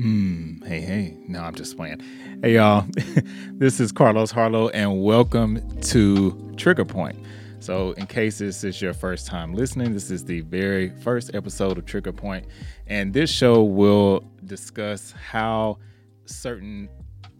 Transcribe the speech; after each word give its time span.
Mm, 0.00 0.66
hey, 0.66 0.80
hey. 0.80 1.16
No, 1.28 1.40
I'm 1.40 1.54
just 1.54 1.76
playing. 1.76 2.00
Hey, 2.40 2.54
y'all. 2.54 2.86
this 3.52 3.80
is 3.80 3.92
Carlos 3.92 4.30
Harlow, 4.30 4.70
and 4.70 5.02
welcome 5.02 5.60
to 5.82 6.54
Trigger 6.56 6.86
Point. 6.86 7.18
So, 7.58 7.92
in 7.92 8.06
case 8.06 8.38
this 8.38 8.64
is 8.64 8.80
your 8.80 8.94
first 8.94 9.26
time 9.26 9.52
listening, 9.52 9.92
this 9.92 10.10
is 10.10 10.24
the 10.24 10.40
very 10.40 10.88
first 10.88 11.34
episode 11.34 11.76
of 11.76 11.84
Trigger 11.84 12.14
Point, 12.14 12.46
and 12.86 13.12
this 13.12 13.28
show 13.28 13.62
will 13.62 14.24
discuss 14.46 15.12
how 15.12 15.76
certain 16.24 16.88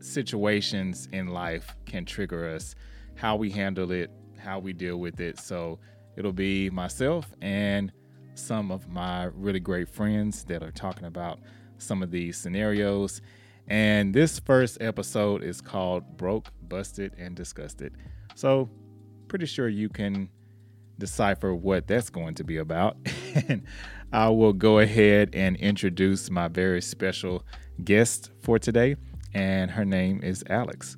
situations 0.01 1.09
in 1.13 1.29
life 1.29 1.75
can 1.87 2.05
trigger 2.05 2.47
us, 2.47 2.75
how 3.15 3.37
we 3.37 3.49
handle 3.49 3.91
it, 3.91 4.11
how 4.37 4.59
we 4.59 4.75
deal 4.75 4.99
with 4.99 5.19
it. 5.19 5.39
So, 5.39 5.79
it'll 6.15 6.35
be 6.35 6.69
myself 6.69 7.33
and 7.41 7.91
some 8.35 8.71
of 8.71 8.87
my 8.87 9.31
really 9.35 9.61
great 9.61 9.89
friends 9.89 10.45
that 10.45 10.63
are 10.63 10.73
talking 10.73 11.07
about 11.07 11.39
some 11.81 12.03
of 12.03 12.11
these 12.11 12.37
scenarios. 12.37 13.21
And 13.67 14.15
this 14.15 14.39
first 14.39 14.79
episode 14.81 15.43
is 15.43 15.61
called 15.61 16.17
Broke, 16.17 16.49
Busted, 16.63 17.15
and 17.19 17.37
Disgusted. 17.37 17.95
So, 18.35 18.69
pretty 19.29 19.47
sure 19.47 19.69
you 19.69 19.89
can 19.89 20.29
decipher 20.99 21.55
what 21.55 21.87
that's 21.87 22.11
going 22.11 22.35
to 22.35 22.45
be 22.45 22.59
about. 22.59 22.97
and 23.49 23.63
I 24.13 24.29
will 24.29 24.53
go 24.53 24.79
ahead 24.79 25.31
and 25.35 25.57
introduce 25.57 26.31
my 26.31 26.49
very 26.49 26.83
special 26.83 27.45
guest 27.83 28.31
for 28.41 28.59
today. 28.59 28.97
And 29.33 29.71
her 29.71 29.85
name 29.85 30.21
is 30.23 30.45
Alex. 30.49 30.97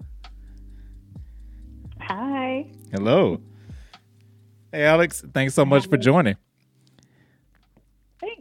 Hi. 2.00 2.70
Hello. 2.90 3.40
Hey, 4.72 4.84
Alex. 4.84 5.22
Thanks 5.34 5.54
so 5.54 5.64
much 5.64 5.86
for 5.86 5.96
joining. 5.98 6.36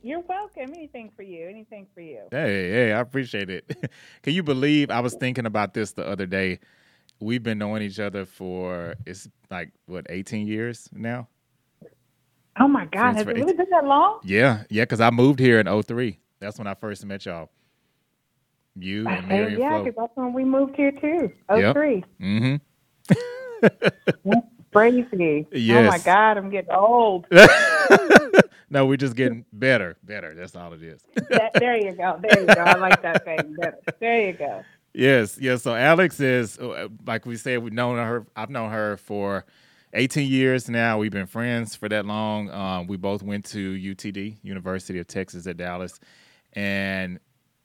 You're 0.03 0.21
welcome. 0.21 0.73
Anything 0.75 1.11
for 1.15 1.21
you. 1.21 1.47
Anything 1.47 1.87
for 1.93 2.01
you. 2.01 2.23
Hey, 2.31 2.71
hey, 2.71 2.93
I 2.93 2.99
appreciate 2.99 3.49
it. 3.49 3.91
Can 4.23 4.33
you 4.33 4.41
believe 4.41 4.89
I 4.89 4.99
was 4.99 5.13
thinking 5.13 5.45
about 5.45 5.73
this 5.73 5.91
the 5.91 6.07
other 6.07 6.25
day? 6.25 6.59
We've 7.19 7.43
been 7.43 7.59
knowing 7.59 7.83
each 7.83 7.99
other 7.99 8.25
for 8.25 8.95
it's 9.05 9.29
like 9.51 9.71
what 9.85 10.07
18 10.09 10.47
years 10.47 10.89
now. 10.91 11.27
Oh 12.59 12.67
my 12.67 12.85
God, 12.85 13.15
has 13.15 13.27
it 13.27 13.33
really 13.33 13.53
been 13.53 13.69
that 13.69 13.85
long? 13.85 14.19
Yeah, 14.23 14.63
yeah. 14.69 14.83
Because 14.83 15.01
I 15.01 15.11
moved 15.11 15.39
here 15.39 15.59
in 15.59 15.83
03. 15.83 16.19
That's 16.39 16.57
when 16.57 16.67
I 16.67 16.73
first 16.73 17.05
met 17.05 17.25
y'all. 17.25 17.49
You 18.75 19.07
and 19.07 19.27
Mary 19.27 19.57
yeah, 19.59 19.79
because 19.79 19.93
that's 19.97 20.11
when 20.15 20.33
we 20.33 20.43
moved 20.45 20.75
here 20.75 20.91
too. 20.91 21.31
03. 21.49 21.61
Yep. 21.61 22.05
Mm-hmm. 22.21 22.55
crazy. 24.71 25.47
Yes. 25.51 25.87
Oh 25.87 25.89
my 25.89 25.99
God, 25.99 26.37
I'm 26.37 26.49
getting 26.49 26.71
old. 26.71 27.27
no, 28.69 28.85
we're 28.85 28.97
just 28.97 29.15
getting 29.15 29.45
better, 29.53 29.97
better. 30.03 30.33
That's 30.33 30.55
all 30.55 30.73
it 30.73 30.83
is. 30.83 31.05
that, 31.29 31.53
there 31.55 31.77
you 31.77 31.91
go. 31.93 32.19
There 32.21 32.39
you 32.39 32.47
go. 32.47 32.61
I 32.61 32.77
like 32.77 33.01
that 33.01 33.25
thing. 33.25 33.55
Better. 33.55 33.77
There 33.99 34.27
you 34.27 34.33
go. 34.33 34.63
Yes, 34.93 35.37
yes. 35.39 35.63
So 35.63 35.73
Alex 35.73 36.19
is, 36.19 36.59
uh, 36.59 36.89
like 37.05 37.25
we 37.25 37.37
said, 37.37 37.59
we've 37.63 37.73
known 37.73 37.97
her. 37.97 38.25
I've 38.35 38.49
known 38.49 38.71
her 38.71 38.97
for 38.97 39.45
18 39.93 40.29
years 40.29 40.69
now. 40.69 40.97
We've 40.97 41.11
been 41.11 41.27
friends 41.27 41.75
for 41.75 41.87
that 41.89 42.05
long. 42.05 42.49
Um, 42.49 42.87
we 42.87 42.97
both 42.97 43.23
went 43.23 43.45
to 43.45 43.73
UTD, 43.73 44.37
University 44.43 44.99
of 44.99 45.07
Texas 45.07 45.47
at 45.47 45.57
Dallas, 45.57 45.99
and 46.53 47.19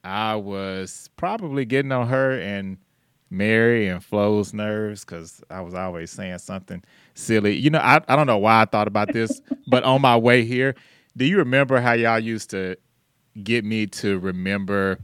I 0.04 0.36
was 0.36 1.10
probably 1.16 1.64
getting 1.64 1.90
on 1.90 2.06
her 2.08 2.38
and 2.38 2.78
Mary 3.36 3.88
and 3.88 4.04
Flo's 4.04 4.52
nerves 4.52 5.04
because 5.04 5.42
I 5.50 5.60
was 5.60 5.74
always 5.74 6.10
saying 6.10 6.38
something 6.38 6.82
silly. 7.14 7.56
You 7.56 7.70
know, 7.70 7.78
I, 7.78 8.00
I 8.08 8.16
don't 8.16 8.26
know 8.26 8.38
why 8.38 8.62
I 8.62 8.64
thought 8.64 8.88
about 8.88 9.12
this, 9.12 9.40
but 9.66 9.84
on 9.84 10.00
my 10.00 10.16
way 10.16 10.44
here, 10.44 10.74
do 11.16 11.24
you 11.24 11.38
remember 11.38 11.80
how 11.80 11.92
y'all 11.92 12.18
used 12.18 12.50
to 12.50 12.76
get 13.42 13.64
me 13.64 13.86
to 13.86 14.18
remember 14.18 14.98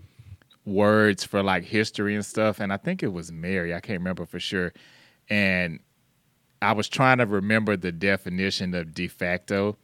words 0.64 1.24
for 1.24 1.42
like 1.42 1.64
history 1.64 2.14
and 2.14 2.24
stuff? 2.24 2.60
And 2.60 2.72
I 2.72 2.76
think 2.76 3.02
it 3.02 3.12
was 3.12 3.32
Mary, 3.32 3.74
I 3.74 3.80
can't 3.80 4.00
remember 4.00 4.26
for 4.26 4.40
sure. 4.40 4.72
And 5.28 5.80
I 6.60 6.72
was 6.72 6.88
trying 6.88 7.18
to 7.18 7.26
remember 7.26 7.76
the 7.76 7.92
definition 7.92 8.74
of 8.74 8.94
de 8.94 9.08
facto. 9.08 9.76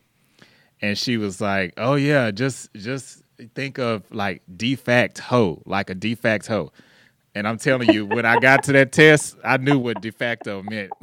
And 0.80 0.96
she 0.96 1.16
was 1.16 1.40
like, 1.40 1.74
Oh 1.76 1.94
yeah, 1.96 2.30
just 2.30 2.72
just 2.74 3.22
think 3.54 3.78
of 3.78 4.04
like 4.10 4.42
defact 4.56 5.18
hoe, 5.18 5.62
like 5.66 5.90
a 5.90 5.94
defact 5.94 6.46
hoe. 6.46 6.72
And 7.34 7.46
I'm 7.46 7.58
telling 7.58 7.90
you, 7.90 8.06
when 8.06 8.24
I 8.24 8.38
got 8.40 8.64
to 8.64 8.72
that 8.72 8.92
test, 8.92 9.36
I 9.44 9.58
knew 9.58 9.78
what 9.78 10.00
de 10.00 10.10
facto 10.10 10.62
meant. 10.62 10.92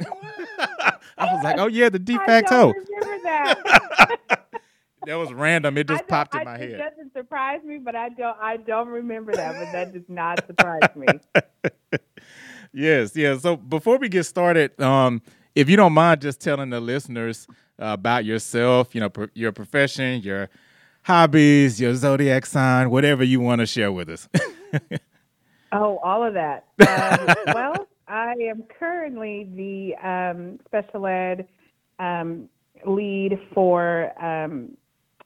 I 1.18 1.34
was 1.34 1.44
like, 1.44 1.58
oh 1.58 1.66
yeah, 1.66 1.88
the 1.88 1.98
de 1.98 2.18
facto. 2.18 2.72
remember 2.72 3.22
that. 3.22 4.18
that 5.06 5.14
was 5.14 5.32
random. 5.32 5.78
It 5.78 5.88
just 5.88 6.06
popped 6.08 6.34
in 6.34 6.44
my 6.44 6.54
I, 6.54 6.58
head. 6.58 6.70
It 6.70 6.78
doesn't 6.78 7.12
surprise 7.14 7.60
me, 7.64 7.78
but 7.78 7.96
I 7.96 8.10
don't 8.10 8.36
I 8.40 8.56
don't 8.58 8.88
remember 8.88 9.32
that, 9.34 9.54
but 9.54 9.72
that 9.72 9.92
does 9.92 10.08
not 10.08 10.46
surprise 10.46 10.90
me. 10.94 11.06
yes, 12.72 13.16
yes. 13.16 13.42
So 13.42 13.56
before 13.56 13.98
we 13.98 14.08
get 14.08 14.24
started, 14.24 14.78
um, 14.80 15.22
if 15.54 15.70
you 15.70 15.76
don't 15.76 15.94
mind 15.94 16.20
just 16.20 16.40
telling 16.40 16.70
the 16.70 16.80
listeners 16.80 17.46
uh, 17.80 17.86
about 17.86 18.24
yourself, 18.24 18.94
you 18.94 19.00
know, 19.00 19.08
pr- 19.08 19.24
your 19.34 19.52
profession, 19.52 20.20
your 20.22 20.50
hobbies, 21.02 21.80
your 21.80 21.94
zodiac 21.94 22.44
sign, 22.44 22.90
whatever 22.90 23.24
you 23.24 23.40
want 23.40 23.60
to 23.60 23.66
share 23.66 23.92
with 23.92 24.08
us. 24.10 24.28
Oh, 25.76 25.98
all 26.02 26.24
of 26.24 26.34
that. 26.34 26.64
Um, 26.86 27.54
well, 27.54 27.86
I 28.08 28.34
am 28.48 28.64
currently 28.78 29.48
the 29.54 29.94
um, 30.06 30.58
special 30.66 31.06
ed 31.06 31.46
um, 31.98 32.48
lead 32.86 33.38
for 33.52 34.12
um, 34.22 34.76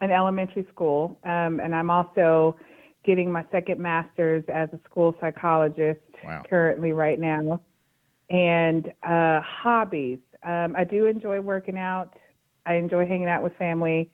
an 0.00 0.11
elementary 0.11 0.66
school, 0.72 1.19
um, 1.25 1.61
and 1.61 1.75
I'm 1.75 1.91
also 1.91 2.56
getting 3.05 3.31
my 3.31 3.44
second 3.50 3.81
master's 3.81 4.44
as 4.53 4.69
a 4.72 4.81
school 4.88 5.15
psychologist 5.21 6.00
wow. 6.25 6.43
currently 6.49 6.93
right 6.93 7.19
now. 7.19 7.61
And 8.31 8.93
uh, 9.03 9.41
hobbies. 9.43 10.19
Um, 10.43 10.75
I 10.77 10.84
do 10.84 11.06
enjoy 11.06 11.41
working 11.41 11.77
out. 11.77 12.15
I 12.65 12.75
enjoy 12.75 13.06
hanging 13.06 13.28
out 13.28 13.43
with 13.43 13.55
family. 13.56 14.11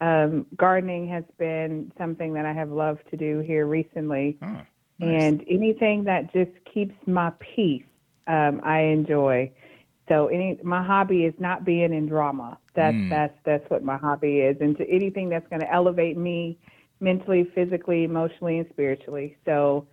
Um, 0.00 0.46
gardening 0.56 1.08
has 1.08 1.24
been 1.38 1.92
something 1.98 2.32
that 2.34 2.46
I 2.46 2.52
have 2.52 2.70
loved 2.70 3.02
to 3.10 3.16
do 3.16 3.40
here 3.40 3.66
recently. 3.66 4.38
Oh. 4.42 4.60
Nice. 4.98 5.22
And 5.22 5.44
anything 5.48 6.04
that 6.04 6.32
just 6.32 6.50
keeps 6.72 6.94
my 7.06 7.32
peace, 7.38 7.84
um, 8.26 8.60
I 8.64 8.80
enjoy. 8.80 9.52
So 10.08 10.26
any 10.28 10.58
my 10.62 10.82
hobby 10.82 11.24
is 11.24 11.34
not 11.38 11.64
being 11.64 11.92
in 11.92 12.06
drama. 12.06 12.58
That's 12.74 12.96
mm. 12.96 13.10
that's 13.10 13.34
that's 13.44 13.68
what 13.70 13.84
my 13.84 13.96
hobby 13.96 14.40
is, 14.40 14.56
and 14.60 14.76
to 14.78 14.88
anything 14.88 15.28
that's 15.28 15.46
going 15.48 15.60
to 15.60 15.72
elevate 15.72 16.16
me 16.16 16.58
mentally, 17.00 17.48
physically, 17.54 18.04
emotionally, 18.04 18.58
and 18.58 18.68
spiritually. 18.70 19.36
So 19.44 19.86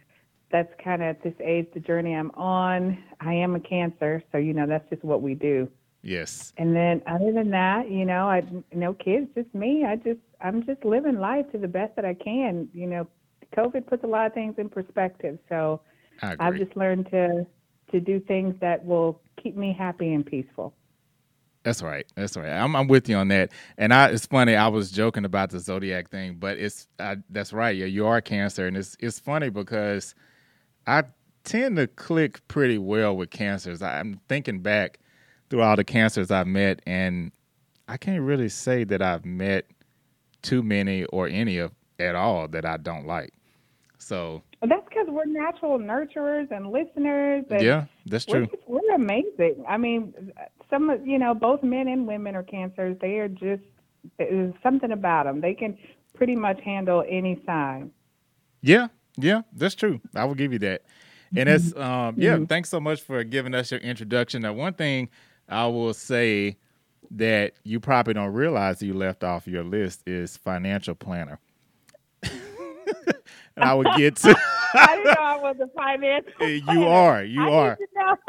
that's 0.51 0.73
kind 0.83 1.01
of 1.01 1.09
at 1.09 1.23
this 1.23 1.33
age, 1.43 1.67
the 1.73 1.79
journey 1.79 2.15
I'm 2.15 2.31
on. 2.31 2.97
I 3.19 3.33
am 3.33 3.55
a 3.55 3.59
Cancer, 3.59 4.23
so 4.31 4.37
you 4.37 4.53
know 4.53 4.65
that's 4.65 4.89
just 4.89 5.03
what 5.03 5.21
we 5.21 5.35
do. 5.35 5.69
Yes. 6.01 6.53
And 6.57 6.75
then 6.75 7.01
other 7.07 7.31
than 7.33 7.49
that, 7.51 7.89
you 7.89 8.05
know, 8.05 8.29
I 8.29 8.43
no 8.71 8.93
kids, 8.93 9.27
just 9.35 9.53
me. 9.53 9.85
I 9.85 9.95
just 9.95 10.19
I'm 10.39 10.63
just 10.65 10.85
living 10.85 11.19
life 11.19 11.51
to 11.51 11.57
the 11.57 11.67
best 11.67 11.95
that 11.95 12.05
I 12.05 12.13
can. 12.13 12.69
You 12.73 12.87
know, 12.87 13.07
COVID 13.55 13.87
puts 13.87 14.03
a 14.03 14.07
lot 14.07 14.25
of 14.27 14.33
things 14.33 14.55
in 14.57 14.69
perspective. 14.69 15.39
So 15.49 15.81
I've 16.21 16.57
just 16.57 16.75
learned 16.75 17.09
to 17.11 17.45
to 17.91 17.99
do 17.99 18.19
things 18.19 18.55
that 18.61 18.83
will 18.83 19.21
keep 19.41 19.55
me 19.55 19.75
happy 19.77 20.13
and 20.13 20.25
peaceful. 20.25 20.73
That's 21.63 21.81
right. 21.81 22.05
That's 22.15 22.37
right. 22.37 22.49
I'm, 22.49 22.75
I'm 22.75 22.87
with 22.87 23.09
you 23.09 23.15
on 23.15 23.27
that. 23.29 23.51
And 23.77 23.93
I, 23.93 24.09
it's 24.09 24.25
funny. 24.27 24.55
I 24.55 24.67
was 24.67 24.91
joking 24.91 25.25
about 25.25 25.49
the 25.49 25.59
zodiac 25.59 26.09
thing, 26.09 26.35
but 26.35 26.57
it's 26.57 26.87
I, 26.99 27.17
that's 27.29 27.53
right. 27.53 27.75
Yeah, 27.75 27.85
you 27.85 28.05
are 28.05 28.21
Cancer, 28.21 28.67
and 28.67 28.77
it's 28.77 28.95
it's 28.99 29.19
funny 29.19 29.49
because 29.49 30.13
I 30.85 31.03
tend 31.43 31.77
to 31.77 31.87
click 31.87 32.47
pretty 32.47 32.77
well 32.77 33.15
with 33.15 33.29
cancers. 33.31 33.81
I'm 33.81 34.19
thinking 34.27 34.59
back 34.59 34.99
through 35.49 35.61
all 35.61 35.75
the 35.75 35.83
cancers 35.83 36.31
I've 36.31 36.47
met, 36.47 36.81
and 36.85 37.31
I 37.87 37.97
can't 37.97 38.21
really 38.21 38.49
say 38.49 38.83
that 38.83 39.01
I've 39.01 39.25
met 39.25 39.65
too 40.41 40.61
many 40.61 41.05
or 41.05 41.27
any 41.27 41.57
of 41.57 41.71
at 41.99 42.15
all 42.15 42.47
that 42.49 42.65
I 42.65 42.77
don't 42.77 43.07
like. 43.07 43.33
So 44.05 44.43
that's 44.61 44.87
because 44.87 45.07
we're 45.09 45.25
natural 45.25 45.79
nurturers 45.79 46.51
and 46.51 46.71
listeners. 46.71 47.43
And 47.49 47.61
yeah, 47.63 47.85
that's 48.05 48.25
true. 48.25 48.47
We're, 48.67 48.81
we're 48.81 48.95
amazing. 48.95 49.65
I 49.67 49.77
mean, 49.77 50.13
some 50.69 50.91
of 50.91 51.07
you 51.07 51.17
know, 51.17 51.33
both 51.33 51.63
men 51.63 51.87
and 51.87 52.05
women 52.05 52.35
are 52.35 52.43
cancers. 52.43 52.97
They 53.01 53.17
are 53.17 53.27
just 53.27 53.63
there's 54.19 54.53
something 54.61 54.91
about 54.91 55.25
them. 55.25 55.41
They 55.41 55.55
can 55.55 55.75
pretty 56.13 56.35
much 56.35 56.61
handle 56.63 57.03
any 57.09 57.41
sign. 57.47 57.89
Yeah, 58.61 58.89
yeah, 59.17 59.41
that's 59.53 59.73
true. 59.73 59.99
I 60.13 60.25
will 60.25 60.35
give 60.35 60.53
you 60.53 60.59
that. 60.59 60.83
And 61.35 61.49
it's 61.49 61.75
um, 61.75 62.13
yeah. 62.19 62.35
Mm-hmm. 62.35 62.45
Thanks 62.45 62.69
so 62.69 62.79
much 62.79 63.01
for 63.01 63.23
giving 63.23 63.55
us 63.55 63.71
your 63.71 63.79
introduction. 63.79 64.43
Now, 64.43 64.53
one 64.53 64.73
thing 64.73 65.09
I 65.49 65.65
will 65.65 65.95
say 65.95 66.57
that 67.09 67.53
you 67.63 67.79
probably 67.79 68.13
don't 68.13 68.33
realize 68.33 68.83
you 68.83 68.93
left 68.93 69.23
off 69.23 69.47
your 69.47 69.63
list 69.63 70.03
is 70.05 70.37
financial 70.37 70.93
planner. 70.93 71.39
And 73.55 73.65
I 73.65 73.73
would 73.73 73.87
get 73.97 74.17
to. 74.17 74.37
I 74.73 74.97
didn't 74.97 75.05
know 75.05 75.15
I 75.21 75.37
was 75.37 75.55
a 75.61 75.69
financial. 75.69 76.33
you 76.73 76.85
are. 76.87 77.23
You 77.23 77.47
I 77.47 77.49
are. 77.49 77.77
To, 77.77 78.19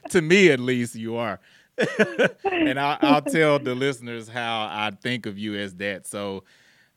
to, 0.10 0.20
me, 0.22 0.50
at 0.50 0.58
least, 0.60 0.96
you 0.96 1.16
are. 1.16 1.40
and 2.50 2.78
I'll, 2.78 2.98
I'll, 3.00 3.22
tell 3.22 3.58
the 3.58 3.74
listeners 3.74 4.28
how 4.28 4.68
I 4.70 4.90
think 5.02 5.24
of 5.26 5.38
you 5.38 5.56
as 5.56 5.74
that. 5.76 6.06
So, 6.06 6.44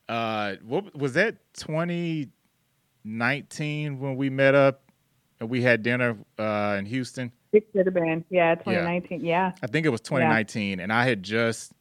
uh, 0.09 0.55
what 0.63 0.93
was 0.97 1.13
that? 1.13 1.37
2019 1.53 3.99
when 3.99 4.17
we 4.17 4.29
met 4.29 4.55
up 4.55 4.81
and 5.39 5.49
we 5.49 5.61
had 5.61 5.83
dinner 5.83 6.17
uh, 6.37 6.75
in 6.79 6.85
Houston. 6.85 7.31
It 7.53 7.65
should 7.71 7.85
have 7.85 7.93
been, 7.93 8.25
yeah, 8.29 8.55
2019. 8.55 9.23
Yeah. 9.23 9.53
I 9.61 9.67
think 9.67 9.85
it 9.85 9.89
was 9.89 10.01
2019, 10.01 10.79
yeah. 10.79 10.83
and 10.83 10.91
I 10.91 11.05
had 11.05 11.23
just 11.23 11.71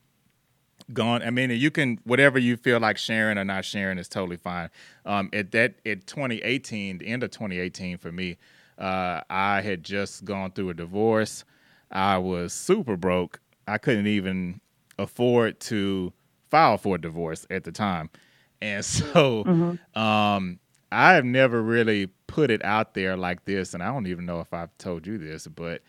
gone. 0.95 1.23
I 1.23 1.31
mean, 1.31 1.51
you 1.51 1.71
can 1.71 1.99
whatever 2.05 2.39
you 2.39 2.57
feel 2.57 2.81
like 2.81 2.99
sharing 2.99 3.39
or 3.39 3.45
not 3.45 3.65
sharing 3.65 3.99
is 3.99 4.09
totally 4.09 4.37
fine. 4.37 4.71
Um, 5.05 5.31
at 5.33 5.53
that 5.53 5.75
at 5.87 6.07
2018, 6.07 6.99
the 6.99 7.07
end 7.07 7.23
of 7.23 7.31
2018 7.31 7.99
for 7.99 8.13
me, 8.13 8.39
uh, 8.79 9.21
I 9.31 9.61
had 9.61 9.85
just 9.85 10.25
gone 10.25 10.53
through 10.53 10.71
a 10.71 10.75
divorce. 10.75 11.45
I 11.91 12.19
was 12.19 12.53
super 12.53 12.97
broke. 12.97 13.41
I 13.67 13.79
couldn't 13.79 14.07
even 14.07 14.61
afford 14.99 15.61
to 15.61 16.13
file 16.51 16.79
for 16.79 16.97
a 16.97 17.01
divorce 17.01 17.47
at 17.51 17.65
the 17.65 17.73
time, 17.73 18.11
and 18.61 18.85
so 18.85 19.45
mm-hmm. 19.45 19.99
um, 20.01 20.59
I 20.91 21.15
have 21.15 21.25
never 21.25 21.63
really 21.63 22.09
put 22.27 22.51
it 22.51 22.65
out 22.65 22.95
there 22.95 23.17
like 23.17 23.45
this, 23.45 23.75
and 23.75 23.83
I 23.83 23.87
don't 23.87 24.07
even 24.07 24.27
know 24.27 24.41
if 24.41 24.53
I've 24.53 24.77
told 24.79 25.07
you 25.07 25.19
this, 25.19 25.47
but 25.47 25.83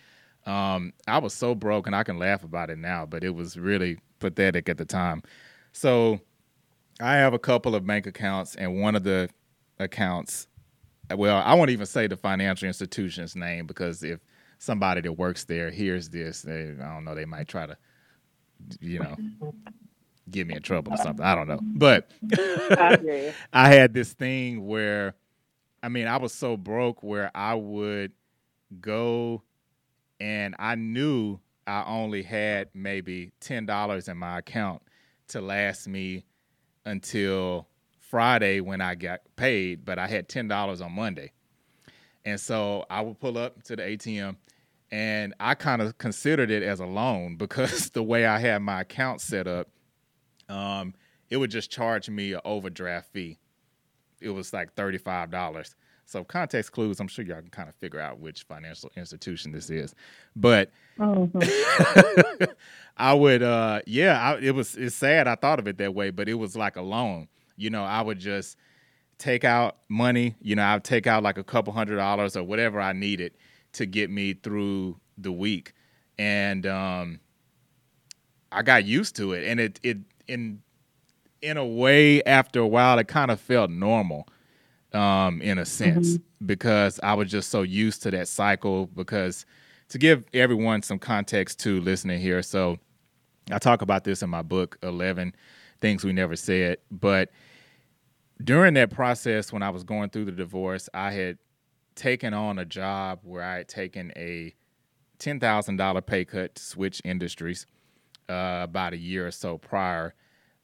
um, 0.45 0.93
I 1.07 1.19
was 1.19 1.33
so 1.33 1.55
broke, 1.55 1.87
and 1.87 1.95
I 1.95 2.03
can 2.03 2.19
laugh 2.19 2.43
about 2.43 2.69
it 2.69 2.77
now, 2.77 3.05
but 3.05 3.23
it 3.23 3.33
was 3.33 3.57
really 3.57 3.99
pathetic 4.23 4.69
at 4.69 4.77
the 4.77 4.85
time. 4.85 5.21
So 5.71 6.19
I 6.99 7.15
have 7.15 7.33
a 7.33 7.39
couple 7.39 7.75
of 7.75 7.85
bank 7.85 8.07
accounts, 8.07 8.55
and 8.55 8.81
one 8.81 8.95
of 8.95 9.03
the 9.03 9.29
accounts, 9.79 10.47
well, 11.15 11.41
I 11.43 11.53
won't 11.53 11.69
even 11.69 11.85
say 11.85 12.07
the 12.07 12.17
financial 12.17 12.67
institution's 12.67 13.35
name 13.35 13.67
because 13.67 14.03
if 14.03 14.19
somebody 14.57 15.01
that 15.01 15.13
works 15.13 15.43
there 15.43 15.69
hears 15.69 16.09
this, 16.09 16.41
they, 16.41 16.73
I 16.81 16.93
don't 16.93 17.03
know, 17.03 17.15
they 17.15 17.25
might 17.25 17.47
try 17.47 17.65
to, 17.65 17.77
you 18.79 18.99
know, 18.99 19.15
get 20.31 20.47
me 20.47 20.55
in 20.55 20.61
trouble 20.61 20.93
or 20.93 20.97
something. 20.97 21.25
I 21.25 21.35
don't 21.35 21.47
know. 21.47 21.59
But 21.61 22.09
I, 22.31 23.33
I 23.53 23.69
had 23.73 23.93
this 23.93 24.13
thing 24.13 24.65
where, 24.65 25.15
I 25.81 25.89
mean, 25.89 26.07
I 26.07 26.17
was 26.17 26.33
so 26.33 26.55
broke 26.55 27.03
where 27.03 27.29
I 27.35 27.55
would 27.55 28.13
go 28.79 29.43
and 30.19 30.55
I 30.57 30.75
knew 30.75 31.39
I 31.65 31.83
only 31.85 32.23
had 32.23 32.69
maybe 32.73 33.31
$10 33.41 34.09
in 34.09 34.17
my 34.17 34.39
account 34.39 34.81
to 35.29 35.41
last 35.41 35.87
me 35.87 36.25
until 36.85 37.67
Friday 37.99 38.59
when 38.59 38.81
I 38.81 38.95
got 38.95 39.21
paid, 39.35 39.85
but 39.85 39.97
I 39.97 40.07
had 40.07 40.27
$10 40.27 40.83
on 40.83 40.91
Monday. 40.91 41.31
And 42.25 42.39
so 42.39 42.85
I 42.89 43.01
would 43.01 43.19
pull 43.19 43.37
up 43.37 43.63
to 43.63 43.75
the 43.75 43.83
ATM 43.83 44.35
and 44.91 45.33
I 45.39 45.55
kind 45.55 45.81
of 45.81 45.97
considered 45.97 46.51
it 46.51 46.61
as 46.61 46.79
a 46.79 46.85
loan 46.85 47.35
because 47.37 47.89
the 47.89 48.03
way 48.03 48.25
I 48.25 48.39
had 48.39 48.61
my 48.61 48.81
account 48.81 49.21
set 49.21 49.47
up, 49.47 49.69
um, 50.49 50.93
it 51.29 51.37
would 51.37 51.51
just 51.51 51.71
charge 51.71 52.09
me 52.09 52.33
an 52.33 52.41
overdraft 52.45 53.11
fee. 53.11 53.39
It 54.21 54.29
was 54.29 54.53
like 54.53 54.75
$35. 54.75 55.73
So 56.05 56.23
context 56.23 56.71
clues, 56.71 56.99
I'm 56.99 57.07
sure 57.07 57.25
y'all 57.25 57.39
can 57.39 57.49
kind 57.49 57.69
of 57.69 57.75
figure 57.75 57.99
out 57.99 58.19
which 58.19 58.43
financial 58.43 58.91
institution 58.95 59.51
this 59.51 59.69
is. 59.69 59.95
But 60.35 60.69
mm-hmm. 60.99 62.43
I 62.97 63.13
would, 63.13 63.41
uh, 63.41 63.81
yeah, 63.85 64.19
I, 64.19 64.39
it 64.39 64.51
was. 64.51 64.75
It's 64.75 64.95
sad. 64.95 65.27
I 65.27 65.35
thought 65.35 65.59
of 65.59 65.67
it 65.67 65.77
that 65.77 65.95
way, 65.95 66.11
but 66.11 66.29
it 66.29 66.35
was 66.35 66.55
like 66.55 66.75
a 66.75 66.81
loan. 66.81 67.27
You 67.57 67.69
know, 67.69 67.83
I 67.83 68.01
would 68.01 68.19
just 68.19 68.57
take 69.17 69.43
out 69.43 69.77
money. 69.89 70.35
You 70.41 70.55
know, 70.55 70.63
I'd 70.63 70.83
take 70.83 71.07
out 71.07 71.23
like 71.23 71.37
a 71.37 71.43
couple 71.43 71.73
hundred 71.73 71.95
dollars 71.95 72.35
or 72.35 72.43
whatever 72.43 72.79
I 72.79 72.93
needed 72.93 73.33
to 73.73 73.85
get 73.85 74.09
me 74.09 74.33
through 74.33 74.99
the 75.17 75.31
week, 75.31 75.73
and 76.19 76.65
um, 76.67 77.19
I 78.51 78.61
got 78.61 78.85
used 78.85 79.15
to 79.15 79.33
it. 79.33 79.45
And 79.45 79.59
it, 79.59 79.79
it, 79.83 79.97
in, 80.27 80.61
in 81.41 81.57
a 81.57 81.65
way, 81.65 82.23
after 82.23 82.59
a 82.59 82.67
while, 82.67 82.99
it 82.99 83.07
kind 83.07 83.31
of 83.31 83.39
felt 83.39 83.71
normal 83.71 84.27
um, 84.93 85.41
in 85.41 85.57
a 85.57 85.65
sense, 85.65 86.13
mm-hmm. 86.13 86.45
because 86.45 86.99
I 87.01 87.13
was 87.13 87.29
just 87.29 87.49
so 87.49 87.61
used 87.61 88.03
to 88.03 88.11
that 88.11 88.27
cycle. 88.27 88.87
Because 88.87 89.45
to 89.89 89.97
give 89.97 90.25
everyone 90.33 90.81
some 90.81 90.99
context 90.99 91.59
to 91.61 91.81
listening 91.81 92.19
here, 92.19 92.41
so 92.41 92.77
I 93.51 93.59
talk 93.59 93.81
about 93.81 94.03
this 94.03 94.21
in 94.21 94.29
my 94.29 94.41
book, 94.41 94.77
11 94.83 95.35
Things 95.81 96.03
We 96.03 96.13
Never 96.13 96.35
Said. 96.35 96.77
But 96.91 97.29
during 98.43 98.73
that 98.75 98.89
process, 98.89 99.51
when 99.51 99.63
I 99.63 99.69
was 99.69 99.83
going 99.83 100.09
through 100.09 100.25
the 100.25 100.31
divorce, 100.31 100.89
I 100.93 101.11
had 101.11 101.37
taken 101.95 102.33
on 102.33 102.59
a 102.59 102.65
job 102.65 103.19
where 103.23 103.43
I 103.43 103.57
had 103.57 103.67
taken 103.67 104.11
a 104.15 104.53
$10,000 105.19 106.05
pay 106.05 106.25
cut 106.25 106.55
to 106.55 106.61
switch 106.63 107.01
industries 107.05 107.65
uh, 108.29 108.61
about 108.63 108.93
a 108.93 108.97
year 108.97 109.27
or 109.27 109.31
so 109.31 109.57
prior 109.57 110.15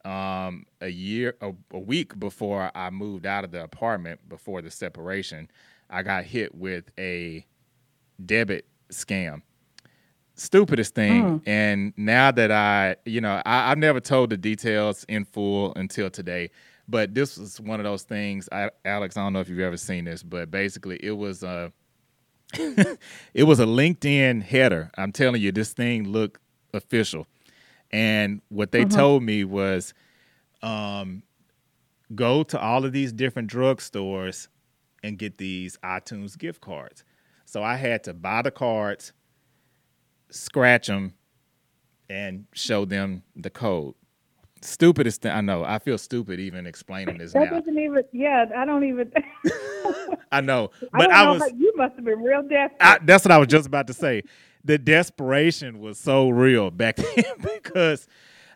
um, 0.06 0.66
a 0.82 0.88
year, 0.88 1.36
a, 1.42 1.52
a, 1.72 1.80
week 1.80 2.18
before 2.20 2.72
I 2.74 2.90
moved 2.90 3.26
out 3.26 3.44
of 3.44 3.52
the 3.52 3.64
apartment 3.64 4.28
before 4.30 4.62
the 4.62 4.72
separation, 4.72 5.50
I 5.90 6.04
got 6.04 6.24
hit 6.24 6.56
with 6.56 6.86
a 6.98 7.46
debit 8.26 8.66
scam. 8.92 9.42
Stupidest 10.36 10.96
thing. 10.96 11.24
Mm. 11.24 11.42
And 11.46 11.94
now 11.98 12.32
that 12.32 12.50
I, 12.50 12.96
you 13.06 13.20
know, 13.20 13.42
I, 13.46 13.72
I've 13.72 13.78
never 13.78 14.00
told 14.00 14.30
the 14.30 14.38
details 14.38 15.04
in 15.10 15.26
full 15.26 15.74
until 15.76 16.10
today, 16.10 16.52
but 16.88 17.14
this 17.14 17.38
was 17.38 17.60
one 17.60 17.82
of 17.82 17.84
those 17.84 18.04
things. 18.04 18.48
I, 18.52 18.70
Alex, 18.86 19.18
I 19.18 19.24
don't 19.24 19.34
know 19.34 19.42
if 19.42 19.50
you've 19.50 19.60
ever 19.60 19.78
seen 19.78 20.06
this, 20.06 20.24
but 20.24 20.50
basically 20.50 20.98
it 21.04 21.12
was 21.12 21.44
a, 21.44 21.74
it 22.54 23.44
was 23.44 23.60
a 23.60 23.66
LinkedIn 23.66 24.44
header. 24.44 24.92
I'm 24.98 25.12
telling 25.12 25.42
you, 25.42 25.52
this 25.52 25.74
thing 25.74 26.08
looked 26.08 26.42
official 26.74 27.28
and 27.92 28.42
what 28.50 28.72
they 28.72 28.82
mm-hmm. 28.82 28.98
told 28.98 29.24
me 29.24 29.44
was 29.44 29.94
um, 30.62 31.24
go 32.14 32.44
to 32.44 32.60
all 32.60 32.86
of 32.86 32.92
these 32.92 33.12
different 33.12 33.50
drugstores 33.50 34.48
and 35.04 35.18
get 35.18 35.38
these 35.38 35.78
iTunes 35.84 36.38
gift 36.38 36.62
cards. 36.62 37.04
So 37.46 37.64
I 37.64 37.76
had 37.76 38.04
to 38.04 38.14
buy 38.14 38.42
the 38.42 38.52
cards, 38.52 39.14
scratch 40.30 40.88
them, 40.88 41.14
and 42.10 42.46
show 42.54 42.86
them 42.86 43.24
the 43.36 43.50
code. 43.50 43.96
Stupidest 44.62 45.22
thing 45.22 45.32
I 45.32 45.42
know. 45.42 45.64
I 45.64 45.80
feel 45.80 45.98
stupid 45.98 46.40
even 46.40 46.68
explaining 46.68 47.18
this 47.18 47.32
that 47.32 47.46
now. 47.46 47.60
doesn't 47.60 47.80
even. 47.80 48.04
Yeah, 48.12 48.46
I 48.56 48.66
don't 48.66 48.84
even. 48.84 49.12
I 50.32 50.42
know, 50.42 50.72
but 50.92 51.10
I, 51.10 51.24
I 51.24 51.30
was. 51.32 51.52
you 51.58 51.74
must 51.78 51.96
have 51.96 52.04
been 52.04 52.22
real 52.22 52.42
desperate. 52.42 52.78
I, 52.82 53.00
that's 53.02 53.24
what 53.24 53.32
I 53.32 53.38
was 53.38 53.48
just 53.48 53.68
about 53.68 53.88
to 53.88 53.94
say 53.94 54.24
the 54.64 54.78
desperation 54.78 55.80
was 55.80 55.98
so 55.98 56.30
real 56.30 56.72
back 56.72 56.96
then 57.16 57.24
because 57.42 58.08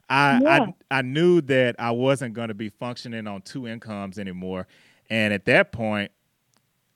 I, 0.10 0.40
yeah. 0.42 0.66
I 0.92 1.00
I 1.00 1.02
knew 1.02 1.42
that 1.42 1.76
I 1.80 1.92
wasn't 1.92 2.34
going 2.34 2.50
to 2.50 2.54
be 2.54 2.70
functioning 2.70 3.28
on 3.28 3.42
two 3.42 3.68
incomes 3.68 4.20
anymore, 4.20 4.68
and 5.10 5.34
at 5.34 5.46
that 5.46 5.72
point, 5.72 6.12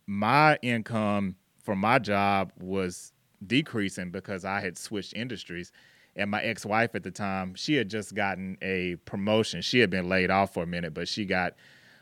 my 0.06 0.58
income 0.62 1.36
from 1.64 1.80
my 1.80 2.00
job 2.00 2.52
was 2.60 3.12
decreasing 3.46 4.10
because 4.12 4.46
I 4.46 4.62
had 4.62 4.78
switched 4.78 5.14
industries. 5.14 5.72
And 6.16 6.32
my 6.32 6.42
ex-wife 6.42 6.96
at 6.96 7.04
the 7.04 7.12
time, 7.12 7.54
she 7.54 7.76
had 7.76 7.90
just 7.90 8.16
gotten 8.16 8.58
a 8.64 8.96
promotion. 9.06 9.62
She 9.62 9.80
had 9.80 9.92
been 9.92 10.10
laid 10.10 10.32
off 10.32 10.52
for 10.52 10.64
a 10.64 10.66
minute, 10.66 10.96
but 10.96 11.08
she 11.08 11.26
got 11.26 11.54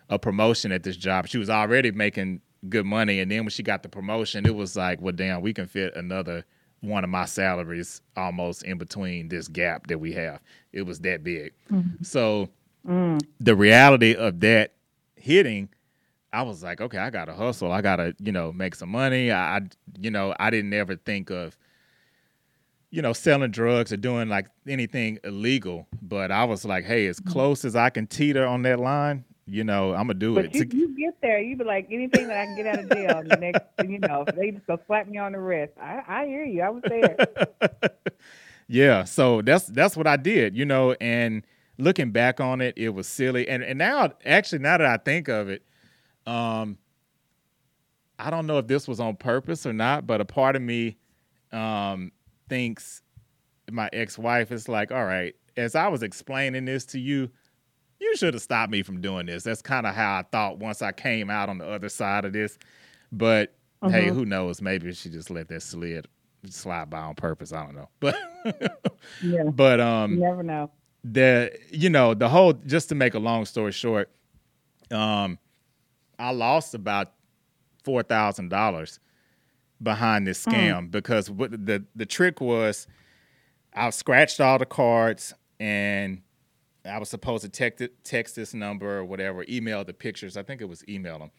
a 0.09 0.17
promotion 0.17 0.71
at 0.71 0.83
this 0.83 0.95
job. 0.95 1.27
She 1.27 1.37
was 1.37 1.49
already 1.49 1.91
making 1.91 2.39
good 2.69 2.85
money, 2.85 3.19
and 3.19 3.29
then 3.29 3.41
when 3.41 3.49
she 3.49 3.61
got 3.61 3.83
the 3.83 3.89
promotion, 3.89 4.45
it 4.45 4.55
was 4.55 4.77
like, 4.77 5.01
well, 5.01 5.13
damn, 5.13 5.41
we 5.41 5.53
can 5.53 5.67
fit 5.67 5.95
another 5.97 6.45
one 6.87 7.03
of 7.03 7.09
my 7.09 7.25
salaries 7.25 8.01
almost 8.15 8.63
in 8.63 8.77
between 8.77 9.29
this 9.29 9.47
gap 9.47 9.87
that 9.87 9.99
we 9.99 10.13
have. 10.13 10.41
It 10.73 10.83
was 10.83 10.99
that 10.99 11.23
big. 11.23 11.53
Mm-hmm. 11.71 12.03
So 12.03 12.49
mm. 12.87 13.21
the 13.39 13.55
reality 13.55 14.15
of 14.15 14.39
that 14.41 14.73
hitting, 15.15 15.69
I 16.31 16.41
was 16.43 16.63
like, 16.63 16.81
okay, 16.81 16.97
I 16.97 17.09
gotta 17.09 17.33
hustle. 17.33 17.71
I 17.71 17.81
gotta, 17.81 18.15
you 18.19 18.31
know, 18.31 18.51
make 18.51 18.75
some 18.75 18.89
money. 18.89 19.31
I, 19.31 19.61
you 19.99 20.11
know, 20.11 20.35
I 20.39 20.49
didn't 20.49 20.73
ever 20.73 20.95
think 20.95 21.29
of, 21.29 21.57
you 22.91 23.01
know, 23.01 23.13
selling 23.13 23.51
drugs 23.51 23.91
or 23.91 23.97
doing 23.97 24.29
like 24.29 24.47
anything 24.67 25.19
illegal. 25.23 25.87
But 26.01 26.31
I 26.31 26.43
was 26.43 26.65
like, 26.65 26.85
hey, 26.85 27.07
as 27.07 27.19
mm. 27.19 27.31
close 27.31 27.65
as 27.65 27.75
I 27.75 27.89
can 27.89 28.07
teeter 28.07 28.45
on 28.45 28.61
that 28.63 28.79
line, 28.79 29.23
you 29.47 29.63
know, 29.63 29.93
I'm 29.93 30.07
gonna 30.07 30.15
do 30.15 30.33
but 30.33 30.45
it. 30.45 30.55
You, 30.55 30.65
you 30.71 30.97
get 30.97 31.21
there, 31.21 31.39
you 31.39 31.55
be 31.55 31.63
like 31.63 31.87
anything 31.91 32.27
that 32.27 32.37
I 32.37 32.45
can 32.45 32.55
get 32.55 32.65
out 32.65 32.79
of 32.79 32.89
jail. 32.89 33.23
the 33.25 33.37
next, 33.37 33.61
you 33.87 33.99
know, 33.99 34.25
they 34.35 34.51
just 34.51 34.65
go 34.65 34.79
slap 34.87 35.07
me 35.07 35.17
on 35.19 35.33
the 35.33 35.39
wrist. 35.39 35.73
I, 35.79 36.01
I 36.07 36.25
hear 36.25 36.43
you. 36.43 36.63
I 36.63 36.69
was 36.69 36.81
there. 36.87 37.15
yeah, 38.67 39.03
so 39.03 39.41
that's 39.43 39.67
that's 39.67 39.95
what 39.95 40.07
I 40.07 40.17
did, 40.17 40.57
you 40.57 40.65
know. 40.65 40.95
And 40.99 41.45
looking 41.77 42.11
back 42.11 42.39
on 42.39 42.59
it, 42.59 42.73
it 42.75 42.89
was 42.89 43.07
silly. 43.07 43.47
And 43.47 43.63
and 43.63 43.77
now, 43.77 44.13
actually, 44.25 44.59
now 44.59 44.77
that 44.79 44.87
I 44.87 44.97
think 44.97 45.27
of 45.27 45.49
it, 45.49 45.63
um, 46.25 46.79
I 48.17 48.31
don't 48.31 48.47
know 48.47 48.57
if 48.57 48.65
this 48.65 48.87
was 48.87 48.99
on 48.99 49.15
purpose 49.15 49.67
or 49.67 49.73
not, 49.73 50.07
but 50.07 50.21
a 50.21 50.25
part 50.25 50.55
of 50.55 50.63
me 50.63 50.97
um 51.51 52.11
thinks 52.49 53.03
my 53.71 53.89
ex-wife 53.93 54.51
is 54.51 54.67
like, 54.67 54.91
all 54.91 55.05
right, 55.05 55.35
as 55.55 55.75
I 55.75 55.87
was 55.87 56.01
explaining 56.01 56.65
this 56.65 56.85
to 56.87 56.99
you 56.99 57.29
you 58.05 58.15
should 58.17 58.33
have 58.33 58.43
stopped 58.43 58.71
me 58.71 58.83
from 58.83 59.01
doing 59.01 59.25
this. 59.25 59.43
That's 59.43 59.61
kind 59.61 59.87
of 59.87 59.95
how 59.95 60.19
I 60.19 60.23
thought 60.31 60.59
once 60.59 60.81
I 60.81 60.91
came 60.91 61.29
out 61.29 61.49
on 61.49 61.57
the 61.57 61.67
other 61.67 61.89
side 61.89 62.23
of 62.23 62.33
this. 62.33 62.57
But 63.11 63.53
uh-huh. 63.81 63.91
hey, 63.91 64.07
who 64.09 64.25
knows? 64.25 64.61
Maybe 64.61 64.93
she 64.93 65.09
just 65.09 65.29
let 65.29 65.47
that 65.49 65.61
slid 65.61 66.07
slide 66.49 66.89
by 66.89 66.99
on 66.99 67.15
purpose. 67.15 67.51
I 67.51 67.65
don't 67.65 67.75
know. 67.75 67.89
But 67.99 68.95
yeah. 69.23 69.43
But 69.43 69.79
um 69.79 70.13
you 70.13 70.19
never 70.19 70.43
know. 70.43 70.71
The 71.03 71.57
you 71.71 71.89
know, 71.89 72.13
the 72.13 72.29
whole 72.29 72.53
just 72.53 72.89
to 72.89 72.95
make 72.95 73.15
a 73.15 73.19
long 73.19 73.45
story 73.45 73.71
short, 73.71 74.11
um 74.91 75.39
I 76.19 76.31
lost 76.31 76.75
about 76.75 77.13
four 77.83 78.03
thousand 78.03 78.49
dollars 78.49 78.99
behind 79.81 80.27
this 80.27 80.45
scam 80.45 80.87
mm. 80.87 80.91
because 80.91 81.29
what 81.29 81.51
the 81.51 81.83
the 81.95 82.05
trick 82.05 82.39
was, 82.39 82.87
I 83.73 83.89
scratched 83.89 84.39
all 84.39 84.59
the 84.59 84.65
cards 84.65 85.33
and 85.59 86.21
I 86.85 86.97
was 86.97 87.09
supposed 87.09 87.43
to 87.43 87.49
text 87.49 87.83
text 88.03 88.35
this 88.35 88.53
number 88.53 88.99
or 88.99 89.05
whatever, 89.05 89.45
email 89.49 89.83
the 89.83 89.93
pictures. 89.93 90.37
I 90.37 90.43
think 90.43 90.61
it 90.61 90.69
was 90.69 90.87
email 90.87 91.19
them, 91.19 91.31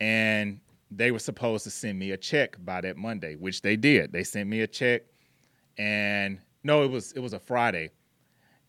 and 0.00 0.60
they 0.90 1.10
were 1.10 1.18
supposed 1.18 1.64
to 1.64 1.70
send 1.70 1.98
me 1.98 2.12
a 2.12 2.16
check 2.16 2.56
by 2.64 2.80
that 2.80 2.96
Monday, 2.96 3.34
which 3.34 3.62
they 3.62 3.76
did. 3.76 4.12
They 4.12 4.24
sent 4.24 4.48
me 4.48 4.60
a 4.60 4.66
check, 4.66 5.02
and 5.76 6.38
no, 6.62 6.82
it 6.82 6.90
was 6.90 7.12
it 7.12 7.20
was 7.20 7.32
a 7.32 7.38
Friday, 7.38 7.90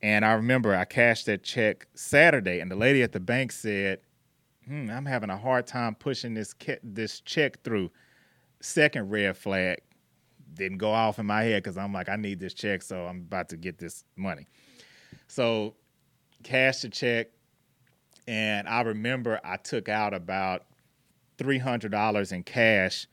and 0.02 0.26
I 0.26 0.34
remember 0.34 0.76
I 0.76 0.86
cashed 0.86 1.28
that 1.28 1.44
check 1.44 1.88
Saturday, 1.96 2.60
and 2.60 2.72
the 2.72 2.76
lady 2.76 3.04
at 3.04 3.12
the 3.12 3.20
bank 3.20 3.52
said, 3.52 4.00
hmm, 4.66 4.90
"I'm 4.90 5.06
having 5.06 5.30
a 5.30 5.38
hard 5.38 5.68
time 5.68 5.96
pushing 5.96 6.34
this 6.34 6.56
this 6.84 7.22
check 7.22 7.64
through." 7.64 7.92
Second 8.60 9.12
red 9.12 9.38
flag 9.38 9.78
didn't 10.54 10.80
go 10.80 10.92
off 10.92 11.20
in 11.20 11.26
my 11.26 11.44
head 11.44 11.64
because 11.64 11.78
I'm 11.78 11.94
like, 11.94 12.10
I 12.10 12.16
need 12.16 12.40
this 12.40 12.54
check, 12.54 12.82
so 12.82 13.06
I'm 13.06 13.18
about 13.18 13.50
to 13.50 13.58
get 13.58 13.78
this 13.78 14.04
money. 14.16 14.48
So 15.28 15.76
cashed 16.48 16.84
the 16.84 16.90
check, 16.90 17.28
and 18.28 18.68
I 18.68 18.82
remember 18.82 19.40
I 19.44 19.58
took 19.58 19.90
out 19.90 20.14
about 20.14 20.66
three 21.38 21.58
hundred 21.58 21.92
dollars 21.92 22.32
in 22.32 22.44
cash 22.44 23.08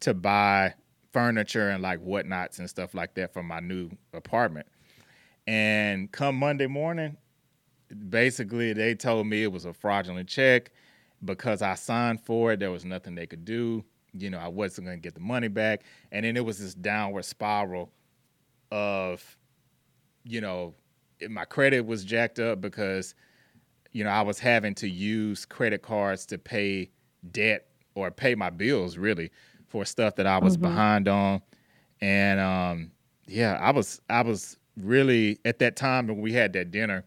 to 0.00 0.14
buy 0.14 0.74
furniture 1.12 1.68
and 1.68 1.82
like 1.82 2.00
whatnots 2.00 2.58
and 2.58 2.68
stuff 2.68 2.94
like 2.94 3.14
that 3.14 3.32
for 3.32 3.42
my 3.42 3.60
new 3.60 3.90
apartment. 4.14 4.66
And 5.46 6.10
come 6.10 6.36
Monday 6.36 6.66
morning, 6.66 7.18
basically 8.08 8.72
they 8.72 8.94
told 8.94 9.26
me 9.26 9.42
it 9.42 9.52
was 9.52 9.66
a 9.66 9.74
fraudulent 9.74 10.28
check 10.28 10.72
because 11.24 11.60
I 11.60 11.74
signed 11.74 12.20
for 12.22 12.52
it. 12.52 12.60
There 12.60 12.70
was 12.70 12.84
nothing 12.84 13.14
they 13.14 13.26
could 13.26 13.44
do. 13.44 13.84
You 14.14 14.30
know, 14.30 14.38
I 14.38 14.48
wasn't 14.48 14.86
going 14.86 14.96
to 14.96 15.02
get 15.02 15.14
the 15.14 15.20
money 15.20 15.48
back. 15.48 15.82
And 16.10 16.24
then 16.24 16.36
it 16.36 16.44
was 16.44 16.58
this 16.58 16.74
downward 16.74 17.24
spiral 17.24 17.90
of, 18.70 19.36
you 20.24 20.40
know, 20.40 20.74
my 21.30 21.44
credit 21.44 21.86
was 21.86 22.04
jacked 22.04 22.38
up 22.38 22.60
because, 22.60 23.14
you 23.92 24.04
know, 24.04 24.10
I 24.10 24.22
was 24.22 24.38
having 24.38 24.74
to 24.76 24.88
use 24.88 25.44
credit 25.44 25.82
cards 25.82 26.26
to 26.26 26.38
pay 26.38 26.90
debt 27.30 27.66
or 27.94 28.10
pay 28.10 28.34
my 28.34 28.50
bills 28.50 28.96
really 28.96 29.30
for 29.66 29.84
stuff 29.84 30.16
that 30.16 30.26
I 30.26 30.38
was 30.38 30.54
mm-hmm. 30.54 30.62
behind 30.62 31.08
on. 31.08 31.42
And 32.00 32.40
um, 32.40 32.90
yeah, 33.26 33.58
I 33.60 33.70
was 33.70 34.00
I 34.10 34.22
was 34.22 34.56
really 34.76 35.38
at 35.44 35.58
that 35.60 35.76
time 35.76 36.06
when 36.06 36.20
we 36.20 36.32
had 36.32 36.52
that 36.54 36.70
dinner, 36.70 37.04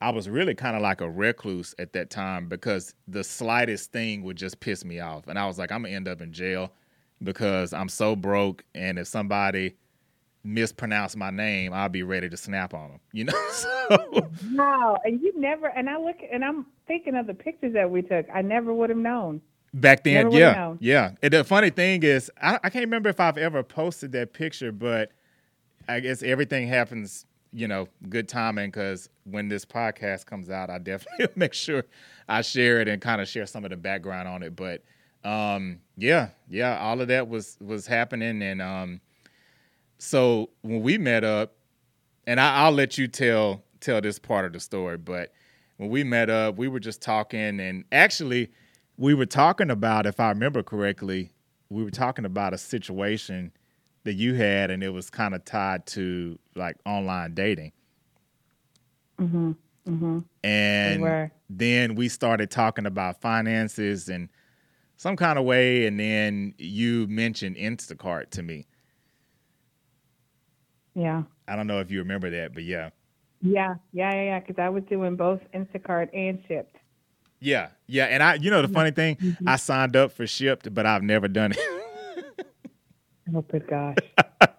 I 0.00 0.10
was 0.10 0.28
really 0.28 0.54
kind 0.54 0.76
of 0.76 0.82
like 0.82 1.00
a 1.00 1.10
recluse 1.10 1.74
at 1.78 1.92
that 1.92 2.10
time 2.10 2.48
because 2.48 2.94
the 3.06 3.22
slightest 3.22 3.92
thing 3.92 4.22
would 4.22 4.36
just 4.36 4.60
piss 4.60 4.84
me 4.84 5.00
off. 5.00 5.28
And 5.28 5.38
I 5.38 5.46
was 5.46 5.58
like, 5.58 5.70
I'm 5.72 5.82
gonna 5.82 5.94
end 5.94 6.08
up 6.08 6.20
in 6.20 6.32
jail 6.32 6.72
because 7.22 7.72
I'm 7.72 7.88
so 7.88 8.16
broke 8.16 8.64
and 8.74 8.98
if 8.98 9.06
somebody 9.06 9.76
mispronounce 10.44 11.16
my 11.16 11.30
name, 11.30 11.72
I'll 11.72 11.88
be 11.88 12.02
ready 12.02 12.28
to 12.28 12.36
snap 12.36 12.74
on 12.74 12.90
them. 12.90 13.00
You 13.12 13.24
know. 13.26 13.48
so, 13.52 14.28
wow, 14.52 14.98
and 15.04 15.20
you 15.20 15.32
never. 15.36 15.68
And 15.68 15.88
I 15.88 15.98
look, 15.98 16.16
and 16.30 16.44
I'm 16.44 16.66
thinking 16.86 17.14
of 17.14 17.26
the 17.26 17.34
pictures 17.34 17.72
that 17.74 17.90
we 17.90 18.02
took. 18.02 18.26
I 18.32 18.42
never 18.42 18.72
would 18.72 18.90
have 18.90 18.98
known. 18.98 19.40
Back 19.72 20.02
then, 20.02 20.32
yeah, 20.32 20.74
yeah. 20.80 21.12
And 21.22 21.32
the 21.32 21.44
funny 21.44 21.70
thing 21.70 22.02
is, 22.02 22.30
I, 22.42 22.58
I 22.64 22.70
can't 22.70 22.84
remember 22.84 23.08
if 23.08 23.20
I've 23.20 23.38
ever 23.38 23.62
posted 23.62 24.10
that 24.12 24.32
picture, 24.32 24.72
but 24.72 25.12
I 25.88 26.00
guess 26.00 26.24
everything 26.24 26.66
happens, 26.66 27.24
you 27.52 27.68
know, 27.68 27.86
good 28.08 28.28
timing 28.28 28.70
because 28.70 29.08
when 29.24 29.48
this 29.48 29.64
podcast 29.64 30.26
comes 30.26 30.50
out, 30.50 30.70
I 30.70 30.78
definitely 30.78 31.28
make 31.36 31.54
sure 31.54 31.84
I 32.28 32.42
share 32.42 32.80
it 32.80 32.88
and 32.88 33.00
kind 33.00 33.20
of 33.20 33.28
share 33.28 33.46
some 33.46 33.64
of 33.64 33.70
the 33.70 33.76
background 33.76 34.26
on 34.26 34.42
it. 34.42 34.56
But 34.56 34.82
um, 35.22 35.78
yeah, 35.96 36.30
yeah, 36.48 36.78
all 36.78 37.00
of 37.00 37.08
that 37.08 37.28
was 37.28 37.56
was 37.60 37.86
happening, 37.86 38.42
and 38.42 38.60
um, 38.60 39.00
so 40.00 40.48
when 40.62 40.82
we 40.82 40.96
met 40.96 41.24
up, 41.24 41.52
and 42.26 42.40
I, 42.40 42.68
will 42.68 42.76
let 42.76 42.96
you 42.96 43.06
tell 43.06 43.62
tell 43.80 44.00
this 44.00 44.18
part 44.18 44.46
of 44.46 44.52
the 44.52 44.60
story, 44.60 44.96
but 44.96 45.32
when 45.76 45.90
we 45.90 46.04
met 46.04 46.30
up, 46.30 46.56
we 46.56 46.68
were 46.68 46.80
just 46.80 47.02
talking, 47.02 47.60
and 47.60 47.84
actually, 47.92 48.50
we 48.96 49.14
were 49.14 49.26
talking 49.26 49.70
about, 49.70 50.06
if 50.06 50.18
I 50.18 50.30
remember 50.30 50.62
correctly, 50.62 51.32
we 51.68 51.84
were 51.84 51.90
talking 51.90 52.24
about 52.24 52.54
a 52.54 52.58
situation 52.58 53.52
that 54.04 54.14
you 54.14 54.34
had, 54.34 54.70
and 54.70 54.82
it 54.82 54.90
was 54.90 55.10
kind 55.10 55.34
of 55.34 55.44
tied 55.44 55.86
to 55.86 56.38
like 56.54 56.76
online 56.86 57.34
dating. 57.34 57.72
Mm-hmm. 59.18 59.52
Mm-hmm. 59.86 60.18
And 60.44 61.02
we 61.02 61.30
then 61.50 61.94
we 61.94 62.08
started 62.08 62.50
talking 62.50 62.86
about 62.86 63.20
finances 63.20 64.08
and 64.08 64.30
some 64.96 65.16
kind 65.16 65.38
of 65.38 65.44
way, 65.44 65.86
and 65.86 66.00
then 66.00 66.54
you 66.56 67.06
mentioned 67.06 67.56
Instacart 67.56 68.30
to 68.30 68.42
me. 68.42 68.66
Yeah. 70.94 71.22
I 71.48 71.56
don't 71.56 71.66
know 71.66 71.80
if 71.80 71.90
you 71.90 71.98
remember 72.00 72.30
that, 72.30 72.54
but 72.54 72.64
yeah. 72.64 72.90
Yeah, 73.42 73.74
yeah, 73.92 74.14
yeah, 74.14 74.22
yeah. 74.22 74.40
Because 74.40 74.56
I 74.58 74.68
was 74.68 74.82
doing 74.84 75.16
both 75.16 75.40
Instacart 75.54 76.08
and 76.12 76.42
Shipt. 76.46 76.76
Yeah, 77.40 77.68
yeah, 77.86 78.04
and 78.04 78.22
I, 78.22 78.34
you 78.34 78.50
know, 78.50 78.60
the 78.60 78.68
funny 78.68 78.90
thing, 78.90 79.16
mm-hmm. 79.16 79.48
I 79.48 79.56
signed 79.56 79.96
up 79.96 80.12
for 80.12 80.24
Shipt, 80.24 80.72
but 80.74 80.84
I've 80.84 81.02
never 81.02 81.26
done 81.26 81.52
it. 81.52 81.58
oh, 83.34 83.40
good 83.40 83.66
gosh. 83.66 83.96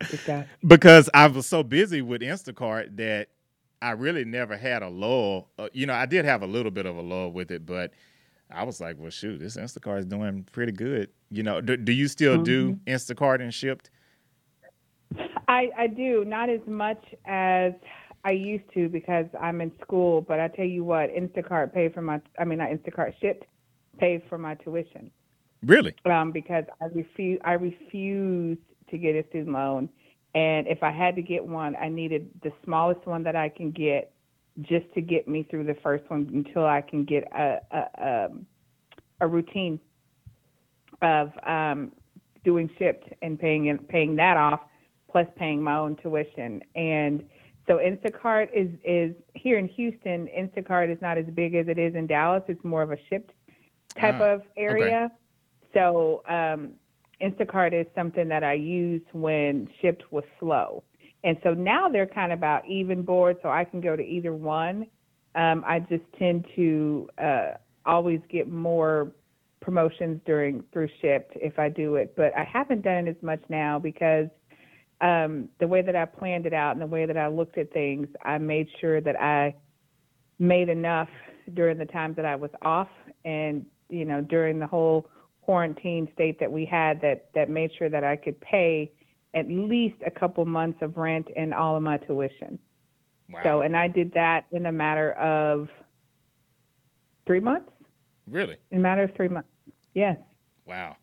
good 0.09 0.19
gosh. 0.25 0.47
Because 0.65 1.07
I 1.13 1.27
was 1.27 1.45
so 1.45 1.61
busy 1.61 2.01
with 2.01 2.21
Instacart 2.21 2.97
that 2.97 3.27
I 3.83 3.91
really 3.91 4.25
never 4.25 4.57
had 4.57 4.81
a 4.81 4.89
lull. 4.89 5.49
Uh, 5.59 5.69
you 5.73 5.85
know, 5.85 5.93
I 5.93 6.07
did 6.07 6.25
have 6.25 6.41
a 6.41 6.47
little 6.47 6.71
bit 6.71 6.87
of 6.87 6.97
a 6.97 7.01
lull 7.01 7.31
with 7.31 7.51
it, 7.51 7.67
but 7.67 7.93
I 8.49 8.63
was 8.63 8.81
like, 8.81 8.97
well, 8.99 9.11
shoot, 9.11 9.39
this 9.39 9.57
Instacart 9.57 9.99
is 9.99 10.05
doing 10.05 10.47
pretty 10.51 10.71
good. 10.71 11.09
You 11.29 11.43
know, 11.43 11.61
do, 11.61 11.77
do 11.77 11.91
you 11.91 12.07
still 12.07 12.35
mm-hmm. 12.35 12.43
do 12.43 12.79
Instacart 12.87 13.41
and 13.41 13.51
Shipt? 13.51 13.91
I, 15.47 15.69
I 15.77 15.87
do 15.87 16.23
not 16.25 16.49
as 16.49 16.61
much 16.65 17.03
as 17.25 17.73
I 18.23 18.31
used 18.31 18.63
to 18.73 18.89
because 18.89 19.25
I'm 19.39 19.61
in 19.61 19.71
school. 19.81 20.21
But 20.21 20.39
I 20.39 20.47
tell 20.47 20.65
you 20.65 20.83
what, 20.83 21.09
Instacart 21.13 21.73
paid 21.73 21.93
for 21.93 22.01
my. 22.01 22.21
I 22.39 22.45
mean, 22.45 22.59
not 22.59 22.69
Instacart 22.69 23.13
Shipt 23.21 23.43
paid 23.99 24.21
for 24.29 24.37
my 24.37 24.55
tuition. 24.55 25.11
Really? 25.63 25.95
Um, 26.05 26.31
because 26.31 26.65
I 26.81 26.85
refuse. 26.85 27.39
I 27.43 27.53
refused 27.53 28.61
to 28.89 28.97
get 28.97 29.15
a 29.15 29.27
student 29.29 29.53
loan, 29.53 29.89
and 30.35 30.67
if 30.67 30.83
I 30.83 30.91
had 30.91 31.15
to 31.15 31.21
get 31.21 31.45
one, 31.45 31.75
I 31.75 31.89
needed 31.89 32.29
the 32.43 32.51
smallest 32.63 33.05
one 33.05 33.23
that 33.23 33.35
I 33.35 33.49
can 33.49 33.71
get, 33.71 34.11
just 34.61 34.91
to 34.93 35.01
get 35.01 35.27
me 35.27 35.45
through 35.49 35.65
the 35.65 35.77
first 35.83 36.09
one 36.09 36.29
until 36.33 36.65
I 36.65 36.81
can 36.81 37.05
get 37.05 37.23
a 37.33 37.59
a, 37.71 37.77
a, 37.77 38.25
um, 38.25 38.45
a 39.19 39.27
routine 39.27 39.79
of 41.01 41.31
um, 41.45 41.91
doing 42.43 42.69
Shipt 42.79 43.13
and 43.21 43.39
paying 43.39 43.69
and 43.69 43.87
paying 43.87 44.15
that 44.15 44.37
off 44.37 44.61
plus 45.11 45.27
paying 45.35 45.61
my 45.61 45.77
own 45.77 45.95
tuition. 45.97 46.61
And 46.75 47.23
so 47.67 47.77
Instacart 47.77 48.49
is 48.53 48.69
is 48.83 49.15
here 49.33 49.57
in 49.57 49.67
Houston. 49.67 50.27
Instacart 50.27 50.91
is 50.91 51.01
not 51.01 51.17
as 51.17 51.25
big 51.33 51.55
as 51.55 51.67
it 51.67 51.77
is 51.77 51.95
in 51.95 52.07
Dallas. 52.07 52.43
It's 52.47 52.63
more 52.63 52.81
of 52.81 52.91
a 52.91 52.97
Shipt 53.09 53.31
type 53.99 54.15
ah, 54.19 54.33
of 54.33 54.41
area. 54.57 55.05
Okay. 55.05 55.15
So 55.73 56.23
um, 56.27 56.71
Instacart 57.21 57.79
is 57.79 57.87
something 57.95 58.27
that 58.29 58.43
I 58.43 58.53
used 58.53 59.05
when 59.13 59.69
Shipt 59.81 60.03
was 60.11 60.23
slow. 60.39 60.83
And 61.23 61.37
so 61.43 61.53
now 61.53 61.87
they're 61.87 62.07
kind 62.07 62.31
of 62.31 62.39
about 62.39 62.67
even 62.67 63.03
board, 63.03 63.37
so 63.43 63.49
I 63.49 63.63
can 63.63 63.79
go 63.79 63.95
to 63.95 64.01
either 64.01 64.33
one. 64.33 64.87
Um, 65.35 65.63
I 65.65 65.79
just 65.79 66.03
tend 66.17 66.45
to 66.55 67.07
uh, 67.23 67.51
always 67.85 68.19
get 68.29 68.51
more 68.51 69.11
promotions 69.61 70.19
during 70.25 70.63
through 70.73 70.89
Shipt 71.01 71.31
if 71.35 71.59
I 71.59 71.69
do 71.69 71.95
it, 71.95 72.15
but 72.17 72.35
I 72.35 72.43
haven't 72.43 72.81
done 72.81 73.07
it 73.07 73.09
as 73.15 73.23
much 73.23 73.41
now 73.49 73.77
because 73.77 74.27
um, 75.01 75.49
the 75.59 75.67
way 75.67 75.81
that 75.81 75.95
I 75.95 76.05
planned 76.05 76.45
it 76.45 76.53
out 76.53 76.73
and 76.73 76.81
the 76.81 76.87
way 76.87 77.05
that 77.05 77.17
I 77.17 77.27
looked 77.27 77.57
at 77.57 77.73
things, 77.73 78.07
I 78.23 78.37
made 78.37 78.67
sure 78.79 79.01
that 79.01 79.19
I 79.19 79.55
made 80.39 80.69
enough 80.69 81.09
during 81.53 81.77
the 81.77 81.85
time 81.85 82.13
that 82.15 82.25
I 82.25 82.35
was 82.35 82.51
off 82.61 82.87
and, 83.25 83.65
you 83.89 84.05
know, 84.05 84.21
during 84.21 84.59
the 84.59 84.67
whole 84.67 85.09
quarantine 85.41 86.07
state 86.13 86.39
that 86.39 86.51
we 86.51 86.65
had 86.65 87.01
that, 87.01 87.29
that 87.33 87.49
made 87.49 87.71
sure 87.77 87.89
that 87.89 88.03
I 88.03 88.15
could 88.15 88.39
pay 88.41 88.91
at 89.33 89.49
least 89.49 89.95
a 90.05 90.11
couple 90.11 90.45
months 90.45 90.79
of 90.81 90.97
rent 90.97 91.27
and 91.35 91.53
all 91.53 91.75
of 91.75 91.81
my 91.81 91.97
tuition. 91.97 92.59
Wow. 93.29 93.41
So, 93.43 93.61
and 93.61 93.75
I 93.75 93.87
did 93.87 94.13
that 94.13 94.45
in 94.51 94.67
a 94.67 94.71
matter 94.71 95.13
of 95.13 95.67
three 97.25 97.39
months. 97.39 97.71
Really? 98.29 98.57
In 98.69 98.79
a 98.79 98.81
matter 98.81 99.03
of 99.03 99.15
three 99.15 99.29
months. 99.29 99.49
Yes. 99.93 100.17
Wow 100.65 100.95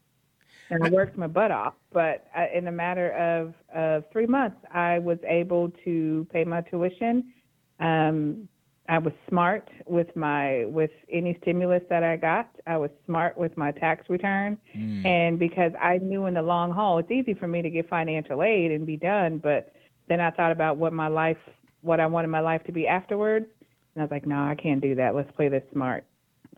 and 0.71 0.85
I 0.85 0.91
worked 0.91 1.17
my 1.17 1.27
butt 1.27 1.51
off. 1.51 1.75
But 1.93 2.27
uh, 2.37 2.47
in 2.55 2.69
a 2.69 2.73
matter 2.73 3.13
of, 3.13 3.55
of 3.75 4.05
three 4.13 4.27
months, 4.27 4.57
I 4.73 4.99
was 4.99 5.19
able 5.27 5.73
to 5.85 6.27
pay 6.33 6.45
my 6.45 6.61
tuition. 6.63 7.33
Um, 7.81 8.49
I 8.89 8.99
was 8.99 9.13
smart 9.29 9.69
with 9.87 10.15
my 10.17 10.65
with 10.65 10.91
any 11.13 11.37
stimulus 11.43 11.83
that 11.91 12.03
I 12.03 12.17
got. 12.17 12.49
I 12.67 12.79
was 12.79 12.91
smart 13.05 13.37
with 13.37 13.55
my 13.57 13.71
tax 13.71 14.09
return, 14.09 14.57
mm. 14.75 15.05
and 15.05 15.39
because 15.39 15.73
I 15.81 15.99
knew 15.99 16.25
in 16.25 16.35
the 16.35 16.43
long 16.43 16.73
haul, 16.73 16.99
it's 16.99 17.11
easy 17.11 17.35
for 17.35 17.47
me 17.47 17.61
to 17.61 17.69
get 17.69 17.89
financial 17.91 18.43
aid 18.43 18.73
and 18.73 18.87
be 18.87 18.97
done. 18.97 19.39
But 19.39 19.75
then 20.09 20.21
I 20.21 20.31
thought 20.31 20.53
about 20.53 20.79
what 20.79 20.95
my 20.95 21.09
life, 21.09 21.37
what 21.83 22.01
I 22.01 22.07
wanted 22.07 22.29
my 22.29 22.41
life 22.41 22.65
to 22.65 22.73
be 22.73 22.89
afterwards, 22.89 23.47
and 23.95 24.03
I 24.03 24.05
was 24.05 24.11
like, 24.11 24.27
no, 24.27 24.37
I 24.37 24.55
can't 24.55 24.81
do 24.81 24.95
that. 24.95 25.15
Let's 25.15 25.31
play 25.33 25.49
this 25.49 25.65
smart. 25.71 26.05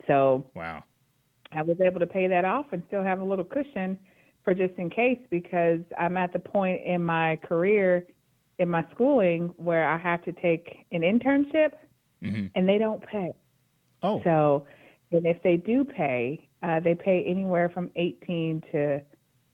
So 0.06 0.46
wow 0.54 0.84
I 1.52 1.62
was 1.62 1.80
able 1.80 2.00
to 2.00 2.06
pay 2.06 2.26
that 2.28 2.44
off 2.44 2.66
and 2.72 2.82
still 2.88 3.02
have 3.02 3.20
a 3.20 3.24
little 3.24 3.44
cushion 3.44 3.98
for 4.44 4.54
just 4.54 4.74
in 4.78 4.88
case 4.90 5.18
because 5.30 5.80
I'm 5.98 6.16
at 6.16 6.32
the 6.32 6.38
point 6.38 6.80
in 6.84 7.04
my 7.04 7.36
career, 7.36 8.06
in 8.58 8.68
my 8.68 8.84
schooling, 8.94 9.52
where 9.56 9.88
I 9.88 9.98
have 9.98 10.24
to 10.24 10.32
take 10.32 10.86
an 10.92 11.02
internship 11.02 11.72
hmm 12.22 12.46
and 12.54 12.68
they 12.68 12.78
don't 12.78 13.02
pay. 13.06 13.32
Oh, 14.02 14.20
So, 14.24 14.66
and 15.12 15.26
if 15.26 15.42
they 15.42 15.56
do 15.56 15.84
pay, 15.84 16.48
uh, 16.62 16.80
they 16.80 16.94
pay 16.94 17.24
anywhere 17.26 17.68
from 17.68 17.90
18 17.96 18.62
to 18.72 19.00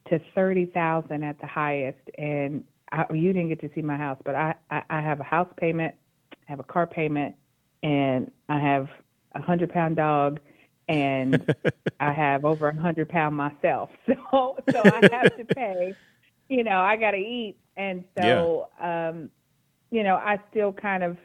to 0.09 0.21
30,000 0.35 1.25
at 1.25 1.41
the 1.41 1.47
highest. 1.47 1.99
And 2.17 2.63
I, 2.93 3.05
you 3.13 3.33
didn't 3.33 3.49
get 3.49 3.61
to 3.63 3.71
see 3.75 3.83
my 3.83 3.97
house, 3.97 4.19
but 4.25 4.35
I, 4.35 4.55
I, 4.71 4.83
I 4.89 5.01
have 5.01 5.21
a 5.21 5.25
house 5.25 5.49
payment, 5.57 5.95
I 6.33 6.53
have 6.53 6.61
a 6.61 6.65
car 6.65 6.87
payment, 6.87 7.35
and 7.83 8.31
I 8.49 8.59
have 8.61 8.89
a 9.35 9.43
hundred 9.43 9.71
pound 9.73 9.97
dog, 9.97 10.39
and 10.89 11.55
I 12.01 12.13
have 12.13 12.45
over 12.45 12.69
a 12.69 12.81
hundred 12.81 13.09
pound 13.09 13.37
myself. 13.37 13.91
So, 14.07 14.57
so 14.71 14.83
I 14.85 15.09
have 15.13 15.37
to 15.37 15.45
pay. 15.45 15.95
You 16.49 16.65
know, 16.65 16.79
I 16.79 16.97
got 16.97 17.13
to 17.13 17.17
eat, 17.17 17.57
and 17.77 18.05
so, 18.17 18.69
um, 18.81 19.31
you 19.91 20.03
know, 20.03 20.17
I 20.17 20.39
still 20.51 20.73
kind 20.73 21.03
of 21.03 21.17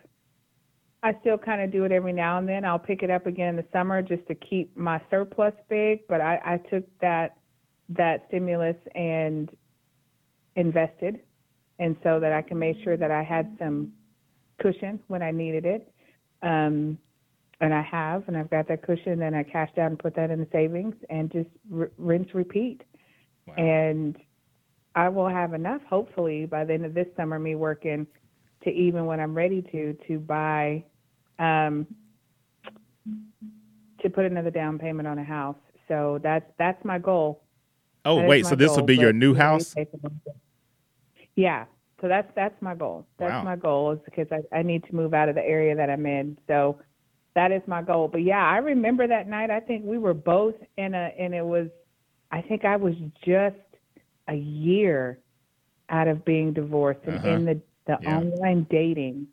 I 1.04 1.16
still 1.22 1.38
kind 1.38 1.62
of 1.62 1.72
do 1.72 1.84
it 1.84 1.92
every 1.92 2.14
now 2.14 2.38
and 2.38 2.48
then. 2.48 2.64
I'll 2.64 2.80
pick 2.80 3.02
it 3.02 3.10
up 3.10 3.26
again 3.26 3.50
in 3.50 3.56
the 3.56 3.66
summer 3.74 4.02
just 4.02 4.26
to 4.28 4.36
keep 4.36 4.76
my 4.78 5.02
surplus 5.10 5.54
big. 5.68 6.08
But 6.08 6.22
I, 6.22 6.40
I 6.46 6.58
took 6.70 6.86
that 7.00 7.38
that 7.90 8.26
stimulus 8.28 8.78
and 8.96 9.50
invested, 10.56 11.20
and 11.80 11.96
so 12.04 12.20
that 12.20 12.34
I 12.34 12.42
can 12.42 12.60
make 12.60 12.78
sure 12.84 12.98
that 12.98 13.12
I 13.12 13.24
had 13.24 13.56
some 13.60 13.94
cushion 14.60 15.00
when 15.08 15.22
I 15.22 15.32
needed 15.32 15.66
it. 15.66 15.92
Um, 16.44 16.98
and 17.62 17.74
I 17.74 17.82
have, 17.84 18.24
and 18.28 18.36
I've 18.36 18.50
got 18.50 18.68
that 18.68 18.82
cushion. 18.82 19.22
And 19.22 19.36
I 19.36 19.44
cashed 19.44 19.78
out 19.78 19.88
and 19.92 20.00
put 20.00 20.16
that 20.16 20.32
in 20.32 20.40
the 20.40 20.48
savings, 20.52 20.96
and 21.10 21.32
just 21.32 21.50
r- 21.74 21.92
rinse, 21.98 22.34
repeat. 22.34 22.82
wow. 23.48 23.56
And 23.56 24.18
I 24.96 25.08
will 25.10 25.30
have 25.30 25.54
enough, 25.54 25.82
hopefully, 25.90 26.46
by 26.46 26.66
the 26.66 26.74
end 26.74 26.86
of 26.86 26.94
this 26.94 27.08
summer, 27.16 27.40
me 27.40 27.56
working 27.56 28.06
to 28.64 28.70
even 28.72 29.06
when 29.06 29.20
I'm 29.20 29.34
ready 29.34 29.62
to 29.72 29.94
to 30.08 30.20
buy, 30.20 30.84
um, 31.40 31.88
to 34.02 34.10
put 34.10 34.26
another 34.26 34.52
down 34.52 34.78
payment 34.80 35.08
on 35.08 35.18
a 35.20 35.24
house. 35.24 35.56
So 35.88 36.20
that's 36.24 36.46
that's 36.58 36.84
my 36.84 36.98
goal. 37.00 37.44
oh, 38.06 38.18
That 38.18 38.28
wait. 38.28 38.46
So 38.46 38.56
this 38.56 38.76
will 38.76 38.84
be 38.84 38.98
your 38.98 39.14
new 39.14 39.34
house? 39.34 39.74
pay 39.74 39.86
for 39.86 39.98
myself. 39.98 40.38
Yeah. 41.36 41.66
So 42.02 42.08
that's 42.08 42.32
that's 42.36 42.60
my 42.62 42.74
goal. 42.76 43.06
That's 43.20 43.32
Wow. 43.32 43.44
my 43.44 43.56
goal 43.56 43.92
is 43.94 44.00
because 44.06 44.28
I, 44.32 44.58
I 44.58 44.64
need 44.64 44.84
to 44.86 44.96
move 44.96 45.14
out 45.14 45.30
of 45.30 45.36
the 45.36 45.46
area 45.46 45.76
that 45.76 45.90
I'm 45.90 46.06
in. 46.06 46.38
So 46.48 46.80
that 47.36 47.52
is 47.52 47.62
my 47.68 47.82
goal. 47.82 48.08
But 48.08 48.24
yeah, 48.24 48.46
I 48.46 48.58
remember 48.58 49.08
that 49.08 49.28
night. 49.28 49.50
I 49.50 49.60
think 49.60 49.86
we 49.86 49.98
were 49.98 50.14
both 50.14 50.56
in 50.78 50.94
a 50.94 51.12
and 51.20 51.34
it 51.34 51.46
was 51.46 51.68
I 52.32 52.42
think 52.42 52.66
I 52.66 52.76
was 52.78 52.96
just 53.26 53.56
a 54.28 54.36
year 54.36 55.20
out 55.90 56.08
of 56.08 56.24
being 56.24 56.54
divorced 56.54 57.02
and 57.06 57.18
Uh-huh. 57.18 57.28
in 57.30 57.46
the 57.46 57.62
the 57.88 57.98
Yeah. 58.02 58.18
online 58.20 58.68
dating 58.70 59.28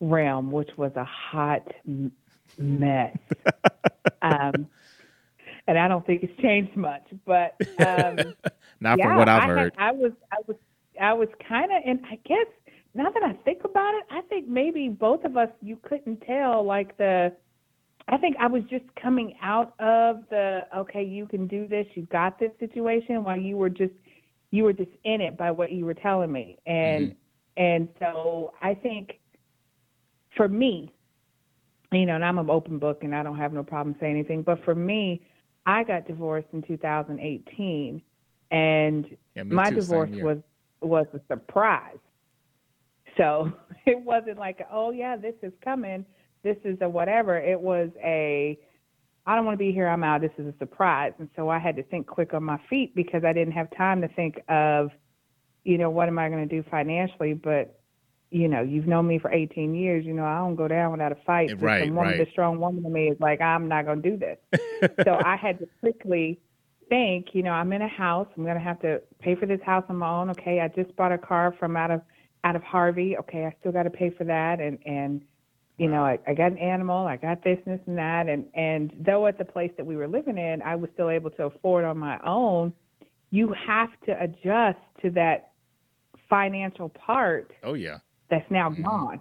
realm, 0.00 0.50
which 0.52 0.70
was 0.76 0.92
a 0.96 1.04
hot 1.04 1.66
m- 1.86 2.12
mess. 2.58 3.16
um, 4.22 4.66
and 5.66 5.78
I 5.78 5.88
don't 5.88 6.06
think 6.06 6.22
it's 6.22 6.40
changed 6.40 6.76
much, 6.76 7.02
but 7.24 7.56
um, 7.78 8.34
Not 8.80 8.98
yeah, 8.98 9.06
from 9.06 9.16
what 9.16 9.28
I've 9.28 9.42
I 9.42 9.46
had- 9.46 9.58
heard. 9.58 9.72
I 9.78 9.92
was, 9.92 10.12
I 10.30 10.36
was, 10.46 10.56
I 11.00 11.12
was 11.14 11.28
kind 11.48 11.72
of, 11.72 11.82
and 11.86 12.00
I 12.06 12.16
guess 12.24 12.46
now 12.94 13.10
that 13.10 13.22
I 13.22 13.32
think 13.44 13.64
about 13.64 13.94
it, 13.94 14.04
I 14.10 14.20
think 14.22 14.48
maybe 14.48 14.88
both 14.88 15.24
of 15.24 15.36
us, 15.36 15.48
you 15.60 15.76
couldn't 15.82 16.20
tell 16.22 16.64
like 16.64 16.96
the. 16.96 17.32
I 18.06 18.18
think 18.18 18.36
I 18.38 18.46
was 18.46 18.62
just 18.68 18.84
coming 19.00 19.34
out 19.42 19.74
of 19.80 20.24
the 20.30 20.60
okay, 20.76 21.02
you 21.02 21.26
can 21.26 21.46
do 21.46 21.66
this, 21.66 21.86
you 21.94 22.06
got 22.12 22.38
this 22.38 22.50
situation, 22.60 23.24
while 23.24 23.38
you 23.38 23.56
were 23.56 23.70
just, 23.70 23.94
you 24.50 24.64
were 24.64 24.74
just 24.74 24.90
in 25.04 25.20
it 25.22 25.36
by 25.38 25.50
what 25.50 25.72
you 25.72 25.86
were 25.86 25.94
telling 25.94 26.30
me, 26.30 26.58
and 26.66 27.08
Mm-hmm. 27.08 27.62
and 27.62 27.88
so 27.98 28.52
I 28.60 28.74
think, 28.74 29.18
for 30.36 30.48
me, 30.48 30.92
you 31.92 32.04
know, 32.04 32.14
and 32.16 32.24
I'm 32.24 32.38
an 32.38 32.50
open 32.50 32.78
book, 32.78 33.04
and 33.04 33.14
I 33.14 33.22
don't 33.22 33.38
have 33.38 33.52
no 33.52 33.62
problem 33.62 33.96
saying 34.00 34.14
anything, 34.14 34.42
but 34.42 34.62
for 34.64 34.74
me, 34.74 35.22
I 35.66 35.82
got 35.82 36.06
divorced 36.06 36.48
in 36.52 36.62
2018, 36.62 38.02
and 38.50 39.06
Yeah, 39.34 39.42
my 39.44 39.70
divorce 39.70 40.10
was 40.20 40.38
was 40.82 41.06
a 41.14 41.20
surprise. 41.28 41.96
So 43.16 43.52
it 43.86 44.00
wasn't 44.00 44.38
like, 44.38 44.66
oh 44.72 44.90
yeah, 44.90 45.16
this 45.16 45.34
is 45.42 45.52
coming, 45.62 46.04
this 46.42 46.56
is 46.64 46.78
a 46.80 46.88
whatever. 46.88 47.36
It 47.36 47.60
was 47.60 47.90
a, 48.02 48.58
I 49.26 49.36
don't 49.36 49.44
want 49.44 49.54
to 49.54 49.64
be 49.64 49.72
here, 49.72 49.88
I'm 49.88 50.04
out. 50.04 50.20
This 50.20 50.32
is 50.38 50.46
a 50.46 50.58
surprise, 50.58 51.12
and 51.18 51.28
so 51.34 51.48
I 51.48 51.58
had 51.58 51.76
to 51.76 51.82
think 51.82 52.06
quick 52.06 52.34
on 52.34 52.44
my 52.44 52.60
feet 52.68 52.94
because 52.94 53.24
I 53.24 53.32
didn't 53.32 53.54
have 53.54 53.68
time 53.76 54.02
to 54.02 54.08
think 54.08 54.40
of, 54.48 54.90
you 55.64 55.78
know, 55.78 55.90
what 55.90 56.08
am 56.08 56.18
I 56.18 56.28
going 56.28 56.46
to 56.46 56.62
do 56.62 56.68
financially? 56.70 57.34
But 57.34 57.80
you 58.30 58.48
know, 58.48 58.62
you've 58.62 58.88
known 58.88 59.06
me 59.06 59.20
for 59.20 59.30
18 59.30 59.76
years. 59.76 60.04
You 60.04 60.12
know, 60.12 60.24
I 60.24 60.38
don't 60.38 60.56
go 60.56 60.66
down 60.66 60.90
without 60.90 61.12
a 61.12 61.16
fight. 61.24 61.50
Yeah, 61.50 61.56
right, 61.60 61.88
woman, 61.88 62.04
right. 62.04 62.18
the 62.18 62.26
strong 62.32 62.58
woman 62.58 62.84
in 62.84 62.92
me 62.92 63.06
is 63.08 63.20
like, 63.20 63.40
I'm 63.40 63.68
not 63.68 63.84
going 63.84 64.02
to 64.02 64.10
do 64.10 64.16
this 64.16 64.38
so 65.04 65.18
I 65.24 65.36
had 65.36 65.58
to 65.60 65.68
quickly 65.80 66.40
think, 66.88 67.28
you 67.32 67.42
know, 67.42 67.52
I'm 67.52 67.72
in 67.72 67.82
a 67.82 67.88
house. 67.88 68.28
I'm 68.36 68.44
going 68.44 68.56
to 68.56 68.62
have 68.62 68.80
to 68.80 69.00
pay 69.20 69.34
for 69.34 69.46
this 69.46 69.60
house 69.62 69.84
on 69.88 69.96
my 69.96 70.08
own. 70.08 70.30
Okay, 70.30 70.60
I 70.60 70.68
just 70.68 70.94
bought 70.96 71.12
a 71.12 71.18
car 71.18 71.54
from 71.58 71.76
out 71.76 71.90
of 71.90 72.02
out 72.44 72.54
of 72.54 72.62
Harvey. 72.62 73.16
Okay, 73.18 73.44
I 73.46 73.54
still 73.60 73.72
got 73.72 73.84
to 73.84 73.90
pay 73.90 74.10
for 74.10 74.24
that, 74.24 74.60
and 74.60 74.78
and 74.86 75.22
you 75.76 75.88
know, 75.88 76.04
I, 76.04 76.18
I 76.28 76.34
got 76.34 76.52
an 76.52 76.58
animal. 76.58 77.06
I 77.06 77.16
got 77.16 77.42
this, 77.42 77.58
this, 77.66 77.80
and 77.86 77.98
that, 77.98 78.28
and 78.28 78.44
and 78.54 78.92
though 79.04 79.26
at 79.26 79.38
the 79.38 79.44
place 79.44 79.72
that 79.76 79.84
we 79.84 79.96
were 79.96 80.06
living 80.06 80.38
in, 80.38 80.62
I 80.62 80.76
was 80.76 80.88
still 80.94 81.10
able 81.10 81.30
to 81.30 81.44
afford 81.44 81.84
on 81.84 81.98
my 81.98 82.18
own. 82.24 82.72
You 83.30 83.52
have 83.66 83.88
to 84.06 84.22
adjust 84.22 84.78
to 85.02 85.10
that 85.10 85.50
financial 86.30 86.88
part 86.90 87.52
oh 87.64 87.74
yeah, 87.74 87.98
that's 88.30 88.48
now 88.50 88.70
Mhm. 88.70 88.84
gone. 88.84 89.20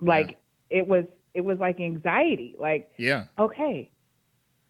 Like 0.00 0.36
it 0.68 0.86
was, 0.86 1.04
it 1.32 1.40
was 1.40 1.58
like 1.58 1.80
anxiety. 1.80 2.54
Like 2.58 2.90
yeah, 2.98 3.24
okay, 3.38 3.90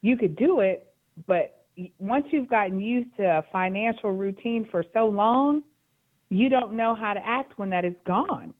you 0.02 0.16
could 0.16 0.36
do 0.36 0.60
it, 0.60 0.86
but 1.26 1.66
once 1.98 2.26
you've 2.30 2.48
gotten 2.48 2.78
used 2.80 3.16
to 3.16 3.24
a 3.24 3.44
financial 3.50 4.12
routine 4.12 4.66
for 4.70 4.84
so 4.92 5.06
long, 5.08 5.64
you 6.34 6.48
don't 6.48 6.72
know 6.72 6.94
how 6.94 7.14
to 7.14 7.20
act 7.24 7.58
when 7.58 7.70
that 7.70 7.84
is 7.84 7.94
gone. 8.06 8.52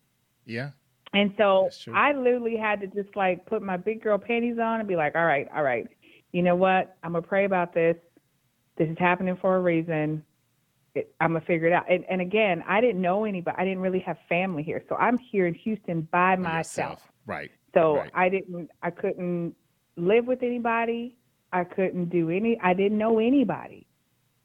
yeah. 0.47 0.71
And 1.13 1.33
so 1.39 1.69
I 1.95 2.13
literally 2.13 2.57
had 2.57 2.81
to 2.81 2.89
just 2.89 3.15
like 3.15 3.47
put 3.47 3.63
my 3.63 3.77
big 3.77 4.03
girl 4.03 4.19
panties 4.19 4.59
on 4.59 4.81
and 4.81 4.89
be 4.89 4.97
like, 4.97 5.15
all 5.15 5.25
right, 5.27 5.47
all 5.55 5.63
right, 5.63 5.87
you 6.33 6.43
know 6.43 6.57
what? 6.57 6.97
I'm 7.05 7.13
going 7.13 7.23
to 7.23 7.29
pray 7.29 7.45
about 7.45 7.73
this. 7.73 7.97
This 8.77 8.89
is 8.89 8.97
happening 8.99 9.37
for 9.41 9.55
a 9.55 9.61
reason. 9.61 10.25
It, 10.97 11.15
I'm 11.21 11.31
going 11.31 11.41
to 11.41 11.47
figure 11.47 11.69
it 11.69 11.73
out. 11.73 11.85
And, 11.89 12.05
and 12.11 12.21
again, 12.21 12.65
I 12.67 12.81
didn't 12.81 13.01
know 13.01 13.25
anybody. 13.27 13.57
I 13.57 13.63
didn't 13.65 13.79
really 13.79 14.01
have 14.01 14.17
family 14.29 14.65
here. 14.65 14.83
So 14.89 14.97
I'm 14.97 15.17
here 15.19 15.47
in 15.47 15.55
Houston 15.55 16.09
by 16.11 16.35
myself. 16.35 16.65
yourself. 16.65 17.03
Right. 17.27 17.51
So 17.75 17.97
Right. 17.99 18.11
I 18.13 18.29
didn't, 18.29 18.69
I 18.83 18.91
couldn't 18.91 19.55
live 19.97 20.27
with 20.27 20.43
anybody. 20.43 21.17
I 21.53 21.63
couldn't 21.63 22.07
do 22.11 22.31
any, 22.31 22.59
I 22.61 22.75
didn't 22.75 22.99
know 22.99 23.21
anybody. 23.21 23.87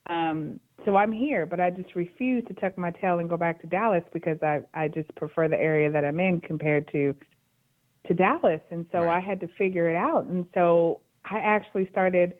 Um, 0.07 0.59
so 0.85 0.95
I'm 0.95 1.11
here, 1.11 1.45
but 1.45 1.59
I 1.59 1.69
just 1.69 1.95
refuse 1.95 2.43
to 2.47 2.53
tuck 2.55 2.77
my 2.77 2.91
tail 2.91 3.19
and 3.19 3.29
go 3.29 3.37
back 3.37 3.61
to 3.61 3.67
Dallas 3.67 4.03
because 4.13 4.37
I, 4.41 4.61
I 4.73 4.87
just 4.87 5.13
prefer 5.15 5.47
the 5.47 5.57
area 5.57 5.91
that 5.91 6.05
I'm 6.05 6.19
in 6.19 6.41
compared 6.41 6.91
to, 6.91 7.15
to 8.07 8.13
Dallas. 8.13 8.61
And 8.71 8.85
so 8.91 8.99
Right. 8.99 9.17
I 9.17 9.19
had 9.19 9.39
to 9.41 9.47
figure 9.57 9.89
it 9.89 9.95
out. 9.95 10.25
And 10.25 10.45
so 10.53 11.01
I 11.25 11.39
actually 11.39 11.87
started 11.91 12.33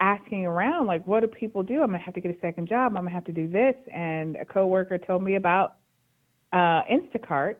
asking 0.00 0.46
around, 0.46 0.86
like, 0.86 1.06
what 1.06 1.20
do 1.20 1.26
people 1.26 1.62
do? 1.62 1.82
I'm 1.82 1.88
going 1.88 2.00
to 2.00 2.04
have 2.04 2.14
to 2.14 2.20
get 2.20 2.36
a 2.36 2.40
second 2.40 2.68
job. 2.68 2.92
I'm 2.96 3.02
going 3.02 3.06
to 3.06 3.10
have 3.12 3.24
to 3.24 3.32
do 3.32 3.48
this. 3.48 3.74
And 3.92 4.36
a 4.36 4.44
coworker 4.44 4.98
told 4.98 5.22
me 5.22 5.36
about 5.36 5.76
uh, 6.52 6.82
Instacart. 6.90 7.56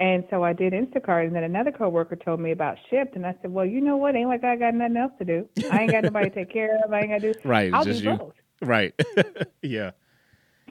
And 0.00 0.24
so 0.30 0.42
I 0.42 0.52
did 0.52 0.72
Instacart, 0.72 1.26
and 1.26 1.36
then 1.36 1.44
another 1.44 1.70
coworker 1.70 2.16
told 2.16 2.40
me 2.40 2.50
about 2.50 2.76
Shipt, 2.90 3.14
and 3.14 3.24
I 3.24 3.36
said, 3.40 3.52
"Well, 3.52 3.64
you 3.64 3.80
know 3.80 3.96
what? 3.96 4.16
Ain't 4.16 4.28
like 4.28 4.42
I 4.42 4.56
got 4.56 4.74
nothing 4.74 4.96
else 4.96 5.12
to 5.20 5.24
do. 5.24 5.48
I 5.70 5.82
ain't 5.82 5.92
got 5.92 6.02
nobody 6.02 6.28
to 6.28 6.34
take 6.34 6.52
care 6.52 6.76
of. 6.84 6.92
I 6.92 7.02
ain't 7.02 7.10
got 7.10 7.20
to 7.20 7.32
do. 7.34 7.38
Right. 7.44 7.72
I'll 7.72 7.84
just 7.84 8.02
do 8.02 8.10
you. 8.10 8.16
both." 8.16 8.32
Right. 8.62 8.94
yeah. 9.62 9.90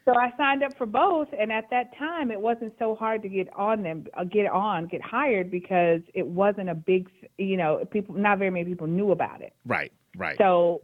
So 0.06 0.16
I 0.16 0.34
signed 0.36 0.64
up 0.64 0.76
for 0.78 0.88
both, 0.88 1.28
and 1.38 1.52
at 1.52 1.70
that 1.70 1.96
time, 1.98 2.32
it 2.32 2.42
wasn't 2.42 2.74
so 2.80 2.96
hard 2.96 3.22
to 3.22 3.30
get 3.30 3.48
on 3.56 3.84
them, 3.84 4.06
uh, 4.16 4.24
get 4.24 4.50
on, 4.50 4.88
get 4.88 5.02
hired 5.02 5.52
because 5.52 6.02
it 6.16 6.26
wasn't 6.26 6.70
a 6.70 6.76
big, 6.76 7.08
you 7.38 7.56
know, 7.56 7.86
people. 7.92 8.16
Not 8.16 8.40
very 8.40 8.50
many 8.50 8.66
people 8.66 8.88
knew 8.88 9.12
about 9.12 9.42
it. 9.42 9.54
Right. 9.66 9.92
Right. 10.18 10.38
So 10.40 10.82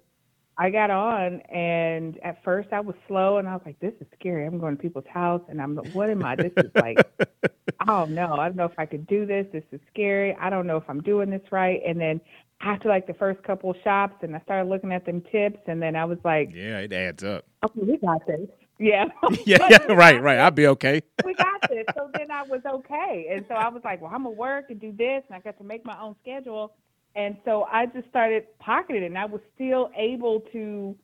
I 0.58 0.70
got 0.70 0.91
on, 0.91 1.41
and 1.41 2.20
at 2.24 2.43
first 2.43 2.70
I 2.72 2.80
was 2.80 2.96
slow, 3.08 3.38
and 3.38 3.48
I 3.48 3.54
was 3.54 3.62
like, 3.65 3.80
"This 3.80 3.93
is 4.00 4.08
scary. 4.20 4.46
I'm 4.46 4.60
going 4.60 4.76
to 4.76 4.82
people's 4.82 5.06
house, 5.12 5.41
and 5.50 5.62
I'm 5.62 5.76
like, 5.76 5.93
what 5.93 6.10
am 6.10 6.24
I? 6.24 6.36
This 6.36 6.52
is 6.58 6.72
like, 6.76 6.98
I 7.80 7.86
don't 7.86 8.12
know. 8.12 8.34
I 8.34 8.48
don't 8.48 8.56
know 8.56 8.65
if 8.65 8.78
I 8.78 8.86
could 8.86 9.08
do 9.08 9.26
this. 9.26 9.48
This 9.52 9.63
is 9.72 9.80
scary. 9.91 10.36
I 10.39 10.50
don't 10.50 10.67
know 10.67 10.78
if 10.78 10.84
I'm 10.88 11.02
doing 11.02 11.30
this 11.32 11.43
right." 11.52 11.82
And 11.86 12.00
then 12.00 12.22
after 12.62 12.89
like 12.89 13.08
the 13.08 13.13
first 13.13 13.41
couple 13.43 13.72
of 13.72 13.78
shops, 13.84 14.15
and 14.22 14.36
I 14.36 14.39
started 14.41 14.70
looking 14.70 14.91
at 14.91 15.06
them 15.06 15.22
tips, 15.32 15.60
and 15.67 15.82
then 15.82 15.96
I 15.96 16.06
was 16.06 16.17
like, 16.24 16.52
yeah, 16.54 16.80
it 16.80 16.93
adds 16.93 17.24
up. 17.24 17.46
"Okay, 17.63 17.82
we 17.82 17.98
got 17.98 18.26
this." 18.26 18.50
Yeah. 18.80 19.06
yeah, 19.46 19.58
yeah, 19.70 19.93
right, 19.93 20.22
right. 20.22 20.39
I'll 20.39 20.52
be 20.52 20.67
okay. 20.67 21.02
we 21.26 21.34
got 21.34 21.70
this. 21.70 21.86
So 21.96 22.10
then 22.13 22.32
I 22.32 22.43
was 22.43 22.62
okay. 22.65 23.28
And 23.32 23.46
so 23.48 23.56
I 23.56 23.70
was 23.70 23.82
like, 23.84 24.02
well, 24.02 24.12
I'm 24.13 24.24
going 24.24 24.36
to 24.36 24.39
work 24.39 24.65
and 24.70 24.80
do 24.80 24.91
this. 24.91 25.24
And 25.28 25.36
I 25.36 25.39
got 25.39 25.58
to 25.58 25.63
make 25.63 25.86
my 25.86 26.00
own 26.00 26.15
schedule. 26.22 26.74
and 27.15 27.38
so 27.46 27.63
I 27.72 27.88
just 27.88 28.08
started 28.10 28.46
pocketing 28.60 29.04
and 29.04 29.17
I 29.17 29.26
was 29.26 29.41
still 29.56 29.89
able 29.98 30.41
to 30.54 30.96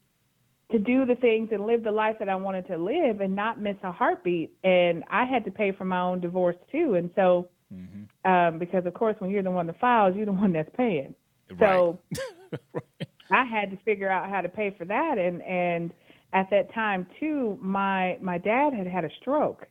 to 0.72 0.80
do 0.80 1.06
the 1.06 1.16
things 1.16 1.50
and 1.52 1.68
live 1.68 1.84
the 1.84 1.92
life 1.92 2.16
that 2.20 2.30
I 2.30 2.36
wanted 2.36 2.66
to 2.68 2.78
live 2.78 3.22
and 3.22 3.36
not 3.36 3.62
miss 3.62 3.76
a 3.84 3.92
heartbeat. 3.92 4.52
And 4.63 5.04
I 5.08 5.24
had 5.26 5.46
to 5.46 5.52
pay 5.52 5.72
for 5.72 5.86
my 5.86 6.00
own 6.00 6.20
divorce 6.20 6.56
too. 6.72 6.96
And 6.96 7.12
so, 7.16 7.50
mm-hmm. 7.72 8.32
um, 8.32 8.58
because 8.58 8.86
of 8.86 8.94
course, 8.96 9.16
when 9.20 9.30
you're 9.30 9.44
the 9.44 9.52
one 9.52 9.68
that 9.68 9.80
files, 9.80 10.16
you're 10.16 10.26
the 10.26 10.32
one 10.32 10.54
that's 10.54 10.70
paying. 10.76 11.13
So 11.60 12.00
right. 12.74 12.84
I 13.32 13.46
had 13.46 13.72
to 13.72 13.78
figure 13.84 14.10
out 14.10 14.30
how 14.30 14.42
to 14.42 14.50
pay 14.50 14.76
for 14.78 14.86
that. 14.86 15.18
And, 15.18 15.42
and 15.44 15.92
at 16.34 16.50
that 16.52 16.74
time 16.74 17.08
too, 17.20 17.58
my, 17.62 18.18
my 18.22 18.38
dad 18.38 18.74
had 18.74 18.88
had 18.88 19.06
a 19.06 19.10
stroke. 19.22 19.68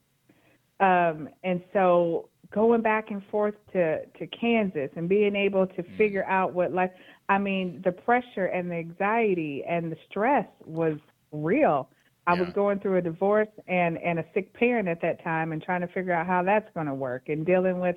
Um, 0.80 1.28
and 1.44 1.62
so 1.72 2.28
going 2.52 2.82
back 2.82 3.10
and 3.10 3.22
forth 3.30 3.54
to, 3.72 4.04
to 4.04 4.26
Kansas 4.28 4.90
and 4.96 5.08
being 5.08 5.36
able 5.36 5.66
to 5.66 5.82
mm. 5.82 5.96
figure 5.96 6.24
out 6.24 6.52
what 6.52 6.72
life, 6.72 6.90
I 7.28 7.38
mean, 7.38 7.80
the 7.84 7.92
pressure 7.92 8.46
and 8.46 8.70
the 8.70 8.76
anxiety 8.76 9.64
and 9.68 9.90
the 9.90 9.96
stress 10.08 10.46
was 10.64 10.98
real. 11.30 11.88
I 12.26 12.34
yeah. 12.34 12.42
was 12.42 12.50
going 12.54 12.78
through 12.78 12.98
a 12.98 13.02
divorce 13.02 13.48
and 13.66 13.98
and 13.98 14.20
a 14.20 14.24
sick 14.32 14.54
parent 14.54 14.88
at 14.88 15.00
that 15.02 15.22
time 15.24 15.52
and 15.52 15.60
trying 15.62 15.80
to 15.80 15.88
figure 15.88 16.12
out 16.12 16.26
how 16.26 16.42
that's 16.44 16.68
going 16.74 16.86
to 16.86 16.94
work 16.94 17.28
and 17.28 17.44
dealing 17.44 17.80
with 17.80 17.96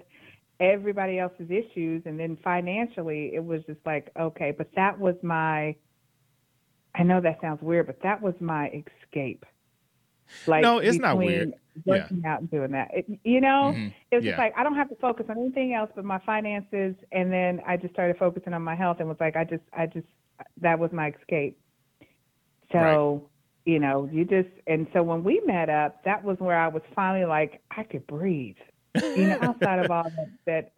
everybody 0.60 1.20
else's 1.20 1.50
issues 1.50 2.04
and 2.06 2.20
then 2.20 2.38
financially 2.44 3.32
it 3.34 3.44
was 3.44 3.62
just 3.65 3.80
like 3.86 4.12
okay, 4.20 4.54
but 4.58 4.70
that 4.76 4.98
was 5.00 5.15
my 5.22 5.76
I 6.94 7.04
know 7.04 7.20
that 7.22 7.41
sounds 7.41 7.62
weird, 7.62 7.88
but 7.88 8.02
that 8.04 8.22
was 8.22 8.34
my 8.39 8.84
escape. 9.04 9.46
Like 10.48 10.63
no, 10.63 10.80
it's 10.80 10.98
not 10.98 11.18
weird. 11.18 11.54
Working 11.86 12.22
yeah. 12.24 12.34
out 12.34 12.39
and 12.39 12.50
doing 12.50 12.72
that, 12.72 12.89
it, 12.94 13.06
you 13.24 13.41
know, 13.41 13.74
mm-hmm. 13.76 13.88
it 14.10 14.15
was 14.15 14.24
yeah. 14.24 14.32
just 14.32 14.39
like 14.39 14.54
I 14.58 14.63
don't 14.63 14.76
have 14.76 14.89
to 14.89 14.96
focus 14.96 15.26
on 15.30 15.38
anything 15.38 15.74
else 15.74 15.91
but 15.94 16.06
my 16.06 16.20
finances, 16.26 16.96
and 17.12 17.32
then 17.32 17.62
I 17.68 17.76
just 17.76 17.94
started 17.94 18.18
focusing 18.18 18.54
on 18.54 18.62
my 18.62 18.76
health, 18.76 18.98
and 19.02 19.10
was 19.10 19.18
like, 19.20 19.36
I 19.36 19.44
just, 19.44 19.63
I 19.74 19.86
just, 19.86 20.08
that 20.62 20.80
was 20.80 20.91
my 20.94 21.13
escape. 21.20 21.60
So, 22.72 22.78
right. 22.78 23.22
you 23.65 23.80
know, 23.80 24.10
you 24.12 24.26
just, 24.26 24.50
and 24.68 24.88
so 24.94 25.04
when 25.04 25.24
we 25.24 25.41
met 25.46 25.70
up, 25.70 26.04
that 26.06 26.24
was 26.24 26.38
where 26.39 26.58
I 26.58 26.70
was 26.70 26.82
finally 26.96 27.26
like, 27.26 27.62
I 27.72 27.84
could 27.84 28.08
breathe. 28.08 28.56
You 29.15 29.27
know, 29.27 29.38
outside 29.41 29.79
of 29.79 29.91
all 29.91 30.03
that, 30.03 30.29
that 30.45 30.71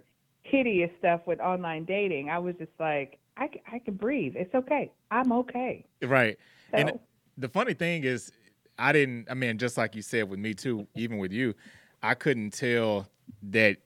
hideous 0.43 0.91
stuff 0.99 1.21
with 1.25 1.39
online 1.39 1.85
dating, 1.85 2.29
I 2.29 2.39
was 2.39 2.55
just 2.57 2.71
like, 2.79 3.19
I, 3.37 3.49
I 3.71 3.79
can 3.79 3.95
breathe. 3.95 4.33
It's 4.35 4.53
okay. 4.53 4.91
I'm 5.11 5.31
okay. 5.31 5.85
Right. 6.01 6.37
So, 6.71 6.77
and 6.77 6.99
the 7.37 7.49
funny 7.49 7.73
thing 7.73 8.03
is, 8.03 8.31
I 8.79 8.91
didn't. 8.91 9.27
I 9.29 9.33
mean, 9.33 9.57
just 9.57 9.77
like 9.77 9.95
you 9.95 10.01
said 10.01 10.29
with 10.29 10.39
me 10.39 10.53
too, 10.53 10.87
even 10.95 11.17
with 11.17 11.31
you, 11.31 11.53
I 12.01 12.13
couldn't 12.13 12.51
tell 12.51 13.07
that. 13.43 13.77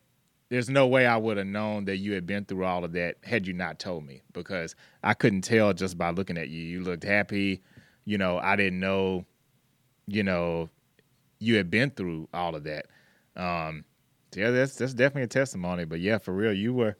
There's 0.50 0.70
no 0.70 0.86
way 0.86 1.06
I 1.06 1.15
would 1.15 1.38
have 1.38 1.48
known 1.48 1.86
that 1.86 1.98
you 1.98 2.12
had 2.12 2.28
been 2.28 2.44
through 2.44 2.65
all 2.65 2.84
of 2.84 2.91
that 2.91 3.15
had 3.24 3.48
you 3.48 3.54
not 3.54 3.80
told 3.80 4.06
me 4.06 4.22
because 4.34 4.76
I 5.02 5.13
couldn't 5.13 5.44
tell 5.44 5.72
just 5.72 5.98
by 5.98 6.10
looking 6.10 6.38
at 6.38 6.50
you. 6.50 6.60
You 6.60 6.84
looked 6.84 7.06
happy. 7.06 7.62
You 8.04 8.17
know, 8.17 8.38
I 8.38 8.58
didn't 8.58 8.82
know, 8.82 9.26
you 10.08 10.24
know, 10.24 10.70
you 11.39 11.56
had 11.56 11.72
been 11.72 11.91
through 11.91 12.28
all 12.34 12.54
of 12.54 12.65
that. 12.65 12.88
Um, 13.38 13.86
yeah, 14.36 14.52
that's 14.52 14.76
that's 14.76 14.94
definitely 14.94 15.24
a 15.24 15.28
testimony. 15.28 15.86
But 15.86 16.00
yeah, 16.00 16.17
for 16.17 16.34
real, 16.34 16.54
you 16.54 16.74
were 16.74 16.98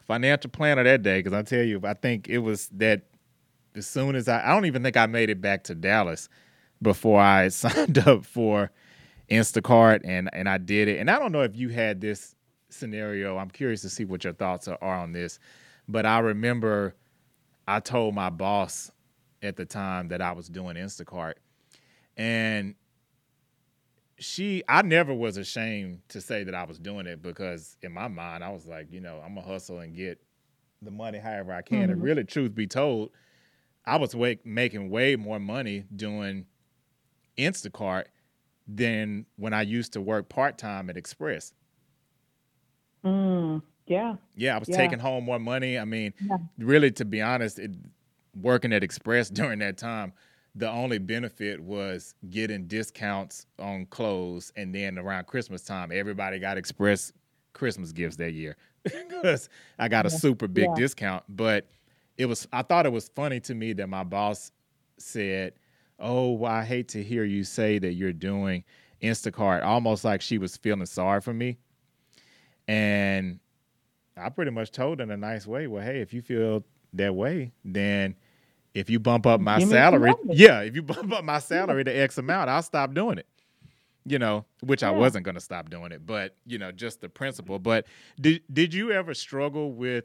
financial 0.00 0.50
planner 0.50 0.82
that 0.84 1.02
day 1.02 1.18
because 1.18 1.32
I 1.32 1.42
tell 1.42 1.62
you, 1.62 1.80
I 1.84 1.94
think 1.94 2.28
it 2.28 2.38
was 2.38 2.68
that 2.68 3.02
as 3.74 3.86
soon 3.86 4.16
as 4.16 4.28
I, 4.28 4.44
I 4.44 4.54
don't 4.54 4.66
even 4.66 4.82
think 4.82 4.96
I 4.96 5.06
made 5.06 5.30
it 5.30 5.40
back 5.40 5.64
to 5.64 5.74
Dallas 5.74 6.28
before 6.82 7.20
I 7.20 7.48
signed 7.50 7.98
up 7.98 8.24
for 8.24 8.70
Instacart 9.30 10.00
and 10.04 10.30
and 10.32 10.48
I 10.48 10.58
did 10.58 10.88
it. 10.88 10.98
And 10.98 11.10
I 11.10 11.18
don't 11.18 11.32
know 11.32 11.42
if 11.42 11.56
you 11.56 11.68
had 11.68 12.00
this 12.00 12.34
scenario. 12.70 13.36
I'm 13.36 13.50
curious 13.50 13.82
to 13.82 13.88
see 13.88 14.04
what 14.04 14.24
your 14.24 14.32
thoughts 14.32 14.68
are, 14.68 14.78
are 14.80 14.96
on 14.96 15.12
this. 15.12 15.38
But 15.88 16.06
I 16.06 16.20
remember 16.20 16.94
I 17.66 17.80
told 17.80 18.14
my 18.14 18.30
boss 18.30 18.90
at 19.42 19.56
the 19.56 19.64
time 19.64 20.08
that 20.08 20.20
I 20.20 20.32
was 20.32 20.48
doing 20.48 20.76
Instacart. 20.76 21.34
And 22.16 22.74
she 24.20 24.62
I 24.68 24.82
never 24.82 25.14
was 25.14 25.36
ashamed 25.36 26.02
to 26.08 26.20
say 26.20 26.44
that 26.44 26.54
I 26.54 26.64
was 26.64 26.78
doing 26.78 27.06
it 27.06 27.22
because 27.22 27.76
in 27.82 27.92
my 27.92 28.08
mind 28.08 28.44
I 28.44 28.50
was 28.50 28.66
like, 28.66 28.92
you 28.92 29.00
know, 29.00 29.20
I'm 29.24 29.34
gonna 29.34 29.46
hustle 29.46 29.80
and 29.80 29.96
get 29.96 30.20
the 30.82 30.90
money 30.90 31.18
however 31.18 31.52
I 31.52 31.62
can. 31.62 31.82
Mm-hmm. 31.82 31.92
And 31.92 32.02
really, 32.02 32.24
truth 32.24 32.54
be 32.54 32.66
told, 32.66 33.10
I 33.84 33.96
was 33.96 34.14
way, 34.14 34.38
making 34.44 34.90
way 34.90 35.16
more 35.16 35.38
money 35.40 35.84
doing 35.94 36.46
Instacart 37.38 38.04
than 38.66 39.26
when 39.36 39.52
I 39.52 39.62
used 39.62 39.94
to 39.94 40.00
work 40.00 40.28
part 40.28 40.58
time 40.58 40.90
at 40.90 40.96
Express. 40.96 41.52
Mm, 43.04 43.62
yeah. 43.86 44.16
Yeah, 44.36 44.56
I 44.56 44.58
was 44.58 44.68
yeah. 44.68 44.76
taking 44.76 44.98
home 44.98 45.24
more 45.24 45.38
money. 45.38 45.78
I 45.78 45.84
mean, 45.84 46.12
yeah. 46.20 46.36
really, 46.58 46.90
to 46.92 47.04
be 47.04 47.20
honest, 47.20 47.58
it, 47.58 47.72
working 48.40 48.72
at 48.72 48.84
Express 48.84 49.30
during 49.30 49.58
that 49.60 49.78
time, 49.78 50.12
the 50.54 50.68
only 50.68 50.98
benefit 50.98 51.60
was 51.60 52.14
getting 52.28 52.66
discounts 52.66 53.46
on 53.58 53.86
clothes. 53.86 54.52
And 54.56 54.74
then 54.74 54.98
around 54.98 55.26
Christmas 55.26 55.62
time, 55.62 55.90
everybody 55.92 56.38
got 56.38 56.56
Express 56.56 57.12
Christmas 57.52 57.92
gifts 57.92 58.16
that 58.16 58.32
year 58.32 58.56
because 58.82 59.48
I 59.78 59.88
got 59.88 60.06
a 60.06 60.10
super 60.10 60.48
big 60.48 60.68
yeah. 60.68 60.74
discount. 60.74 61.24
But 61.28 61.68
it 62.18 62.26
was, 62.26 62.48
I 62.52 62.62
thought 62.62 62.86
it 62.86 62.92
was 62.92 63.08
funny 63.08 63.40
to 63.40 63.54
me 63.54 63.72
that 63.74 63.88
my 63.88 64.04
boss 64.04 64.50
said, 64.98 65.54
oh, 65.98 66.32
well, 66.32 66.52
I 66.52 66.64
hate 66.64 66.88
to 66.88 67.02
hear 67.02 67.24
you 67.24 67.44
say 67.44 67.78
that 67.78 67.92
you're 67.92 68.12
doing 68.12 68.64
Instacart, 69.02 69.64
almost 69.64 70.04
like 70.04 70.20
she 70.20 70.38
was 70.38 70.56
feeling 70.56 70.86
sorry 70.86 71.20
for 71.20 71.32
me. 71.32 71.58
And 72.66 73.40
I 74.16 74.28
pretty 74.28 74.50
much 74.50 74.70
told 74.70 74.98
her 74.98 75.02
in 75.02 75.10
a 75.10 75.16
nice 75.16 75.46
way, 75.46 75.66
well, 75.66 75.82
hey, 75.82 76.00
if 76.00 76.12
you 76.12 76.22
feel 76.22 76.64
that 76.92 77.14
way, 77.14 77.52
then 77.64 78.16
if 78.74 78.88
you 78.88 79.00
bump 79.00 79.26
up 79.26 79.40
my 79.40 79.58
Give 79.58 79.68
salary, 79.68 80.12
yeah, 80.26 80.60
if 80.60 80.74
you 80.74 80.82
bump 80.82 81.12
up 81.12 81.24
my 81.24 81.38
salary 81.40 81.84
to 81.84 81.90
X 81.90 82.18
amount, 82.18 82.50
I'll 82.50 82.62
stop 82.62 82.94
doing 82.94 83.18
it. 83.18 83.26
You 84.06 84.18
know, 84.18 84.46
which 84.62 84.82
yeah. 84.82 84.88
I 84.88 84.92
wasn't 84.92 85.24
going 85.24 85.34
to 85.34 85.40
stop 85.40 85.68
doing 85.68 85.92
it, 85.92 86.06
but 86.06 86.34
you 86.46 86.58
know, 86.58 86.72
just 86.72 87.00
the 87.00 87.08
principle. 87.08 87.58
But 87.58 87.86
did 88.18 88.42
did 88.52 88.72
you 88.72 88.92
ever 88.92 89.12
struggle 89.12 89.72
with 89.72 90.04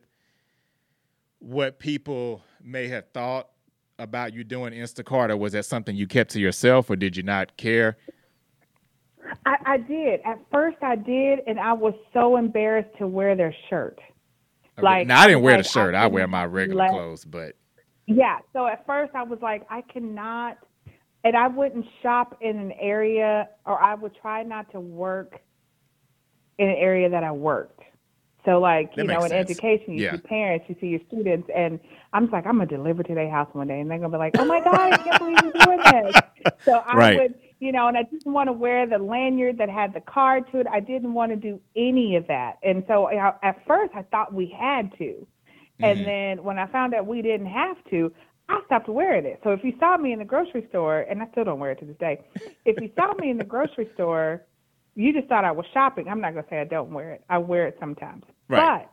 what 1.40 1.80
people 1.80 2.42
may 2.62 2.88
have 2.90 3.06
thought 3.14 3.50
about 3.98 4.34
you 4.34 4.44
doing 4.44 4.74
Instacart, 4.74 5.30
or 5.30 5.38
was 5.38 5.54
that 5.54 5.66
something 5.66 5.96
you 5.96 6.08
kept 6.08 6.32
to 6.32 6.40
yourself, 6.40 6.90
or 6.90 6.96
did 6.96 7.16
you 7.16 7.24
not 7.24 7.56
care? 7.56 7.98
I, 9.46 9.56
I 9.66 9.78
did. 9.78 10.22
At 10.26 10.40
first, 10.52 10.78
I 10.82 10.96
did, 10.96 11.40
and 11.48 11.60
I 11.60 11.74
was 11.74 11.94
so 12.14 12.38
embarrassed 12.38 12.96
to 13.00 13.08
wear 13.08 13.36
their 13.36 13.56
shirt. 13.70 14.00
Like, 14.82 15.08
now 15.08 15.22
I 15.22 15.28
didn't 15.28 15.42
wear 15.42 15.56
like, 15.56 15.64
the 15.64 15.70
shirt. 15.70 15.96
I, 15.96 16.04
I 16.04 16.08
wear 16.08 16.28
my 16.28 16.46
regular 16.46 16.84
let, 16.84 16.92
clothes, 16.92 17.24
but 17.24 17.56
yeah. 18.08 18.40
So 18.54 18.68
at 18.68 18.86
first, 18.86 19.14
I 19.16 19.24
was 19.24 19.40
like, 19.42 19.66
I 19.70 19.82
cannot, 19.82 20.58
and 21.24 21.36
I 21.36 21.48
wouldn't 21.48 21.86
shop 22.02 22.38
in 22.42 22.58
an 22.58 22.72
area, 22.80 23.50
or 23.66 23.82
I 23.82 23.96
would 23.96 24.16
try 24.22 24.44
not 24.44 24.72
to 24.72 24.80
work 24.80 25.40
in 26.58 26.70
an 26.70 26.76
area 26.76 27.10
that 27.10 27.24
I 27.24 27.32
worked. 27.32 27.82
So 28.46 28.60
like, 28.60 28.92
you 28.96 29.04
know, 29.04 29.24
in 29.24 29.30
sense. 29.30 29.50
education, 29.50 29.96
you 29.96 30.06
yeah. 30.06 30.12
see 30.14 30.18
parents, 30.20 30.66
you 30.70 30.76
see 30.80 30.88
your 30.88 31.00
students, 31.08 31.50
and 31.54 31.80
I'm 32.14 32.26
just 32.26 32.34
like, 32.34 32.46
I'm 32.46 32.60
gonna 32.60 32.68
deliver 32.68 33.02
to 33.02 33.16
their 33.16 33.30
house 33.30 33.50
one 33.54 33.68
day, 33.68 33.80
and 33.80 33.90
they're 33.90 33.98
gonna 33.98 34.12
be 34.12 34.18
like, 34.18 34.38
Oh 34.38 34.46
my 34.46 34.62
God, 34.64 34.94
I 34.94 34.98
can't 34.98 35.20
believe 35.20 35.38
you're 35.42 35.66
doing 35.66 35.80
this. 35.80 36.54
So 36.64 36.74
I 36.86 36.96
right. 36.96 37.20
would, 37.20 37.34
you 37.60 37.72
know, 37.72 37.88
and 37.88 37.98
I 37.98 38.04
didn't 38.04 38.32
want 38.32 38.48
to 38.48 38.54
wear 38.54 38.86
the 38.86 39.00
lanyard 39.00 39.58
that 39.58 39.70
had 39.70 39.96
the 39.96 40.02
card 40.02 40.44
to 40.52 40.60
it. 40.60 40.68
I 40.72 40.80
didn't 40.80 41.14
want 41.14 41.32
to 41.32 41.36
do 41.36 41.60
any 41.76 42.16
of 42.16 42.28
that, 42.28 42.60
and 42.62 42.84
so 42.88 43.10
at 43.10 43.66
first 43.66 43.94
I 43.96 44.04
thought 44.04 44.32
we 44.32 44.56
had 44.56 44.96
to, 45.00 45.26
mm-hmm. 45.80 45.84
and 45.84 46.06
then 46.06 46.44
when 46.44 46.58
I 46.58 46.68
found 46.68 46.94
out 46.94 47.06
we 47.06 47.22
didn't 47.22 47.48
have 47.48 47.78
to, 47.92 48.12
I 48.50 48.62
stopped 48.66 48.88
wearing 48.88 49.26
it. 49.26 49.40
So 49.44 49.52
if 49.52 49.64
you 49.64 49.74
saw 49.80 49.98
me 49.98 50.14
in 50.14 50.20
the 50.20 50.26
grocery 50.26 50.66
store, 50.70 51.02
and 51.02 51.22
I 51.22 51.28
still 51.32 51.44
don't 51.44 51.60
wear 51.60 51.72
it 51.72 51.80
to 51.80 51.86
this 51.86 51.98
day, 51.98 52.22
if 52.66 52.80
you 52.82 52.92
saw 52.96 53.14
me 53.14 53.30
in 53.30 53.38
the 53.38 53.44
grocery 53.44 53.90
store, 53.96 54.44
you 54.96 55.14
just 55.14 55.28
thought 55.28 55.44
I 55.44 55.52
was 55.52 55.66
shopping. 55.74 56.08
I'm 56.08 56.22
not 56.22 56.34
gonna 56.34 56.46
say 56.50 56.60
I 56.60 56.66
don't 56.66 56.92
wear 56.92 57.12
it. 57.14 57.24
I 57.30 57.38
wear 57.40 57.68
it 57.68 57.78
sometimes. 57.80 58.24
Right. 58.48 58.88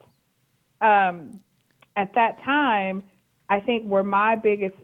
But 0.80 0.86
um, 0.86 1.40
at 1.96 2.14
that 2.14 2.42
time, 2.44 3.04
I 3.48 3.60
think 3.60 3.86
where 3.86 4.02
my 4.02 4.34
biggest 4.34 4.74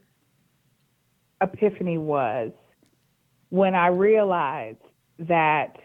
epiphany 1.41 1.99
was 1.99 2.53
when 3.49 3.75
I 3.75 3.89
realized 3.89 4.79
that 5.19 5.77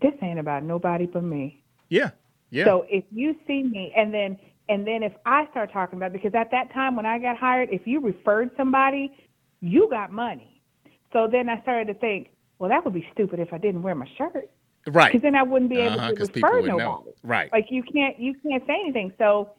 this 0.00 0.12
ain't 0.22 0.38
about 0.38 0.62
nobody 0.62 1.06
but 1.06 1.24
me. 1.24 1.62
Yeah. 1.88 2.10
Yeah. 2.50 2.66
So 2.66 2.86
if 2.88 3.04
you 3.10 3.34
see 3.46 3.62
me 3.62 3.92
and 3.96 4.12
then 4.12 4.38
and 4.68 4.86
then 4.86 5.02
if 5.02 5.12
I 5.26 5.46
start 5.50 5.72
talking 5.72 5.98
about 5.98 6.12
because 6.12 6.34
at 6.34 6.50
that 6.50 6.72
time 6.72 6.96
when 6.96 7.06
I 7.06 7.18
got 7.18 7.36
hired, 7.36 7.68
if 7.70 7.86
you 7.86 8.00
referred 8.00 8.50
somebody, 8.56 9.14
you 9.60 9.88
got 9.90 10.10
money. 10.10 10.62
So 11.12 11.28
then 11.30 11.48
I 11.48 11.60
started 11.62 11.92
to 11.92 11.94
think, 11.94 12.30
well, 12.58 12.70
that 12.70 12.84
would 12.84 12.94
be 12.94 13.06
stupid 13.12 13.40
if 13.40 13.52
I 13.52 13.58
didn't 13.58 13.82
wear 13.82 13.94
my 13.94 14.08
shirt. 14.16 14.50
Right. 14.86 15.12
Because 15.12 15.22
then 15.22 15.34
I 15.34 15.42
wouldn't 15.42 15.70
be 15.70 15.78
able 15.78 15.98
uh-huh, 15.98 16.12
to 16.12 16.20
refer 16.20 16.60
nobody. 16.60 16.78
Know. 16.78 17.04
Right. 17.22 17.50
Like 17.52 17.66
you 17.70 17.82
can't 17.82 18.18
you 18.18 18.34
can't 18.42 18.62
say 18.66 18.74
anything. 18.82 19.12
So 19.18 19.50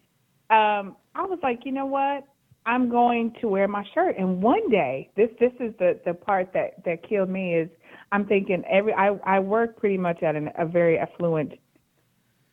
um, 0.49 0.95
I 1.15 1.25
was 1.25 1.39
like, 1.41 1.61
you 1.65 1.71
know 1.71 1.85
what? 1.85 2.25
I'm 2.67 2.89
going 2.89 3.33
to 3.41 3.47
wear 3.47 3.67
my 3.67 3.83
shirt. 3.93 4.17
And 4.17 4.41
one 4.41 4.69
day, 4.69 5.09
this 5.15 5.29
this 5.39 5.51
is 5.59 5.73
the 5.79 5.99
the 6.05 6.13
part 6.13 6.51
that 6.53 6.83
that 6.85 7.07
killed 7.07 7.29
me 7.29 7.55
is 7.55 7.69
I'm 8.11 8.25
thinking 8.25 8.63
every 8.69 8.93
I 8.93 9.17
I 9.23 9.39
work 9.39 9.77
pretty 9.77 9.97
much 9.97 10.21
at 10.23 10.35
an, 10.35 10.49
a 10.57 10.65
very 10.65 10.97
affluent 10.97 11.53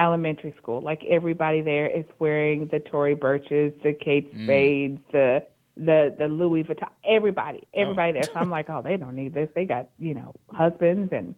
elementary 0.03 0.55
school. 0.61 0.81
Like 0.81 1.03
everybody 1.09 1.61
there 1.61 1.89
is 1.89 2.05
wearing 2.19 2.69
the 2.73 2.81
Tory 2.81 3.15
Burches, 3.15 3.73
the 3.83 3.93
Kate 3.93 4.35
Mm. 4.35 4.45
Spades, 4.47 5.01
the 5.13 5.43
the 5.77 6.15
the 6.19 6.29
Louis 6.29 6.65
Vuitton. 6.65 6.89
Everybody, 7.05 7.61
everybody 7.75 8.11
Oh. 8.11 8.13
there. 8.15 8.25
So 8.25 8.41
I'm 8.41 8.51
like, 8.51 8.69
oh, 8.69 8.83
they 8.83 8.97
don't 8.97 9.15
need 9.15 9.33
this. 9.35 9.49
They 9.55 9.65
got 9.65 9.89
you 9.99 10.15
know 10.15 10.35
husbands 10.51 11.13
and 11.13 11.35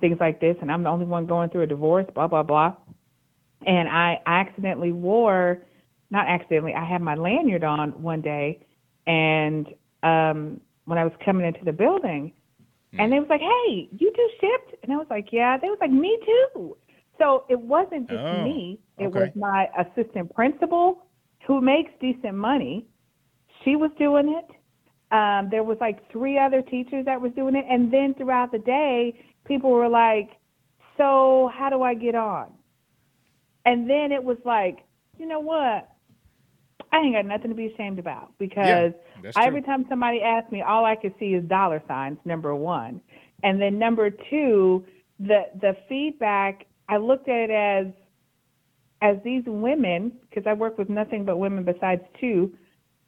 things 0.00 0.18
like 0.20 0.40
this, 0.40 0.56
and 0.60 0.70
I'm 0.70 0.82
the 0.82 0.90
only 0.90 1.06
one 1.06 1.26
going 1.26 1.48
through 1.50 1.62
a 1.62 1.66
divorce. 1.66 2.06
Blah 2.14 2.26
blah 2.28 2.42
blah. 2.42 2.74
And 3.64 3.88
I 3.88 4.20
accidentally 4.26 4.90
wore, 4.90 5.62
not 6.10 6.26
accidentally, 6.26 6.74
I 6.74 6.84
had 6.84 7.00
my 7.00 7.14
lanyard 7.14 7.62
on 7.62 7.90
one 8.02 8.20
day, 8.20 8.66
and 9.06 9.66
um, 10.02 10.60
when 10.86 10.98
I 10.98 11.04
was 11.04 11.12
coming 11.24 11.46
into 11.46 11.64
the 11.64 11.72
building, 11.72 12.32
and 12.98 13.10
they 13.12 13.20
was 13.20 13.28
like, 13.30 13.40
"Hey, 13.40 13.88
you 13.96 14.12
do 14.12 14.30
Shipt?" 14.40 14.74
And 14.82 14.92
I 14.92 14.96
was 14.96 15.06
like, 15.08 15.28
"Yeah." 15.32 15.56
They 15.56 15.68
was 15.68 15.78
like, 15.80 15.92
"Me 15.92 16.18
too." 16.26 16.76
So 17.18 17.44
it 17.48 17.60
wasn't 17.60 18.08
just 18.08 18.22
Oh, 18.22 18.44
me; 18.44 18.80
it 18.98 19.06
okay. 19.08 19.18
was 19.20 19.30
my 19.36 19.68
assistant 19.78 20.34
principal 20.34 21.06
who 21.46 21.60
makes 21.60 21.90
decent 22.00 22.34
money. 22.34 22.86
She 23.64 23.76
was 23.76 23.90
doing 23.98 24.28
it. 24.28 25.14
Um, 25.14 25.48
there 25.50 25.62
was 25.62 25.78
like 25.80 26.10
three 26.10 26.38
other 26.38 26.62
teachers 26.62 27.04
that 27.04 27.20
was 27.20 27.32
doing 27.32 27.54
it, 27.56 27.64
and 27.68 27.92
then 27.92 28.14
throughout 28.14 28.50
the 28.52 28.58
day, 28.58 29.14
people 29.46 29.70
were 29.70 29.88
like, 29.88 30.30
"So 30.96 31.50
how 31.54 31.70
do 31.70 31.82
I 31.82 31.94
get 31.94 32.14
on?" 32.14 32.52
And 33.64 33.88
then 33.88 34.12
it 34.12 34.22
was 34.22 34.38
like, 34.44 34.78
you 35.18 35.26
know 35.26 35.40
what? 35.40 35.88
I 36.92 36.98
ain't 36.98 37.14
got 37.14 37.26
nothing 37.26 37.50
to 37.50 37.54
be 37.56 37.66
ashamed 37.66 37.98
about 37.98 38.32
because 38.38 38.92
true. 39.36 39.42
every 39.42 39.62
time 39.62 39.86
somebody 39.88 40.20
asks 40.22 40.52
me, 40.52 40.62
all 40.62 40.84
I 40.84 40.96
can 40.96 41.14
see 41.18 41.34
is 41.34 41.44
dollar 41.44 41.82
signs. 41.88 42.18
Number 42.24 42.54
one, 42.54 43.00
and 43.42 43.60
then 43.60 43.78
number 43.78 44.10
two, 44.30 44.84
the 45.18 45.44
the 45.60 45.76
feedback. 45.88 46.66
I 46.88 46.96
looked 46.96 47.28
at 47.28 47.50
it 47.50 47.50
as 47.50 47.86
as 49.00 49.16
these 49.24 49.42
women, 49.46 50.12
because 50.28 50.46
I 50.46 50.52
work 50.52 50.78
with 50.78 50.88
nothing 50.88 51.24
but 51.24 51.36
women 51.36 51.64
besides 51.64 52.02
two, 52.20 52.52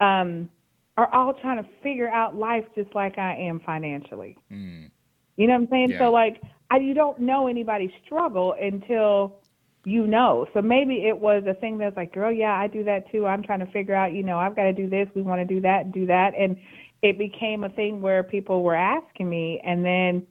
um, 0.01 0.49
are 0.97 1.13
all 1.15 1.35
trying 1.35 1.63
to 1.63 1.69
figure 1.83 2.09
out 2.09 2.37
life 2.37 2.65
just 2.75 2.93
like 2.95 3.17
I 3.17 3.37
am 3.37 3.61
financially. 3.61 4.37
Mm. 4.53 4.91
You 5.37 5.47
know 5.47 5.55
what 5.55 5.63
I'm 5.63 5.69
saying? 5.71 5.91
Yeah. 5.91 5.99
So 6.01 6.11
like, 6.11 6.41
I, 6.71 6.79
you 6.79 6.95
don't 6.95 7.21
know 7.21 7.47
anybody's 7.47 7.93
struggle 8.05 8.55
until 8.61 9.37
you 9.85 10.07
know. 10.07 10.47
So 10.55 10.63
maybe 10.63 11.07
it 11.07 11.17
was 11.17 11.45
a 11.47 11.55
thing 11.55 11.79
that's 11.79 11.97
like, 11.97 12.13
girl, 12.13 12.33
yeah, 12.33 12.55
I 12.55 12.67
do 12.67 12.85
that 12.85 13.11
too. 13.13 13.27
I'm 13.27 13.43
trying 13.43 13.61
to 13.61 13.67
figure 13.67 13.95
out, 13.95 14.13
you 14.13 14.23
know, 14.23 14.39
I've 14.39 14.57
got 14.57 14.65
to 14.65 14.73
do 14.73 14.89
this. 14.89 15.09
We 15.15 15.23
want 15.23 15.47
to 15.47 15.55
do 15.55 15.61
that 15.61 15.93
do 15.93 16.07
that. 16.07 16.33
And 16.39 16.57
it 17.03 17.19
became 17.19 17.65
a 17.65 17.69
thing 17.69 18.01
where 18.01 18.23
people 18.23 18.63
were 18.63 18.75
asking 18.75 19.29
me. 19.29 19.61
And 19.65 19.85
then, 19.85 20.27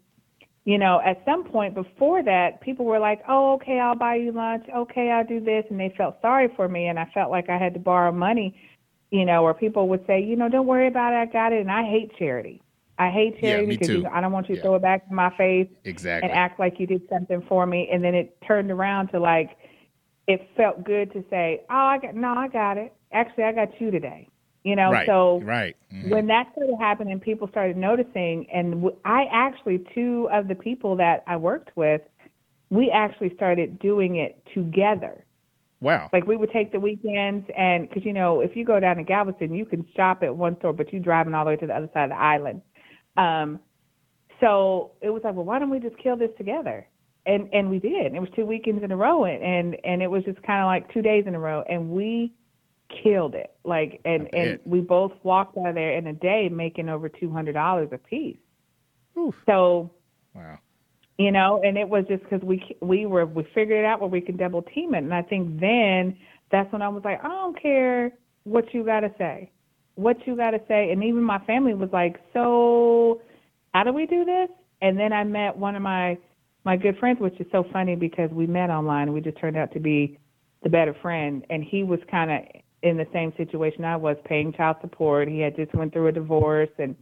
you 0.65 0.77
know, 0.77 1.01
at 1.05 1.21
some 1.25 1.43
point 1.43 1.73
before 1.73 2.23
that, 2.23 2.61
people 2.61 2.85
were 2.85 2.99
like, 2.99 3.21
oh, 3.27 3.53
okay, 3.55 3.79
I'll 3.79 3.95
buy 3.95 4.15
you 4.15 4.31
lunch. 4.31 4.65
Okay, 4.73 5.11
I'll 5.11 5.25
do 5.25 5.39
this. 5.39 5.65
And 5.69 5.79
they 5.79 5.93
felt 5.97 6.21
sorry 6.21 6.49
for 6.55 6.69
me. 6.69 6.87
And 6.87 6.97
I 6.97 7.05
felt 7.13 7.31
like 7.31 7.49
I 7.49 7.57
had 7.57 7.73
to 7.73 7.79
borrow 7.79 8.11
money, 8.11 8.55
you 9.11 9.25
know, 9.25 9.43
or 9.43 9.53
people 9.53 9.89
would 9.89 10.05
say, 10.07 10.21
you 10.23 10.35
know, 10.37 10.47
don't 10.47 10.65
worry 10.67 10.87
about 10.87 11.13
it. 11.13 11.17
I 11.17 11.25
got 11.25 11.51
it. 11.51 11.59
And 11.59 11.71
I 11.71 11.83
hate 11.83 12.15
charity. 12.17 12.61
I 12.97 13.09
hate 13.09 13.39
charity 13.39 13.67
me 13.67 13.75
because 13.75 13.89
you 13.89 14.07
I 14.07 14.21
don't 14.21 14.31
want 14.31 14.49
you 14.49 14.55
to 14.55 14.59
Yeah. 14.59 14.63
throw 14.63 14.75
it 14.75 14.81
back 14.83 15.05
in 15.09 15.15
my 15.15 15.35
face 15.35 15.67
Exactly. 15.83 16.29
and 16.29 16.37
act 16.37 16.59
like 16.59 16.79
you 16.79 16.87
did 16.87 17.01
something 17.09 17.41
for 17.49 17.65
me 17.65 17.89
and 17.91 18.03
then 18.03 18.13
it 18.13 18.37
turned 18.47 18.69
around 18.71 19.07
to 19.09 19.19
like 19.19 19.57
it 20.27 20.47
felt 20.55 20.83
good 20.83 21.11
to 21.13 21.23
say 21.29 21.61
oh 21.69 21.75
i 21.75 21.97
got 21.97 22.15
no 22.15 22.29
i 22.33 22.47
got 22.47 22.77
it 22.77 22.93
actually 23.11 23.43
i 23.43 23.51
got 23.51 23.69
you 23.81 23.89
today 23.91 24.29
you 24.63 24.75
know 24.75 24.91
right. 24.91 25.05
so 25.05 25.41
right. 25.43 25.75
Mhm. 25.93 26.09
when 26.09 26.27
that 26.27 26.47
started 26.51 26.75
happening 26.79 27.19
people 27.19 27.47
started 27.49 27.77
noticing 27.77 28.47
and 28.51 28.89
I 29.05 29.25
actually 29.31 29.85
two 29.93 30.29
of 30.31 30.47
the 30.47 30.55
people 30.55 30.95
that 30.97 31.23
i 31.27 31.35
worked 31.35 31.75
with 31.75 32.01
we 32.69 32.89
actually 32.89 33.35
started 33.35 33.77
doing 33.79 34.15
it 34.15 34.41
together 34.53 35.25
wow. 35.81 36.09
like 36.13 36.25
we 36.25 36.37
would 36.37 36.51
take 36.51 36.71
the 36.71 36.79
weekends 36.79 37.45
and 37.57 37.87
because 37.87 38.05
you 38.05 38.13
know 38.13 38.41
if 38.41 38.55
you 38.55 38.65
go 38.65 38.79
down 38.79 38.97
to 38.97 39.03
galveston 39.03 39.53
you 39.53 39.65
can 39.65 39.85
shop 39.95 40.23
at 40.23 40.35
one 40.35 40.57
store 40.59 40.73
but 40.73 40.91
you're 40.91 41.01
driving 41.01 41.33
all 41.33 41.45
the 41.45 41.51
way 41.51 41.57
to 41.57 41.67
the 41.67 41.75
other 41.75 41.89
side 41.93 42.05
of 42.05 42.09
the 42.09 42.21
island 42.21 42.61
um 43.17 43.59
so 44.39 44.91
it 45.01 45.09
was 45.09 45.21
like 45.23 45.35
well 45.35 45.45
why 45.45 45.59
don't 45.59 45.69
we 45.69 45.79
just 45.79 45.97
kill 45.97 46.17
this 46.17 46.31
together 46.37 46.87
and 47.25 47.49
and 47.53 47.69
we 47.69 47.79
did 47.79 48.13
it 48.13 48.19
was 48.19 48.29
two 48.35 48.45
weekends 48.45 48.83
in 48.83 48.91
a 48.91 48.97
row 48.97 49.25
and 49.25 49.43
and, 49.43 49.77
and 49.83 50.01
it 50.01 50.09
was 50.09 50.23
just 50.23 50.41
kind 50.43 50.61
of 50.61 50.67
like 50.67 50.91
two 50.93 51.01
days 51.01 51.25
in 51.27 51.35
a 51.35 51.39
row 51.39 51.63
and 51.69 51.89
we 51.89 52.31
killed 53.01 53.35
it. 53.35 53.53
Like 53.63 54.01
and 54.05 54.33
and 54.33 54.59
we 54.65 54.81
both 54.81 55.13
walked 55.23 55.57
out 55.57 55.69
of 55.69 55.75
there 55.75 55.97
in 55.97 56.07
a 56.07 56.13
day 56.13 56.49
making 56.49 56.89
over 56.89 57.09
two 57.09 57.31
hundred 57.31 57.53
dollars 57.53 57.89
a 57.91 57.97
piece 57.97 58.37
Oof. 59.17 59.35
so 59.45 59.91
Wow. 60.35 60.57
you 61.17 61.31
know 61.31 61.61
and 61.63 61.77
it 61.77 61.87
was 61.87 62.05
just 62.07 62.23
because 62.23 62.41
we 62.41 62.75
we 62.81 63.05
were 63.05 63.25
we 63.25 63.43
figured 63.53 63.79
it 63.79 63.85
out 63.85 63.99
where 64.01 64.09
we 64.09 64.21
could 64.21 64.37
double 64.37 64.61
team 64.63 64.93
it. 64.95 64.99
And 64.99 65.13
i 65.13 65.21
think 65.21 65.59
then 65.59 66.17
that's 66.51 66.71
when 66.73 66.81
i 66.81 66.89
was 66.89 67.03
like 67.05 67.23
i 67.23 67.27
don't 67.27 67.59
care 67.61 68.11
what 68.43 68.73
you 68.73 68.83
got 68.83 69.01
to 69.01 69.11
say. 69.17 69.49
What 69.95 70.17
you 70.27 70.35
got 70.35 70.51
to 70.51 70.61
say. 70.67 70.91
And 70.91 71.03
even 71.03 71.23
my 71.23 71.39
family 71.45 71.73
was 71.73 71.89
like 71.93 72.17
so 72.33 73.21
how 73.73 73.83
do 73.83 73.93
we 73.93 74.05
do 74.05 74.25
this? 74.25 74.49
And 74.81 74.99
then 74.99 75.13
i 75.13 75.23
met 75.23 75.55
one 75.55 75.75
of 75.75 75.81
my 75.81 76.17
my 76.65 76.75
good 76.77 76.97
friends 76.97 77.19
which 77.19 77.39
is 77.39 77.47
so 77.51 77.63
funny 77.71 77.95
because 77.95 78.29
we 78.31 78.47
met 78.47 78.69
online 78.69 79.03
and 79.03 79.13
we 79.13 79.21
just 79.21 79.37
turned 79.37 79.57
out 79.57 79.71
to 79.73 79.79
be 79.79 80.17
the 80.63 80.69
better 80.69 80.95
friend. 81.01 81.45
And 81.49 81.63
he 81.63 81.83
was 81.83 81.99
kind 82.09 82.31
of 82.31 82.39
in 82.83 82.97
the 82.97 83.07
same 83.11 83.33
situation 83.37 83.83
i 83.85 83.95
was 83.95 84.17
paying 84.25 84.53
child 84.53 84.77
support 84.81 85.27
he 85.27 85.39
had 85.39 85.55
just 85.55 85.73
went 85.73 85.91
through 85.91 86.07
a 86.07 86.11
divorce 86.11 86.69
and 86.77 86.95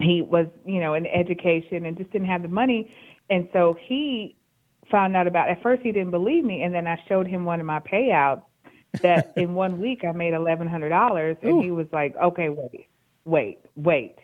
he 0.00 0.22
was, 0.22 0.46
you 0.66 0.80
know, 0.80 0.94
in 0.94 1.06
education 1.06 1.86
and 1.86 1.96
just 1.96 2.10
didn't 2.10 2.28
have 2.28 2.42
the 2.42 2.48
money. 2.48 2.94
And 3.30 3.48
so 3.52 3.76
he 3.80 4.36
found 4.90 5.16
out 5.16 5.26
about 5.26 5.48
at 5.48 5.62
first 5.62 5.82
he 5.82 5.92
didn't 5.92 6.10
believe 6.10 6.44
me 6.44 6.62
and 6.62 6.74
then 6.74 6.86
I 6.86 7.00
showed 7.08 7.26
him 7.26 7.44
one 7.44 7.60
of 7.60 7.66
my 7.66 7.80
payouts 7.80 8.42
that 9.02 9.32
in 9.36 9.54
one 9.54 9.80
week 9.80 10.04
I 10.04 10.12
made 10.12 10.34
eleven 10.34 10.68
hundred 10.68 10.90
dollars 10.90 11.36
and 11.42 11.52
Ooh. 11.52 11.62
he 11.62 11.70
was 11.70 11.86
like, 11.92 12.14
Okay, 12.22 12.48
wait, 12.50 12.88
wait, 13.24 13.58
wait. 13.76 14.16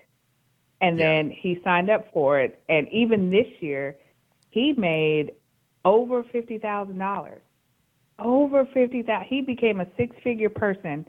And 0.82 0.98
Yeah. 0.98 1.04
then 1.06 1.30
he 1.30 1.60
signed 1.64 1.88
up 1.90 2.12
for 2.12 2.40
it 2.40 2.62
and 2.68 2.88
even 2.90 3.30
this 3.30 3.46
year 3.60 3.96
he 4.50 4.72
made 4.72 5.32
over 5.84 6.24
fifty 6.24 6.58
thousand 6.58 6.98
dollars. 6.98 7.40
Over 8.22 8.66
fifty 8.72 9.02
thousand 9.02 9.26
he 9.28 9.42
became 9.42 9.80
a 9.80 9.86
six 9.96 10.14
figure 10.22 10.50
person 10.50 11.06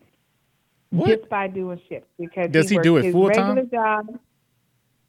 What? 0.90 1.08
just 1.20 1.30
by 1.30 1.48
doing 1.48 1.80
shifts 1.90 2.10
because 2.18 2.50
Does 2.52 2.70
he 2.70 2.76
worked 2.78 2.84
do 2.86 2.98
it 2.98 3.12
full 3.12 3.30
time? 3.30 3.56
regular 3.56 3.70
job. 3.70 4.20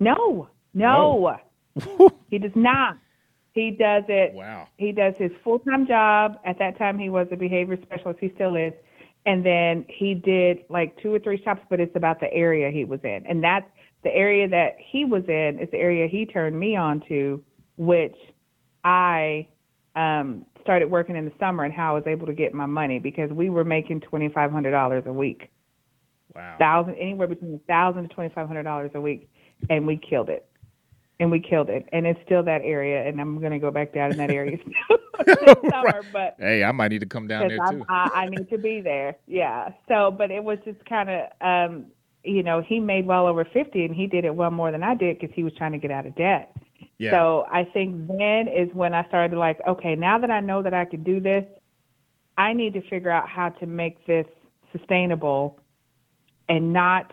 No, 0.00 0.48
no, 0.74 1.36
he 2.30 2.38
does 2.38 2.52
not. 2.54 2.98
He 3.52 3.70
does 3.70 4.04
it. 4.08 4.32
wow. 4.34 4.66
He 4.78 4.92
does 4.92 5.14
his 5.18 5.30
full 5.44 5.58
time 5.60 5.86
job. 5.86 6.38
At 6.44 6.58
that 6.58 6.78
time, 6.78 6.98
he 6.98 7.10
was 7.10 7.28
a 7.30 7.36
behavior 7.36 7.78
specialist. 7.82 8.18
He 8.20 8.32
still 8.34 8.56
is. 8.56 8.72
And 9.26 9.44
then 9.46 9.84
he 9.88 10.14
did 10.14 10.64
like 10.68 11.00
two 11.00 11.14
or 11.14 11.18
three 11.20 11.40
shops, 11.44 11.60
but 11.70 11.78
it's 11.78 11.94
about 11.94 12.18
the 12.18 12.32
area 12.32 12.70
he 12.70 12.84
was 12.84 12.98
in. 13.04 13.24
And 13.28 13.44
that's 13.44 13.66
the 14.02 14.10
area 14.10 14.48
that 14.48 14.74
he 14.78 15.04
was 15.04 15.22
in 15.28 15.58
is 15.60 15.70
the 15.70 15.78
area 15.78 16.08
he 16.08 16.26
turned 16.26 16.58
me 16.58 16.74
on 16.74 17.02
to, 17.08 17.40
which 17.76 18.16
I 18.82 19.46
um, 19.94 20.44
started 20.62 20.90
working 20.90 21.16
in 21.16 21.24
the 21.24 21.32
summer 21.38 21.64
and 21.64 21.72
how 21.72 21.92
I 21.92 21.98
was 21.98 22.06
able 22.06 22.26
to 22.26 22.32
get 22.34 22.54
my 22.54 22.66
money 22.66 22.98
because 22.98 23.30
we 23.30 23.50
were 23.50 23.64
making 23.64 24.00
twenty 24.00 24.28
five 24.28 24.50
hundred 24.50 24.70
dollars 24.72 25.04
a 25.06 25.12
week 25.12 25.50
Wow. 26.34 26.56
thousand 26.58 26.94
anywhere 26.94 27.26
between 27.28 27.54
a 27.54 27.58
thousand 27.66 28.08
to 28.08 28.14
twenty 28.14 28.32
five 28.34 28.48
hundred 28.48 28.62
dollars 28.62 28.90
a 28.94 29.00
week, 29.00 29.28
and 29.68 29.86
we 29.86 29.96
killed 29.98 30.28
it. 30.30 30.46
And 31.20 31.30
we 31.30 31.38
killed 31.40 31.68
it, 31.68 31.86
and 31.92 32.04
it's 32.06 32.18
still 32.24 32.42
that 32.44 32.62
area, 32.64 33.06
and 33.06 33.20
I'm 33.20 33.40
gonna 33.40 33.58
go 33.58 33.70
back 33.70 33.92
down 33.94 34.10
in 34.10 34.16
that 34.16 34.30
area 34.30 34.56
summer, 35.70 36.02
but 36.12 36.34
Hey, 36.38 36.64
I 36.64 36.72
might 36.72 36.88
need 36.88 37.00
to 37.00 37.06
come 37.06 37.28
down 37.28 37.46
there 37.48 37.58
too. 37.70 37.84
I, 37.88 38.10
I 38.14 38.28
need 38.28 38.48
to 38.50 38.58
be 38.58 38.80
there. 38.80 39.16
Yeah. 39.26 39.68
So, 39.88 40.10
but 40.10 40.30
it 40.32 40.42
was 40.42 40.58
just 40.64 40.84
kind 40.86 41.10
of, 41.10 41.20
um, 41.40 41.86
you 42.24 42.42
know, 42.42 42.60
he 42.66 42.80
made 42.80 43.06
well 43.06 43.26
over 43.26 43.44
fifty, 43.44 43.84
and 43.84 43.94
he 43.94 44.06
did 44.06 44.24
it 44.24 44.34
well 44.34 44.50
more 44.50 44.72
than 44.72 44.82
I 44.82 44.94
did 44.94 45.18
because 45.20 45.34
he 45.36 45.44
was 45.44 45.52
trying 45.56 45.72
to 45.72 45.78
get 45.78 45.90
out 45.92 46.06
of 46.06 46.16
debt. 46.16 46.56
Yeah. 47.02 47.10
So 47.10 47.46
I 47.50 47.64
think 47.64 48.06
then 48.06 48.46
is 48.46 48.68
when 48.74 48.94
I 48.94 49.04
started 49.08 49.36
like, 49.36 49.58
okay, 49.66 49.96
now 49.96 50.18
that 50.18 50.30
I 50.30 50.38
know 50.38 50.62
that 50.62 50.72
I 50.72 50.84
could 50.84 51.02
do 51.02 51.18
this, 51.18 51.44
I 52.38 52.52
need 52.52 52.74
to 52.74 52.82
figure 52.88 53.10
out 53.10 53.28
how 53.28 53.48
to 53.48 53.66
make 53.66 54.06
this 54.06 54.26
sustainable 54.70 55.58
and 56.48 56.72
not 56.72 57.12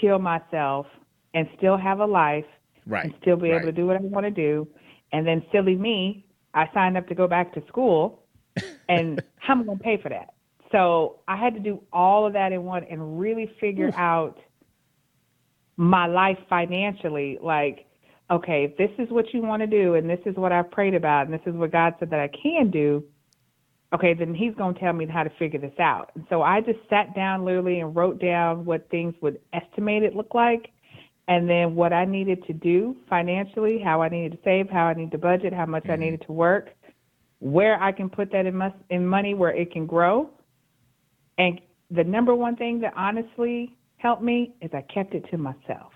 kill 0.00 0.20
myself 0.20 0.86
and 1.34 1.48
still 1.58 1.76
have 1.76 1.98
a 1.98 2.06
life 2.06 2.44
right. 2.86 3.06
and 3.06 3.14
still 3.20 3.36
be 3.36 3.50
right. 3.50 3.56
able 3.56 3.66
to 3.66 3.72
do 3.72 3.86
what 3.88 3.96
I 3.96 4.00
want 4.00 4.24
to 4.24 4.30
do. 4.30 4.68
And 5.12 5.26
then 5.26 5.42
silly 5.50 5.74
me, 5.74 6.24
I 6.54 6.70
signed 6.72 6.96
up 6.96 7.08
to 7.08 7.16
go 7.16 7.26
back 7.26 7.52
to 7.54 7.62
school 7.66 8.22
and 8.88 9.20
how 9.38 9.54
am 9.54 9.62
I 9.62 9.64
going 9.64 9.78
to 9.78 9.84
pay 9.84 10.00
for 10.00 10.10
that? 10.10 10.34
So 10.70 11.20
I 11.26 11.36
had 11.36 11.54
to 11.54 11.60
do 11.60 11.82
all 11.92 12.24
of 12.24 12.34
that 12.34 12.52
in 12.52 12.62
one 12.62 12.84
and 12.84 13.18
really 13.18 13.50
figure 13.60 13.90
out 13.96 14.38
my 15.76 16.06
life 16.06 16.38
financially. 16.48 17.38
Like, 17.42 17.86
okay, 18.30 18.64
if 18.64 18.76
this 18.76 18.90
is 18.98 19.10
what 19.12 19.32
you 19.32 19.42
want 19.42 19.60
to 19.60 19.66
do 19.66 19.94
and 19.94 20.08
this 20.08 20.20
is 20.26 20.36
what 20.36 20.52
I've 20.52 20.70
prayed 20.70 20.94
about 20.94 21.26
and 21.26 21.34
this 21.34 21.46
is 21.46 21.54
what 21.54 21.72
God 21.72 21.94
said 21.98 22.10
that 22.10 22.20
I 22.20 22.28
can 22.28 22.70
do, 22.70 23.04
okay, 23.94 24.14
then 24.14 24.34
He's 24.34 24.54
going 24.54 24.74
to 24.74 24.80
tell 24.80 24.92
me 24.92 25.06
how 25.06 25.22
to 25.22 25.30
figure 25.38 25.60
this 25.60 25.78
out. 25.78 26.10
And 26.14 26.24
so 26.30 26.42
I 26.42 26.60
just 26.60 26.78
sat 26.88 27.14
down 27.14 27.44
literally 27.44 27.80
and 27.80 27.94
wrote 27.94 28.20
down 28.20 28.64
what 28.64 28.88
things 28.90 29.14
would 29.20 29.40
estimate 29.52 30.02
it 30.02 30.16
look 30.16 30.34
like 30.34 30.70
and 31.28 31.48
then 31.48 31.74
what 31.74 31.92
I 31.92 32.04
needed 32.04 32.44
to 32.46 32.52
do 32.52 32.96
financially, 33.08 33.78
how 33.82 34.02
I 34.02 34.08
needed 34.08 34.32
to 34.32 34.38
save, 34.44 34.68
how 34.68 34.84
I 34.86 34.94
needed 34.94 35.12
to 35.12 35.18
budget, 35.18 35.52
how 35.52 35.66
much 35.66 35.88
I 35.88 35.96
needed 35.96 36.22
to 36.26 36.32
work. 36.32 36.70
where 37.40 37.82
I 37.82 37.92
can 37.92 38.08
put 38.08 38.32
that 38.32 38.46
in, 38.46 38.56
mus- 38.56 38.72
in 38.88 39.06
money 39.06 39.34
where 39.34 39.50
it 39.50 39.70
can 39.70 39.86
grow. 39.86 40.30
And 41.36 41.60
the 41.90 42.04
number 42.04 42.34
one 42.34 42.56
thing 42.56 42.80
that 42.80 42.94
honestly 42.96 43.76
helped 43.96 44.22
me 44.22 44.54
is 44.62 44.70
I 44.72 44.80
kept 44.82 45.14
it 45.14 45.26
to 45.30 45.36
myself. 45.36 45.92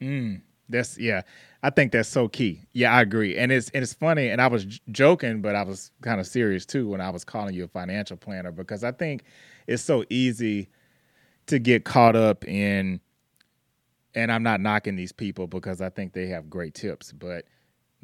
Mm, 0.00 0.40
that's 0.68 0.98
yeah. 0.98 1.22
I 1.62 1.70
think 1.70 1.92
that's 1.92 2.08
so 2.08 2.28
key. 2.28 2.62
Yeah, 2.72 2.92
I 2.94 3.00
agree. 3.00 3.36
And 3.36 3.50
it's 3.50 3.70
and 3.70 3.82
it's 3.82 3.94
funny. 3.94 4.28
And 4.28 4.40
I 4.40 4.48
was 4.48 4.64
j- 4.66 4.80
joking, 4.90 5.40
but 5.40 5.54
I 5.54 5.62
was 5.62 5.90
kind 6.02 6.20
of 6.20 6.26
serious 6.26 6.66
too 6.66 6.88
when 6.88 7.00
I 7.00 7.10
was 7.10 7.24
calling 7.24 7.54
you 7.54 7.64
a 7.64 7.68
financial 7.68 8.16
planner 8.16 8.52
because 8.52 8.84
I 8.84 8.92
think 8.92 9.24
it's 9.66 9.82
so 9.82 10.04
easy 10.10 10.68
to 11.46 11.58
get 11.58 11.84
caught 11.84 12.16
up 12.16 12.46
in. 12.46 13.00
And 14.14 14.30
I'm 14.30 14.42
not 14.42 14.60
knocking 14.60 14.94
these 14.94 15.10
people 15.10 15.46
because 15.46 15.80
I 15.80 15.88
think 15.88 16.12
they 16.12 16.26
have 16.26 16.48
great 16.48 16.74
tips, 16.74 17.12
but 17.12 17.46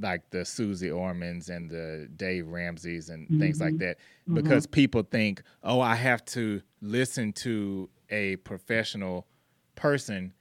like 0.01 0.29
the 0.31 0.45
Susie 0.45 0.91
Ormans 0.91 1.51
and 1.51 1.71
the 1.71 2.09
Dave 2.17 2.49
Ramseys 2.49 3.11
and 3.11 3.27
mm-hmm. 3.27 3.41
things 3.41 3.61
like 3.61 3.75
mm-hmm. 3.75 3.85
that, 3.85 3.99
mm-hmm. 3.99 4.35
because 4.35 4.67
people 4.67 5.03
think, 5.03 5.43
oh, 5.63 5.81
I 5.81 5.95
have 5.95 6.25
to 6.27 6.63
listen 6.81 7.33
to 7.35 7.89
a 8.09 8.37
professional 8.37 9.27
person 9.77 10.33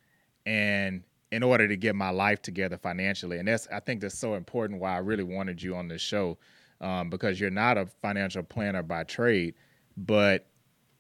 and 0.46 1.04
in 1.32 1.44
order 1.44 1.68
to 1.68 1.78
get 1.78 1.96
my 1.96 2.10
life 2.10 2.42
together 2.42 2.78
financially. 2.78 3.38
And 3.38 3.48
that's 3.48 3.68
I 3.72 3.80
think 3.80 4.02
that's 4.02 4.18
so 4.18 4.36
important 4.36 4.80
why 4.80 4.96
I 4.96 5.00
really 5.00 5.24
wanted 5.24 5.62
you 5.62 5.76
on 5.76 5.88
this 5.88 6.02
show. 6.02 6.38
Um, 6.82 7.10
because 7.10 7.42
you're 7.42 7.50
not 7.50 7.78
a 7.78 7.88
financial 8.02 8.42
planner 8.42 8.82
by 8.82 9.04
trade, 9.04 9.54
but 9.98 10.48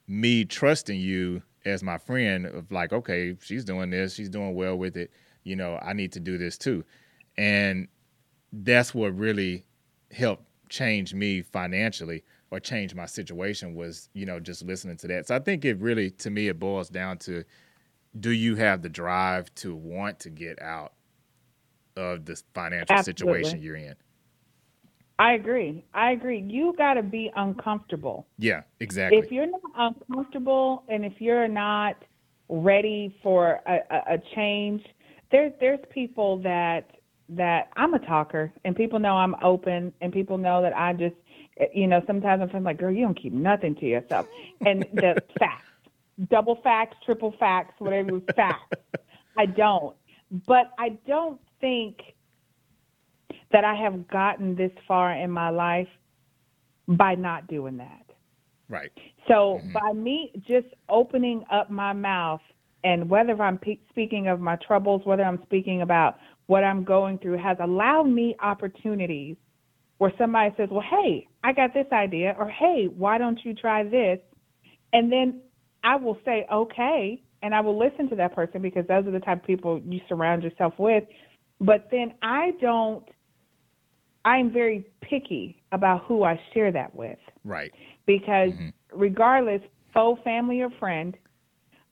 me 0.09 0.43
trusting 0.43 0.99
you 0.99 1.41
as 1.65 1.83
my 1.83 1.97
friend 1.97 2.45
of 2.45 2.71
like, 2.71 2.91
okay, 2.91 3.37
she's 3.39 3.63
doing 3.63 3.89
this, 3.89 4.15
she's 4.15 4.29
doing 4.29 4.55
well 4.55 4.75
with 4.75 4.97
it, 4.97 5.11
you 5.43 5.55
know, 5.55 5.79
I 5.81 5.93
need 5.93 6.11
to 6.13 6.19
do 6.19 6.37
this 6.37 6.57
too. 6.57 6.83
And 7.37 7.87
that's 8.51 8.93
what 8.93 9.17
really 9.17 9.65
helped 10.11 10.43
change 10.69 11.13
me 11.13 11.41
financially 11.41 12.23
or 12.51 12.59
change 12.59 12.95
my 12.95 13.05
situation 13.05 13.75
was, 13.75 14.09
you 14.13 14.25
know, 14.25 14.39
just 14.39 14.63
listening 14.63 14.97
to 14.97 15.07
that. 15.07 15.27
So 15.27 15.35
I 15.35 15.39
think 15.39 15.65
it 15.65 15.79
really 15.79 16.09
to 16.11 16.29
me 16.29 16.47
it 16.47 16.59
boils 16.59 16.89
down 16.89 17.17
to 17.19 17.43
do 18.19 18.31
you 18.31 18.55
have 18.55 18.81
the 18.81 18.89
drive 18.89 19.53
to 19.55 19.75
want 19.75 20.19
to 20.19 20.29
get 20.29 20.61
out 20.61 20.93
of 21.95 22.25
this 22.25 22.43
financial 22.53 22.95
Absolutely. 22.95 23.43
situation 23.43 23.61
you're 23.61 23.75
in? 23.75 23.95
I 25.19 25.33
agree. 25.33 25.83
I 25.93 26.11
agree. 26.11 26.41
You 26.47 26.73
got 26.77 26.93
to 26.93 27.03
be 27.03 27.31
uncomfortable. 27.35 28.25
Yeah, 28.37 28.61
exactly. 28.79 29.19
If 29.19 29.31
you're 29.31 29.47
not 29.47 29.61
uncomfortable 29.75 30.83
and 30.87 31.03
if 31.03 31.13
you're 31.19 31.49
not 31.49 31.97
ready 32.47 33.15
for 33.21 33.59
a, 33.67 33.79
a, 33.91 34.13
a 34.15 34.17
change, 34.33 34.81
there's 35.31 35.51
there's 35.59 35.79
people 35.93 36.37
that 36.39 36.91
that 37.29 37.69
I'm 37.75 37.93
a 37.93 37.99
talker 37.99 38.51
and 38.63 38.75
people 38.75 38.97
know 38.97 39.15
I'm 39.15 39.35
open 39.43 39.93
and 40.01 40.11
people 40.11 40.37
know 40.37 40.61
that 40.61 40.75
I 40.75 40.93
just 40.93 41.15
you 41.73 41.85
know 41.85 42.01
sometimes 42.07 42.49
I'm 42.53 42.63
like 42.63 42.79
girl 42.79 42.91
you 42.91 43.03
don't 43.03 43.21
keep 43.21 43.33
nothing 43.33 43.75
to 43.75 43.85
yourself 43.85 44.25
and 44.65 44.85
the 44.93 45.21
facts 45.39 45.68
double 46.29 46.59
facts, 46.63 46.97
triple 47.05 47.33
facts, 47.39 47.73
whatever 47.79 48.19
facts. 48.35 48.75
I 49.37 49.45
don't. 49.45 49.95
But 50.47 50.71
I 50.77 50.89
don't 51.07 51.39
think 51.61 51.97
that 53.51 53.63
I 53.63 53.75
have 53.75 54.07
gotten 54.07 54.55
this 54.55 54.71
far 54.87 55.13
in 55.13 55.31
my 55.31 55.49
life 55.49 55.87
by 56.87 57.15
not 57.15 57.47
doing 57.47 57.77
that. 57.77 58.05
Right. 58.67 58.91
So 59.27 59.59
mm-hmm. 59.59 59.73
by 59.73 59.93
me 59.93 60.31
just 60.47 60.67
opening 60.89 61.43
up 61.51 61.71
my 61.71 61.93
mouth 61.93 62.41
and 62.83 63.09
whether 63.09 63.39
I'm 63.41 63.57
pe- 63.57 63.79
speaking 63.89 64.27
of 64.27 64.39
my 64.39 64.57
troubles, 64.67 65.01
whether 65.05 65.23
I'm 65.23 65.41
speaking 65.43 65.81
about 65.81 66.17
what 66.45 66.63
I'm 66.63 66.83
going 66.83 67.17
through, 67.17 67.37
has 67.37 67.57
allowed 67.59 68.07
me 68.07 68.35
opportunities 68.41 69.35
where 69.97 70.13
somebody 70.17 70.53
says, 70.57 70.69
Well, 70.71 70.83
hey, 70.89 71.27
I 71.43 71.53
got 71.53 71.73
this 71.73 71.87
idea, 71.91 72.35
or 72.39 72.49
hey, 72.49 72.87
why 72.95 73.17
don't 73.17 73.39
you 73.43 73.53
try 73.53 73.83
this? 73.83 74.19
And 74.93 75.11
then 75.11 75.41
I 75.83 75.95
will 75.95 76.17
say 76.25 76.45
okay, 76.51 77.21
and 77.41 77.55
I 77.55 77.61
will 77.61 77.77
listen 77.77 78.09
to 78.09 78.15
that 78.15 78.35
person 78.35 78.61
because 78.61 78.85
those 78.87 79.05
are 79.07 79.11
the 79.11 79.19
type 79.19 79.41
of 79.41 79.47
people 79.47 79.81
you 79.85 79.99
surround 80.07 80.43
yourself 80.43 80.73
with. 80.77 81.03
But 81.61 81.87
then 81.91 82.13
I 82.21 82.51
don't. 82.61 83.03
I'm 84.25 84.51
very 84.51 84.85
picky 85.01 85.61
about 85.71 86.03
who 86.03 86.23
I 86.23 86.39
share 86.53 86.71
that 86.73 86.93
with. 86.93 87.17
Right. 87.45 87.71
Because 88.05 88.51
mm-hmm. 88.51 88.69
regardless, 88.99 89.61
foe 89.93 90.19
family 90.23 90.61
or 90.61 90.69
friend, 90.79 91.15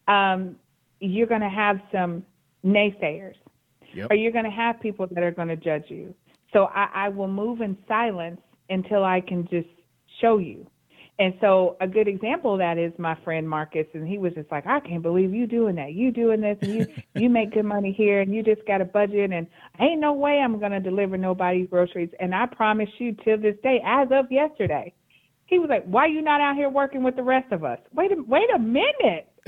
um, 0.07 0.57
you're 0.99 1.27
going 1.27 1.41
to 1.41 1.49
have 1.49 1.77
some 1.91 2.23
naysayers, 2.65 3.35
yep. 3.93 4.07
or 4.09 4.15
you're 4.15 4.31
going 4.31 4.45
to 4.45 4.51
have 4.51 4.79
people 4.81 5.07
that 5.11 5.23
are 5.23 5.31
going 5.31 5.47
to 5.47 5.55
judge 5.55 5.85
you. 5.87 6.13
So 6.53 6.65
I, 6.65 6.89
I 6.93 7.09
will 7.09 7.27
move 7.27 7.61
in 7.61 7.77
silence 7.87 8.41
until 8.69 9.03
I 9.03 9.21
can 9.21 9.47
just 9.49 9.67
show 10.21 10.37
you. 10.37 10.67
And 11.19 11.33
so 11.41 11.77
a 11.81 11.87
good 11.87 12.07
example 12.07 12.53
of 12.53 12.59
that 12.59 12.77
is 12.77 12.93
my 12.99 13.15
friend 13.23 13.49
Marcus, 13.49 13.87
and 13.93 14.07
he 14.07 14.19
was 14.19 14.33
just 14.33 14.51
like, 14.51 14.67
I 14.67 14.79
can't 14.79 15.01
believe 15.01 15.33
you 15.33 15.47
doing 15.47 15.75
that. 15.75 15.93
You 15.93 16.11
doing 16.11 16.41
this, 16.41 16.57
and 16.61 16.73
you 16.75 16.87
you 17.15 17.29
make 17.29 17.53
good 17.53 17.65
money 17.65 17.91
here, 17.91 18.21
and 18.21 18.33
you 18.35 18.43
just 18.43 18.65
got 18.67 18.81
a 18.81 18.85
budget, 18.85 19.31
and 19.31 19.47
ain't 19.79 19.99
no 19.99 20.13
way 20.13 20.39
I'm 20.43 20.59
gonna 20.59 20.79
deliver 20.79 21.17
nobody's 21.17 21.69
groceries. 21.69 22.09
And 22.19 22.35
I 22.35 22.45
promise 22.45 22.89
you, 22.99 23.15
till 23.25 23.37
this 23.39 23.55
day, 23.63 23.81
as 23.85 24.09
of 24.11 24.31
yesterday, 24.31 24.93
he 25.47 25.57
was 25.57 25.69
like, 25.69 25.85
Why 25.85 26.05
are 26.05 26.09
you 26.09 26.21
not 26.21 26.41
out 26.41 26.55
here 26.55 26.69
working 26.69 27.03
with 27.03 27.15
the 27.15 27.23
rest 27.23 27.51
of 27.51 27.63
us? 27.63 27.79
Wait 27.93 28.11
a 28.11 28.21
wait 28.27 28.49
a 28.55 28.59
minute, 28.59 29.27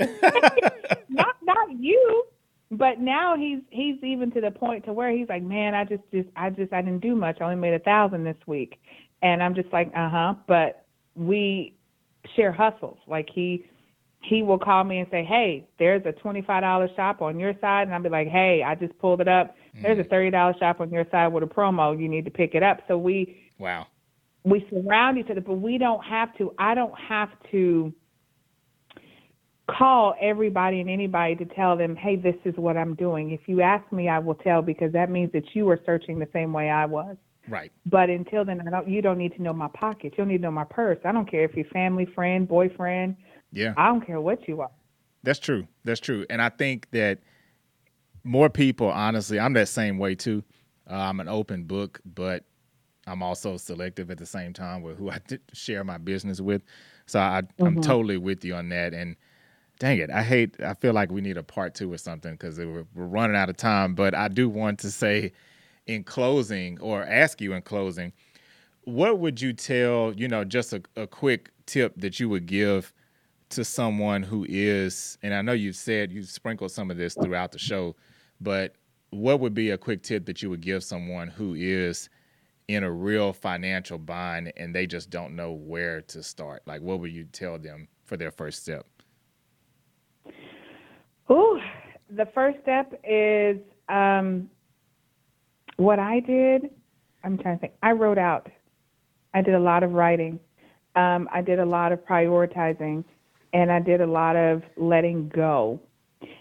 not 1.08 1.36
not 1.42 1.68
you. 1.78 2.24
But 2.72 3.00
now 3.00 3.36
he's 3.36 3.60
he's 3.70 3.96
even 4.02 4.32
to 4.32 4.40
the 4.40 4.50
point 4.50 4.84
to 4.86 4.92
where 4.92 5.10
he's 5.16 5.28
like, 5.28 5.42
man, 5.42 5.74
I 5.74 5.84
just 5.84 6.02
just 6.12 6.28
I 6.36 6.50
just 6.50 6.72
I 6.72 6.82
didn't 6.82 7.00
do 7.02 7.14
much. 7.14 7.38
I 7.40 7.44
only 7.44 7.56
made 7.56 7.74
a 7.74 7.80
thousand 7.80 8.24
this 8.24 8.36
week, 8.46 8.80
and 9.22 9.42
I'm 9.42 9.54
just 9.54 9.72
like, 9.72 9.88
uh 9.96 10.08
huh. 10.10 10.34
But 10.48 10.84
we 11.20 11.74
share 12.34 12.52
hustles. 12.52 12.98
Like 13.06 13.28
he 13.32 13.66
he 14.22 14.42
will 14.42 14.58
call 14.58 14.84
me 14.84 14.98
and 14.98 15.08
say, 15.10 15.24
"Hey, 15.24 15.66
there's 15.78 16.04
a 16.06 16.12
twenty-five 16.12 16.62
dollar 16.62 16.88
shop 16.96 17.22
on 17.22 17.38
your 17.38 17.54
side," 17.60 17.82
and 17.82 17.94
I'll 17.94 18.02
be 18.02 18.08
like, 18.08 18.28
"Hey, 18.28 18.62
I 18.66 18.74
just 18.74 18.98
pulled 18.98 19.20
it 19.20 19.28
up. 19.28 19.54
There's 19.82 19.98
a 19.98 20.04
mm. 20.04 20.10
thirty 20.10 20.30
dollar 20.30 20.54
shop 20.58 20.80
on 20.80 20.90
your 20.90 21.06
side 21.10 21.28
with 21.28 21.42
a 21.42 21.46
promo. 21.46 21.98
You 21.98 22.08
need 22.08 22.24
to 22.24 22.30
pick 22.30 22.54
it 22.54 22.62
up." 22.62 22.80
So 22.88 22.98
we 22.98 23.50
wow 23.58 23.86
we 24.44 24.66
surround 24.70 25.18
each 25.18 25.30
other, 25.30 25.40
but 25.40 25.54
we 25.54 25.78
don't 25.78 26.02
have 26.04 26.36
to. 26.38 26.52
I 26.58 26.74
don't 26.74 26.98
have 26.98 27.28
to 27.50 27.92
call 29.70 30.14
everybody 30.20 30.80
and 30.80 30.90
anybody 30.90 31.36
to 31.36 31.44
tell 31.44 31.76
them, 31.76 31.94
"Hey, 31.96 32.16
this 32.16 32.36
is 32.44 32.54
what 32.56 32.76
I'm 32.76 32.94
doing." 32.94 33.30
If 33.30 33.40
you 33.46 33.60
ask 33.60 33.90
me, 33.92 34.08
I 34.08 34.18
will 34.18 34.34
tell 34.34 34.62
because 34.62 34.92
that 34.92 35.10
means 35.10 35.32
that 35.32 35.54
you 35.54 35.68
are 35.68 35.80
searching 35.84 36.18
the 36.18 36.28
same 36.32 36.52
way 36.52 36.70
I 36.70 36.86
was. 36.86 37.16
Right. 37.50 37.72
But 37.84 38.08
until 38.10 38.44
then, 38.44 38.66
I 38.66 38.70
don't. 38.70 38.88
You 38.88 39.02
don't 39.02 39.18
need 39.18 39.34
to 39.34 39.42
know 39.42 39.52
my 39.52 39.68
pocket. 39.68 40.12
You 40.12 40.18
don't 40.18 40.28
need 40.28 40.38
to 40.38 40.42
know 40.44 40.50
my 40.52 40.64
purse. 40.64 40.98
I 41.04 41.10
don't 41.10 41.28
care 41.28 41.44
if 41.44 41.56
you're 41.56 41.64
family, 41.66 42.06
friend, 42.06 42.46
boyfriend. 42.46 43.16
Yeah. 43.52 43.74
I 43.76 43.88
don't 43.88 44.06
care 44.06 44.20
what 44.20 44.46
you 44.46 44.60
are. 44.60 44.70
That's 45.24 45.40
true. 45.40 45.66
That's 45.84 46.00
true. 46.00 46.24
And 46.30 46.40
I 46.40 46.48
think 46.48 46.88
that 46.92 47.18
more 48.22 48.48
people, 48.48 48.88
honestly, 48.88 49.40
I'm 49.40 49.52
that 49.54 49.68
same 49.68 49.98
way 49.98 50.14
too. 50.14 50.44
Uh, 50.88 50.94
I'm 50.94 51.18
an 51.18 51.28
open 51.28 51.64
book, 51.64 52.00
but 52.04 52.44
I'm 53.06 53.22
also 53.22 53.56
selective 53.56 54.10
at 54.10 54.18
the 54.18 54.26
same 54.26 54.52
time 54.52 54.82
with 54.82 54.96
who 54.96 55.10
I 55.10 55.18
share 55.52 55.82
my 55.82 55.98
business 55.98 56.40
with. 56.40 56.62
So 57.06 57.18
I, 57.18 57.42
mm-hmm. 57.42 57.66
I'm 57.66 57.80
totally 57.80 58.16
with 58.16 58.44
you 58.44 58.54
on 58.54 58.68
that. 58.68 58.94
And 58.94 59.16
dang 59.80 59.98
it, 59.98 60.10
I 60.10 60.22
hate. 60.22 60.54
I 60.62 60.74
feel 60.74 60.92
like 60.92 61.10
we 61.10 61.20
need 61.20 61.36
a 61.36 61.42
part 61.42 61.74
two 61.74 61.92
or 61.92 61.98
something 61.98 62.32
because 62.32 62.58
we're, 62.58 62.86
we're 62.94 63.06
running 63.06 63.36
out 63.36 63.50
of 63.50 63.56
time. 63.56 63.94
But 63.94 64.14
I 64.14 64.28
do 64.28 64.48
want 64.48 64.78
to 64.80 64.90
say 64.92 65.32
in 65.86 66.04
closing 66.04 66.80
or 66.80 67.02
ask 67.04 67.40
you 67.40 67.52
in 67.52 67.62
closing, 67.62 68.12
what 68.84 69.18
would 69.18 69.40
you 69.40 69.52
tell, 69.52 70.12
you 70.14 70.28
know, 70.28 70.44
just 70.44 70.72
a, 70.72 70.82
a 70.96 71.06
quick 71.06 71.50
tip 71.66 71.94
that 71.96 72.18
you 72.18 72.28
would 72.28 72.46
give 72.46 72.92
to 73.50 73.64
someone 73.64 74.22
who 74.22 74.46
is, 74.48 75.18
and 75.22 75.34
I 75.34 75.42
know 75.42 75.52
you've 75.52 75.76
said 75.76 76.12
you've 76.12 76.28
sprinkled 76.28 76.70
some 76.70 76.90
of 76.90 76.96
this 76.96 77.14
throughout 77.14 77.52
the 77.52 77.58
show, 77.58 77.96
but 78.40 78.74
what 79.10 79.40
would 79.40 79.54
be 79.54 79.70
a 79.70 79.78
quick 79.78 80.02
tip 80.02 80.24
that 80.26 80.42
you 80.42 80.50
would 80.50 80.60
give 80.60 80.84
someone 80.84 81.28
who 81.28 81.54
is 81.54 82.08
in 82.68 82.84
a 82.84 82.90
real 82.90 83.32
financial 83.32 83.98
bind 83.98 84.52
and 84.56 84.74
they 84.74 84.86
just 84.86 85.10
don't 85.10 85.34
know 85.34 85.52
where 85.52 86.00
to 86.02 86.22
start? 86.22 86.62
Like, 86.66 86.80
what 86.80 87.00
would 87.00 87.12
you 87.12 87.24
tell 87.24 87.58
them 87.58 87.88
for 88.04 88.16
their 88.16 88.30
first 88.30 88.62
step? 88.62 88.86
Oh, 91.28 91.60
the 92.08 92.26
first 92.34 92.58
step 92.62 92.92
is 93.04 93.56
um, 93.88 94.48
what 95.80 95.98
I 95.98 96.20
did, 96.20 96.70
I'm 97.24 97.38
trying 97.38 97.56
to 97.56 97.60
think. 97.62 97.72
I 97.82 97.92
wrote 97.92 98.18
out. 98.18 98.48
I 99.32 99.40
did 99.40 99.54
a 99.54 99.58
lot 99.58 99.82
of 99.82 99.92
writing. 99.92 100.38
Um, 100.94 101.26
I 101.32 101.40
did 101.40 101.58
a 101.58 101.64
lot 101.64 101.90
of 101.90 102.00
prioritizing, 102.04 103.02
and 103.54 103.72
I 103.72 103.80
did 103.80 104.02
a 104.02 104.06
lot 104.06 104.36
of 104.36 104.62
letting 104.76 105.30
go. 105.30 105.80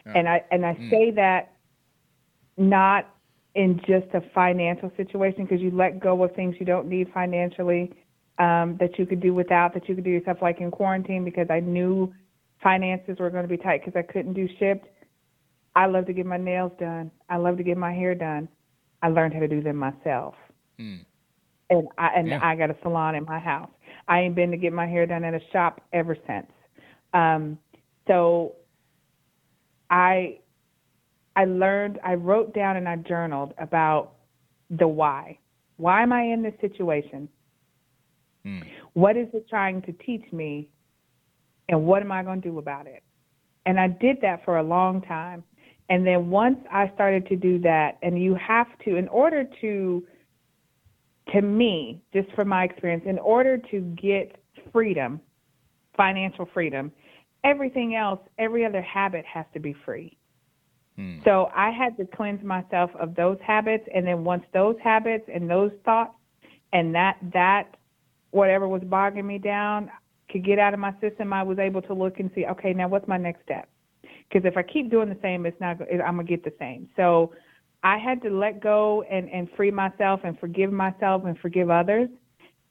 And 0.05 0.27
I 0.27 0.43
and 0.51 0.65
I 0.65 0.73
mm. 0.73 0.89
say 0.89 1.11
that 1.11 1.53
not 2.57 3.07
in 3.55 3.79
just 3.87 4.13
a 4.13 4.21
financial 4.33 4.91
situation 4.97 5.45
because 5.45 5.61
you 5.61 5.71
let 5.71 6.01
go 6.01 6.21
of 6.23 6.35
things 6.35 6.55
you 6.59 6.65
don't 6.65 6.87
need 6.87 7.09
financially 7.13 7.93
um, 8.39 8.75
that 8.79 8.99
you 8.99 9.05
could 9.05 9.21
do 9.21 9.33
without 9.33 9.73
that 9.73 9.87
you 9.87 9.95
could 9.95 10.03
do 10.03 10.09
yourself 10.09 10.39
like 10.41 10.59
in 10.59 10.69
quarantine 10.69 11.23
because 11.23 11.47
I 11.49 11.61
knew 11.61 12.13
finances 12.61 13.17
were 13.19 13.29
going 13.29 13.43
to 13.43 13.49
be 13.49 13.57
tight 13.57 13.85
because 13.85 13.97
I 13.97 14.11
couldn't 14.11 14.33
do 14.33 14.49
Shipt. 14.59 14.83
I 15.75 15.85
love 15.85 16.07
to 16.07 16.13
get 16.13 16.25
my 16.25 16.37
nails 16.37 16.73
done. 16.77 17.09
I 17.29 17.37
love 17.37 17.55
to 17.57 17.63
get 17.63 17.77
my 17.77 17.93
hair 17.93 18.15
done. 18.15 18.49
I 19.01 19.09
learned 19.09 19.33
how 19.33 19.39
to 19.39 19.47
do 19.47 19.61
them 19.61 19.77
myself. 19.77 20.35
Mm. 20.79 21.05
and 21.69 21.87
I 21.97 22.07
and 22.15 22.27
Yeah. 22.29 22.39
I 22.41 22.55
got 22.55 22.69
a 22.69 22.75
salon 22.81 23.15
in 23.15 23.25
my 23.25 23.37
house. 23.37 23.69
I 24.07 24.21
ain't 24.21 24.33
been 24.33 24.49
to 24.51 24.57
get 24.57 24.73
my 24.73 24.87
hair 24.87 25.05
done 25.05 25.23
at 25.23 25.33
a 25.33 25.41
shop 25.51 25.81
ever 25.93 26.15
since. 26.25 26.51
Um, 27.13 27.59
so 28.07 28.55
I 29.89 30.39
I 31.39 31.45
learned, 31.45 31.99
I 32.03 32.15
wrote 32.15 32.53
down 32.53 32.75
and 32.75 32.87
I 32.87 32.97
journaled 32.97 33.53
about 33.59 34.15
the 34.69 34.87
why. 34.87 35.39
Why 35.77 36.03
am 36.03 36.11
I 36.11 36.23
in 36.23 36.43
this 36.43 36.53
situation? 36.59 37.29
Mm. 38.45 38.63
What 38.91 39.15
is 39.15 39.27
it 39.33 39.47
trying 39.49 39.81
to 39.83 39.93
teach 39.93 40.29
me? 40.33 40.67
And 41.69 41.85
what 41.85 42.01
am 42.01 42.11
I 42.11 42.23
going 42.23 42.41
to 42.41 42.49
do 42.49 42.57
about 42.57 42.87
it? 42.87 43.03
And 43.65 43.79
I 43.79 43.87
did 43.87 44.17
that 44.21 44.43
for 44.43 44.57
a 44.57 44.63
long 44.63 45.01
time. 45.01 45.43
And 45.89 46.05
then 46.05 46.29
once 46.29 46.59
I 46.71 46.91
started 46.93 47.27
to 47.27 47.35
do 47.35 47.59
that, 47.59 47.97
and 48.01 48.21
you 48.21 48.35
have 48.35 48.67
to, 48.85 48.95
in 48.95 49.07
order 49.07 49.43
to, 49.61 50.03
to 51.33 51.41
me, 51.41 52.01
just 52.13 52.31
from 52.33 52.47
my 52.47 52.63
experience, 52.63 53.03
in 53.07 53.17
order 53.19 53.57
to 53.71 53.81
get 54.01 54.35
freedom, 54.71 55.19
financial 55.97 56.47
freedom, 56.53 56.91
everything 57.43 57.95
else, 57.95 58.19
every 58.37 58.65
other 58.65 58.81
habit 58.81 59.25
has 59.25 59.45
to 59.53 59.59
be 59.59 59.75
free. 59.85 60.15
Hmm. 60.95 61.19
So 61.25 61.49
I 61.55 61.71
had 61.71 61.97
to 61.97 62.05
cleanse 62.05 62.43
myself 62.43 62.91
of 62.99 63.15
those 63.15 63.37
habits, 63.45 63.85
and 63.93 64.05
then 64.05 64.23
once 64.23 64.43
those 64.53 64.75
habits 64.83 65.25
and 65.33 65.49
those 65.49 65.71
thoughts 65.85 66.13
and 66.73 66.93
that 66.93 67.17
that 67.33 67.75
whatever 68.31 68.67
was 68.67 68.83
bogging 68.83 69.25
me 69.25 69.37
down 69.37 69.89
could 70.29 70.45
get 70.45 70.59
out 70.59 70.73
of 70.73 70.79
my 70.79 70.93
system, 71.01 71.33
I 71.33 71.41
was 71.41 71.57
able 71.57 71.81
to 71.83 71.93
look 71.93 72.19
and 72.19 72.29
see, 72.35 72.45
okay, 72.45 72.73
now 72.73 72.87
what's 72.87 73.07
my 73.07 73.17
next 73.17 73.41
step? 73.43 73.67
Because 74.29 74.45
if 74.45 74.57
I 74.57 74.63
keep 74.63 74.91
doing 74.91 75.09
the 75.09 75.17
same, 75.21 75.45
it's 75.45 75.59
not. 75.59 75.81
I'm 75.81 76.15
gonna 76.15 76.23
get 76.23 76.43
the 76.43 76.53
same. 76.59 76.87
So 76.95 77.33
I 77.83 77.97
had 77.97 78.21
to 78.23 78.29
let 78.29 78.61
go 78.61 79.03
and 79.09 79.29
and 79.29 79.49
free 79.55 79.71
myself 79.71 80.21
and 80.23 80.37
forgive 80.39 80.71
myself 80.71 81.23
and 81.25 81.37
forgive 81.39 81.69
others, 81.69 82.09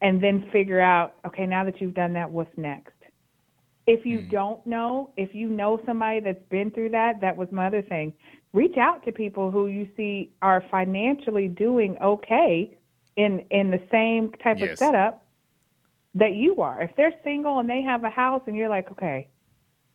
and 0.00 0.22
then 0.22 0.48
figure 0.52 0.80
out, 0.80 1.14
okay, 1.26 1.46
now 1.46 1.64
that 1.64 1.80
you've 1.80 1.94
done 1.94 2.12
that, 2.14 2.30
what's 2.30 2.56
next? 2.56 2.92
If 3.86 4.04
you 4.04 4.20
Mm. 4.20 4.30
don't 4.30 4.66
know, 4.66 5.12
if 5.16 5.34
you 5.34 5.48
know 5.48 5.80
somebody 5.86 6.20
that's 6.20 6.44
been 6.50 6.70
through 6.70 6.90
that, 6.90 7.20
that 7.22 7.36
was 7.36 7.50
my 7.50 7.66
other 7.66 7.82
thing. 7.82 8.12
Reach 8.52 8.76
out 8.76 9.02
to 9.04 9.12
people 9.12 9.50
who 9.50 9.66
you 9.66 9.88
see 9.96 10.30
are 10.42 10.62
financially 10.70 11.48
doing 11.48 11.96
okay 11.98 12.76
in 13.16 13.40
in 13.50 13.70
the 13.70 13.80
same 13.90 14.30
type 14.44 14.62
of 14.62 14.68
setup 14.78 15.24
that 16.14 16.34
you 16.34 16.60
are. 16.60 16.82
If 16.82 16.94
they're 16.96 17.14
single 17.24 17.58
and 17.60 17.68
they 17.68 17.82
have 17.82 18.04
a 18.04 18.10
house 18.10 18.42
and 18.46 18.56
you're 18.56 18.68
like, 18.68 18.90
okay, 18.92 19.28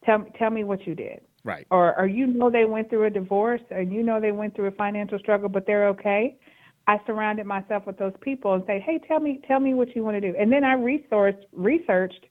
tell 0.05 0.25
tell 0.37 0.49
me 0.49 0.63
what 0.63 0.85
you 0.87 0.95
did. 0.95 1.21
Right. 1.43 1.67
Or 1.71 1.97
or 1.99 2.07
you 2.07 2.27
know 2.27 2.49
they 2.49 2.65
went 2.65 2.89
through 2.89 3.05
a 3.05 3.09
divorce 3.09 3.61
and 3.69 3.91
you 3.91 4.03
know 4.03 4.19
they 4.21 4.31
went 4.31 4.55
through 4.55 4.67
a 4.67 4.71
financial 4.71 5.19
struggle 5.19 5.49
but 5.49 5.65
they're 5.65 5.87
okay. 5.89 6.37
I 6.87 6.99
surrounded 7.05 7.45
myself 7.45 7.85
with 7.85 7.97
those 7.97 8.13
people 8.21 8.53
and 8.53 8.63
say, 8.65 8.79
"Hey, 8.85 8.99
tell 9.07 9.19
me 9.19 9.41
tell 9.47 9.59
me 9.59 9.73
what 9.73 9.95
you 9.95 10.03
want 10.03 10.15
to 10.15 10.21
do." 10.21 10.37
And 10.37 10.51
then 10.51 10.63
I 10.63 10.75
resourced 10.75 11.43
researched 11.53 12.25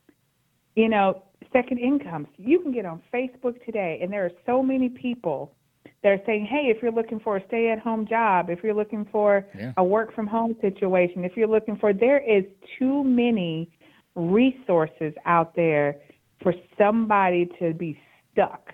you 0.74 0.88
know, 0.88 1.22
second 1.52 1.78
incomes. 1.78 2.28
You 2.38 2.60
can 2.60 2.72
get 2.72 2.86
on 2.86 3.02
Facebook 3.12 3.62
today, 3.64 3.98
and 4.02 4.12
there 4.12 4.24
are 4.24 4.30
so 4.46 4.62
many 4.62 4.88
people 4.88 5.54
that 6.02 6.08
are 6.08 6.20
saying, 6.26 6.46
hey, 6.46 6.72
if 6.74 6.82
you're 6.82 6.92
looking 6.92 7.20
for 7.20 7.36
a 7.36 7.46
stay 7.46 7.70
at 7.70 7.78
home 7.78 8.06
job, 8.06 8.50
if 8.50 8.62
you're 8.64 8.74
looking 8.74 9.04
for 9.12 9.46
Yeah. 9.56 9.72
a 9.76 9.84
work 9.84 10.14
from 10.14 10.26
home 10.26 10.56
situation, 10.60 11.24
if 11.24 11.36
you're 11.36 11.48
looking 11.48 11.76
for, 11.76 11.92
there 11.92 12.18
is 12.18 12.44
too 12.78 13.04
many 13.04 13.70
resources 14.14 15.14
out 15.26 15.54
there 15.54 15.96
for 16.42 16.54
somebody 16.76 17.46
to 17.58 17.72
be 17.74 17.98
stuck. 18.32 18.72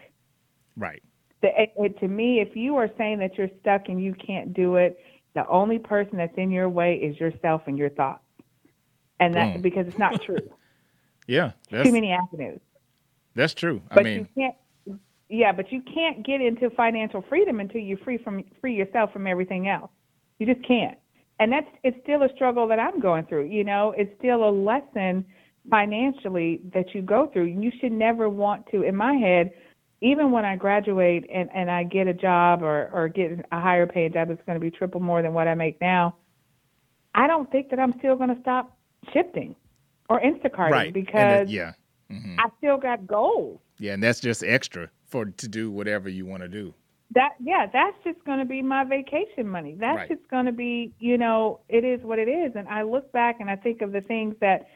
Right. 0.79 1.03
The, 1.43 1.49
it, 1.62 1.72
it, 1.76 2.01
to 2.01 2.09
me, 2.09 2.41
if 2.41 2.57
you 2.57 2.76
are 2.76 2.91
saying 2.99 3.18
that 3.20 3.37
you're 3.39 3.51
stuck 3.61 3.89
and 3.89 4.03
you 4.03 4.14
can't 4.14 4.55
do 4.55 4.76
it, 4.76 4.99
the 5.35 5.47
only 5.49 5.79
person 5.79 6.16
that's 6.18 6.37
in 6.39 6.51
your 6.51 6.68
way 6.68 6.95
is 6.97 7.18
yourself 7.20 7.62
and 7.66 7.79
your 7.79 7.91
thoughts. 7.91 8.24
And 9.20 9.37
that 9.37 9.55
Boom. 9.55 9.62
because 9.62 9.87
it's 9.89 9.99
not 9.99 10.22
true. 10.22 10.39
Yeah. 11.26 11.53
Too 11.83 11.93
many 11.93 12.12
avenues. 12.12 12.61
that's 13.35 13.55
true. 13.55 13.83
I 13.91 13.95
But 13.97 14.05
mean, 14.05 14.18
you 14.20 14.26
can't. 14.37 14.55
Yeah, 15.29 15.53
but 15.53 15.70
you 15.70 15.83
can't 15.83 16.24
get 16.24 16.41
into 16.41 16.70
financial 16.70 17.22
freedom 17.29 17.61
until 17.61 17.83
you 17.83 17.99
free 18.05 18.16
from 18.18 18.45
free 18.61 18.74
yourself 18.74 19.12
from 19.12 19.26
everything 19.26 19.68
else. 19.68 19.91
You 20.39 20.47
just 20.47 20.66
can't. 20.66 20.99
And 21.39 21.53
that's 21.53 21.66
it's 21.85 21.99
still 22.03 22.22
a 22.22 22.29
struggle 22.35 22.66
that 22.68 22.79
I'm 22.79 22.99
going 23.01 23.26
through. 23.26 23.45
You 23.47 23.64
know, 23.64 23.95
it's 23.97 24.11
still 24.18 24.49
a 24.49 24.51
lesson 24.51 25.24
financially 25.70 26.62
that 26.72 26.95
you 26.95 27.03
go 27.03 27.26
through. 27.33 27.45
You 27.47 27.70
should 27.81 27.93
never 27.93 28.29
want 28.31 28.66
to. 28.72 28.83
In 28.83 28.97
my 28.97 29.14
head, 29.14 29.51
even 30.01 30.30
when 30.30 30.44
I 30.44 30.57
graduate 30.57 31.28
and 31.32 31.49
and 31.55 31.70
I 31.70 31.84
get 31.84 32.07
a 32.07 32.14
job 32.14 32.62
or 32.62 32.90
or 32.92 33.09
get 33.09 33.32
a 33.53 33.61
higher 33.61 33.86
paying 33.86 34.12
job 34.12 34.28
that's 34.28 34.42
going 34.46 34.57
to 34.57 34.61
be 34.61 34.70
triple 34.70 35.01
more 35.01 35.22
than 35.22 35.34
what 35.34 35.49
I 35.49 35.55
make 35.55 35.80
now, 35.80 36.16
I 37.14 37.26
don't 37.26 37.51
think 37.51 37.70
that 37.70 37.78
I'm 37.78 37.94
still 37.99 38.16
going 38.16 38.34
to 38.34 38.40
stop 38.40 38.76
shifting 39.12 39.55
or 40.09 40.20
Instacarting 40.20 40.70
right. 40.70 40.92
Because 40.92 41.49
yeah. 41.49 41.72
hmm 42.11 42.36
I 42.38 42.49
still 42.59 42.76
got 42.78 43.07
goals. 43.07 43.61
Yeah, 43.78 43.94
and 43.94 44.03
that's 44.03 44.20
just 44.20 44.42
extra 44.44 44.90
for 45.07 45.26
to 45.26 45.49
do 45.49 45.70
whatever 45.70 46.09
you 46.09 46.26
want 46.26 46.42
to 46.42 46.49
do. 46.49 46.74
that 47.14 47.30
yeah 47.40 47.66
that's 47.72 47.96
just 48.05 48.22
going 48.24 48.38
to 48.38 48.44
be 48.44 48.61
my 48.62 48.84
vacation 48.84 49.49
money 49.49 49.74
that's 49.80 49.96
Right. 49.96 50.09
just 50.09 50.28
going 50.30 50.44
to 50.46 50.53
be 50.53 50.92
you 50.99 51.16
know 51.16 51.61
it 51.68 51.82
is 51.84 52.01
what 52.03 52.18
it 52.18 52.28
is 52.28 52.53
and 52.55 52.68
i 52.68 52.82
look 52.82 53.11
back 53.12 53.36
and 53.40 53.49
i 53.49 53.57
think 53.57 53.80
of 53.80 53.92
the 53.92 54.03
things 54.03 54.34
that 54.42 54.66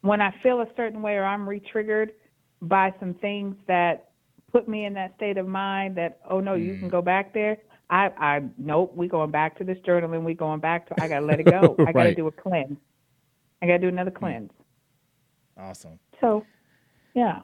when 0.00 0.20
i 0.20 0.34
feel 0.42 0.60
a 0.62 0.66
certain 0.76 1.00
way 1.02 1.14
or 1.14 1.24
i'm 1.24 1.48
re-triggered 1.48 2.10
by 2.60 2.92
some 2.98 3.14
things 3.14 3.54
that 3.68 4.09
put 4.52 4.68
me 4.68 4.84
in 4.84 4.94
that 4.94 5.14
state 5.16 5.36
of 5.38 5.46
mind 5.46 5.96
that 5.96 6.18
oh 6.28 6.40
no 6.40 6.54
you 6.54 6.74
can 6.76 6.88
Mm. 6.88 6.92
go 6.92 7.02
back 7.02 7.32
there 7.34 7.58
i 7.88 8.10
i 8.18 8.40
nope 8.58 8.92
we 8.96 9.08
going 9.08 9.30
back 9.30 9.56
to 9.58 9.64
this 9.64 9.78
journaling 9.86 10.24
we 10.24 10.34
going 10.34 10.60
back 10.60 10.88
to 10.88 10.94
i 11.00 11.08
gotta 11.08 11.24
let 11.26 11.40
it 11.40 11.44
go 11.44 11.76
i 11.86 11.92
gotta 11.92 12.10
Mm. 12.10 12.16
do 12.16 12.26
a 12.26 12.32
cleanse 12.32 12.78
i 13.62 13.66
gotta 13.66 13.78
do 13.78 13.88
another 13.88 14.10
cleanse 14.10 14.50
Awesome. 15.58 15.98
so 16.20 16.44
yeah 17.14 17.40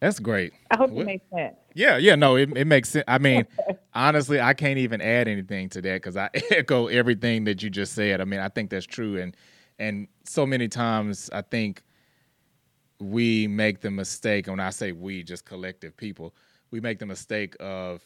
That's 0.00 0.20
great. 0.20 0.52
i 0.70 0.76
hope 0.76 0.90
What- 0.90 1.02
it 1.02 1.06
makes 1.06 1.24
sense 1.34 1.56
Yeah, 1.74 1.96
yeah, 1.96 2.14
no, 2.16 2.36
it, 2.36 2.56
it 2.56 2.66
makes 2.66 2.88
sense. 2.88 3.04
I 3.06 3.18
mean, 3.18 3.46
honestly, 3.94 4.40
I 4.40 4.52
can't 4.54 4.78
even 4.78 5.00
add 5.00 5.28
anything 5.28 5.68
to 5.70 5.82
that 5.82 5.94
because 6.02 6.16
I 6.16 6.28
echo 6.50 6.86
everything 6.88 7.44
that 7.44 7.62
you 7.62 7.70
just 7.70 7.92
said. 7.94 8.20
I 8.20 8.24
mean, 8.24 8.40
I 8.40 8.48
think 8.48 8.70
that's 8.70 8.86
true, 8.86 9.16
and 9.20 9.36
and 9.78 10.08
so 10.24 10.44
many 10.44 10.66
times 10.68 11.30
I 11.32 11.42
think 11.42 11.82
we 13.00 13.46
make 13.46 13.80
the 13.80 13.90
mistake. 13.90 14.46
and 14.46 14.56
When 14.56 14.66
I 14.66 14.70
say 14.70 14.92
we, 14.92 15.22
just 15.22 15.44
collective 15.44 15.96
people, 15.96 16.34
we 16.70 16.80
make 16.80 16.98
the 16.98 17.06
mistake 17.06 17.56
of 17.60 18.02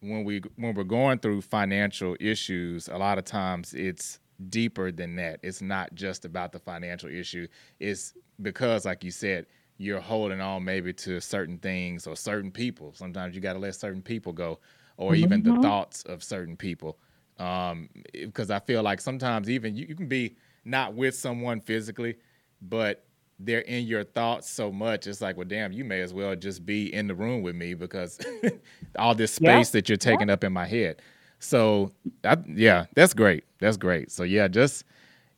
when 0.00 0.24
we 0.24 0.40
when 0.56 0.74
we're 0.74 0.84
going 0.84 1.18
through 1.18 1.42
financial 1.42 2.16
issues. 2.20 2.88
A 2.88 2.96
lot 2.96 3.18
of 3.18 3.24
times, 3.24 3.74
it's 3.74 4.20
deeper 4.50 4.92
than 4.92 5.16
that. 5.16 5.40
It's 5.42 5.62
not 5.62 5.94
just 5.94 6.24
about 6.24 6.52
the 6.52 6.58
financial 6.58 7.10
issue. 7.10 7.48
It's 7.80 8.14
because, 8.42 8.84
like 8.84 9.02
you 9.02 9.10
said, 9.10 9.46
you're 9.78 10.00
holding 10.00 10.40
on 10.40 10.64
maybe 10.64 10.92
to 10.92 11.20
certain 11.20 11.58
things 11.58 12.06
or 12.06 12.16
certain 12.16 12.50
people. 12.50 12.92
Sometimes 12.94 13.34
you 13.34 13.40
got 13.40 13.54
to 13.54 13.58
let 13.58 13.74
certain 13.74 14.02
people 14.02 14.32
go, 14.32 14.58
or 14.96 15.14
even 15.14 15.42
the 15.42 15.54
thoughts 15.62 16.02
of 16.04 16.22
certain 16.22 16.56
people. 16.56 16.98
Um, 17.38 17.90
because 18.12 18.50
I 18.50 18.60
feel 18.60 18.82
like 18.82 19.00
sometimes 19.00 19.50
even 19.50 19.76
you, 19.76 19.86
you 19.88 19.94
can 19.94 20.08
be 20.08 20.36
not 20.64 20.94
with 20.94 21.14
someone 21.14 21.60
physically, 21.60 22.16
but 22.62 23.05
they're 23.38 23.60
in 23.60 23.86
your 23.86 24.04
thoughts 24.04 24.48
so 24.50 24.72
much. 24.72 25.06
It's 25.06 25.20
like, 25.20 25.36
well, 25.36 25.46
damn, 25.46 25.72
you 25.72 25.84
may 25.84 26.00
as 26.00 26.14
well 26.14 26.34
just 26.36 26.64
be 26.64 26.92
in 26.92 27.06
the 27.06 27.14
room 27.14 27.42
with 27.42 27.54
me 27.54 27.74
because 27.74 28.18
all 28.98 29.14
this 29.14 29.38
Yeah. 29.40 29.50
space 29.54 29.70
that 29.70 29.88
you're 29.88 29.98
taking 29.98 30.30
up 30.30 30.44
in 30.44 30.52
my 30.52 30.66
head. 30.66 31.02
So, 31.38 31.92
I, 32.24 32.38
yeah, 32.48 32.86
that's 32.94 33.12
great. 33.12 33.44
That's 33.60 33.76
great. 33.76 34.10
So, 34.10 34.22
yeah, 34.22 34.48
just 34.48 34.84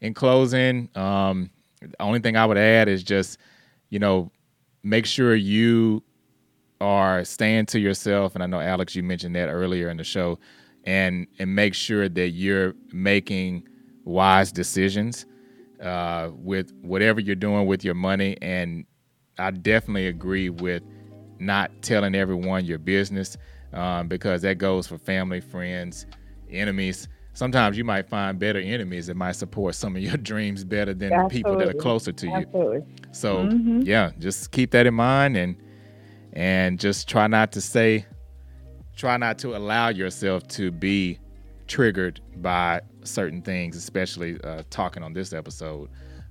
in 0.01 0.14
closing, 0.14 0.88
um, 0.94 1.51
the 1.80 2.01
only 2.01 2.20
thing 2.20 2.36
I 2.36 2.46
would 2.46 2.59
add 2.59 2.88
is 2.88 3.03
just, 3.03 3.38
you 3.90 3.99
know, 3.99 4.30
make 4.84 5.07
sure 5.07 5.34
you 5.34 6.03
are 6.80 7.24
staying 7.24 7.66
to 7.66 7.80
yourself. 7.80 8.34
And 8.34 8.42
I 8.44 8.46
know 8.46 8.61
Alex, 8.61 8.94
you 8.94 9.03
mentioned 9.03 9.34
that 9.34 9.49
earlier 9.49 9.88
in 9.90 9.96
the 9.96 10.05
show, 10.05 10.38
and 10.84 11.26
and 11.40 11.53
make 11.55 11.74
sure 11.74 12.09
that 12.09 12.28
you're 12.30 12.74
making 12.92 13.66
wise 14.05 14.53
decisions 14.53 15.26
uh, 15.83 16.31
with 16.33 16.72
whatever 16.83 17.20
you're 17.20 17.37
doing 17.37 17.66
with 17.66 17.85
your 17.85 17.95
money. 17.95 18.37
And 18.43 18.85
I 19.39 19.51
definitely 19.51 20.09
agree 20.09 20.51
with 20.51 20.83
not 21.39 21.70
telling 21.83 22.14
everyone 22.14 22.64
your 22.64 22.79
business 22.79 23.37
um, 23.72 24.09
because 24.09 24.43
that 24.43 24.59
goes 24.59 24.87
for 24.87 24.99
family, 24.99 25.41
friends, 25.41 26.07
enemies. 26.51 27.09
Sometimes 27.35 27.79
you 27.79 27.85
might 27.85 28.09
find 28.09 28.39
better 28.39 28.59
enemies 28.59 29.07
that 29.07 29.16
might 29.16 29.33
support 29.33 29.74
some 29.74 29.95
of 29.95 30.03
your 30.03 30.16
dreams 30.31 30.64
better 30.64 30.95
than 30.95 31.11
the 31.11 31.29
people 31.29 31.57
that 31.57 31.68
are 31.68 31.74
closer 31.74 32.12
to 32.12 32.26
you. 32.26 32.47
absolutely 32.47 32.83
So 33.12 33.45
Mhm. 33.49 33.87
yeah, 33.87 34.11
just 34.18 34.51
keep 34.51 34.72
that 34.72 34.87
in 34.87 34.95
mind 34.95 35.37
and 35.37 35.57
and 36.33 36.79
just 36.79 37.09
try 37.09 37.26
not 37.26 37.53
to 37.53 37.61
say 37.61 38.07
try 38.97 39.16
not 39.16 39.39
to 39.39 39.57
allow 39.57 39.89
yourself 39.89 40.47
to 40.49 40.70
be 40.72 41.18
triggered 41.68 42.20
by 42.37 42.81
certain 43.05 43.42
things, 43.42 43.76
especially 43.76 44.40
uh, 44.42 44.62
talking 44.70 45.03
on 45.03 45.12
this 45.12 45.32
episode, 45.32 45.88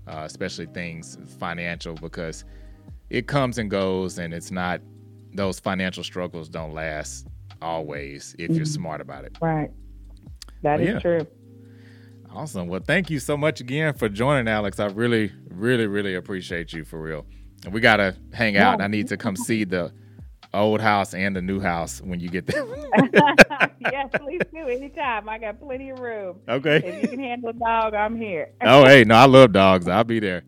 uh, 0.08 0.24
especially 0.26 0.66
things 0.68 1.18
financial 1.40 1.96
because 1.96 2.46
it 3.10 3.28
comes 3.28 3.58
and 3.58 3.70
goes 3.70 4.20
and 4.20 4.34
it's 4.34 4.52
not 4.52 4.82
those 5.34 5.60
financial 5.60 6.04
struggles 6.04 6.50
don't 6.50 6.74
last 6.74 7.28
always 7.62 8.36
if 8.40 8.52
you're 8.52 8.66
smart 8.66 9.02
about 9.02 9.26
it. 9.26 9.38
right 9.42 9.72
That 10.62 10.80
Well, 10.80 10.88
is 10.88 10.94
yeah. 10.94 11.00
true 11.00 11.28
Awesome. 12.32 12.68
Well, 12.68 12.82
thank 12.86 13.10
you 13.10 13.20
so 13.20 13.36
much 13.38 13.62
again 13.62 13.94
for 13.94 14.10
joining, 14.10 14.48
Alex. 14.48 14.80
I 14.80 14.88
really, 14.88 15.32
really, 15.50 15.88
really 15.88 16.14
appreciate 16.16 16.74
you 16.74 16.84
for 16.84 17.02
real. 17.02 17.26
And 17.64 17.74
we 17.74 17.82
gotta 17.82 18.16
hang 18.34 18.58
out. 18.58 18.82
I 18.82 18.88
need 18.88 19.08
to 19.08 19.18
come 19.18 19.36
see 19.36 19.64
the 19.64 19.92
old 20.58 20.82
house 20.82 21.14
and 21.14 21.36
the 21.36 21.42
new 21.42 21.60
house 21.60 22.02
when 22.02 22.20
you 22.20 22.30
get 22.30 22.46
there. 22.48 22.66
yes, 23.80 24.10
please 24.14 24.42
do. 24.52 24.68
Anytime. 24.68 25.30
I 25.30 25.38
got 25.38 25.60
plenty 25.60 25.90
of 25.90 26.00
room. 26.00 26.40
Okay. 26.48 26.78
If 26.78 27.04
you 27.04 27.08
can 27.10 27.20
handle 27.20 27.50
a 27.50 27.54
dog, 27.54 27.94
I'm 27.94 28.16
here. 28.16 28.52
oh, 28.62 28.86
hey, 28.86 29.04
no, 29.04 29.16
I 29.16 29.26
love 29.26 29.54
dogs. 29.54 29.88
I'll 29.88 30.04
be 30.04 30.20
there. 30.20 30.44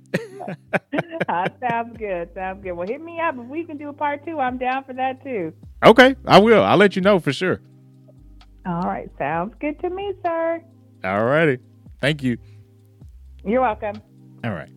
uh, 1.28 1.47
sounds 1.70 1.97
good. 1.97 2.30
Sounds 2.34 2.64
good. 2.64 2.74
Well, 2.74 2.88
hit 2.88 3.01
me 3.01 3.20
up 3.20 3.36
if 3.38 3.45
we 3.45 3.64
can 3.64 3.78
do 3.78 3.89
a 3.89 3.93
part 3.93 4.26
two. 4.26 4.39
I'm 4.39 4.57
down 4.57 4.84
for 4.84 4.93
that 4.93 5.24
too. 5.24 5.53
Okay, 5.86 6.16
I 6.26 6.39
will. 6.39 6.64
I'll 6.64 6.78
let 6.78 6.95
you 6.95 7.01
know 7.01 7.20
for 7.20 7.32
sure. 7.32 7.62
All 8.66 8.82
right. 8.82 9.10
Sounds 9.18 9.53
good 9.60 9.80
to 9.80 9.89
me, 9.89 10.14
sir. 10.26 10.62
All 11.03 11.24
righty. 11.24 11.60
Thank 12.01 12.24
you. 12.24 12.38
You're 13.45 13.62
welcome. 13.62 14.01
All 14.43 14.51
right. 14.51 14.70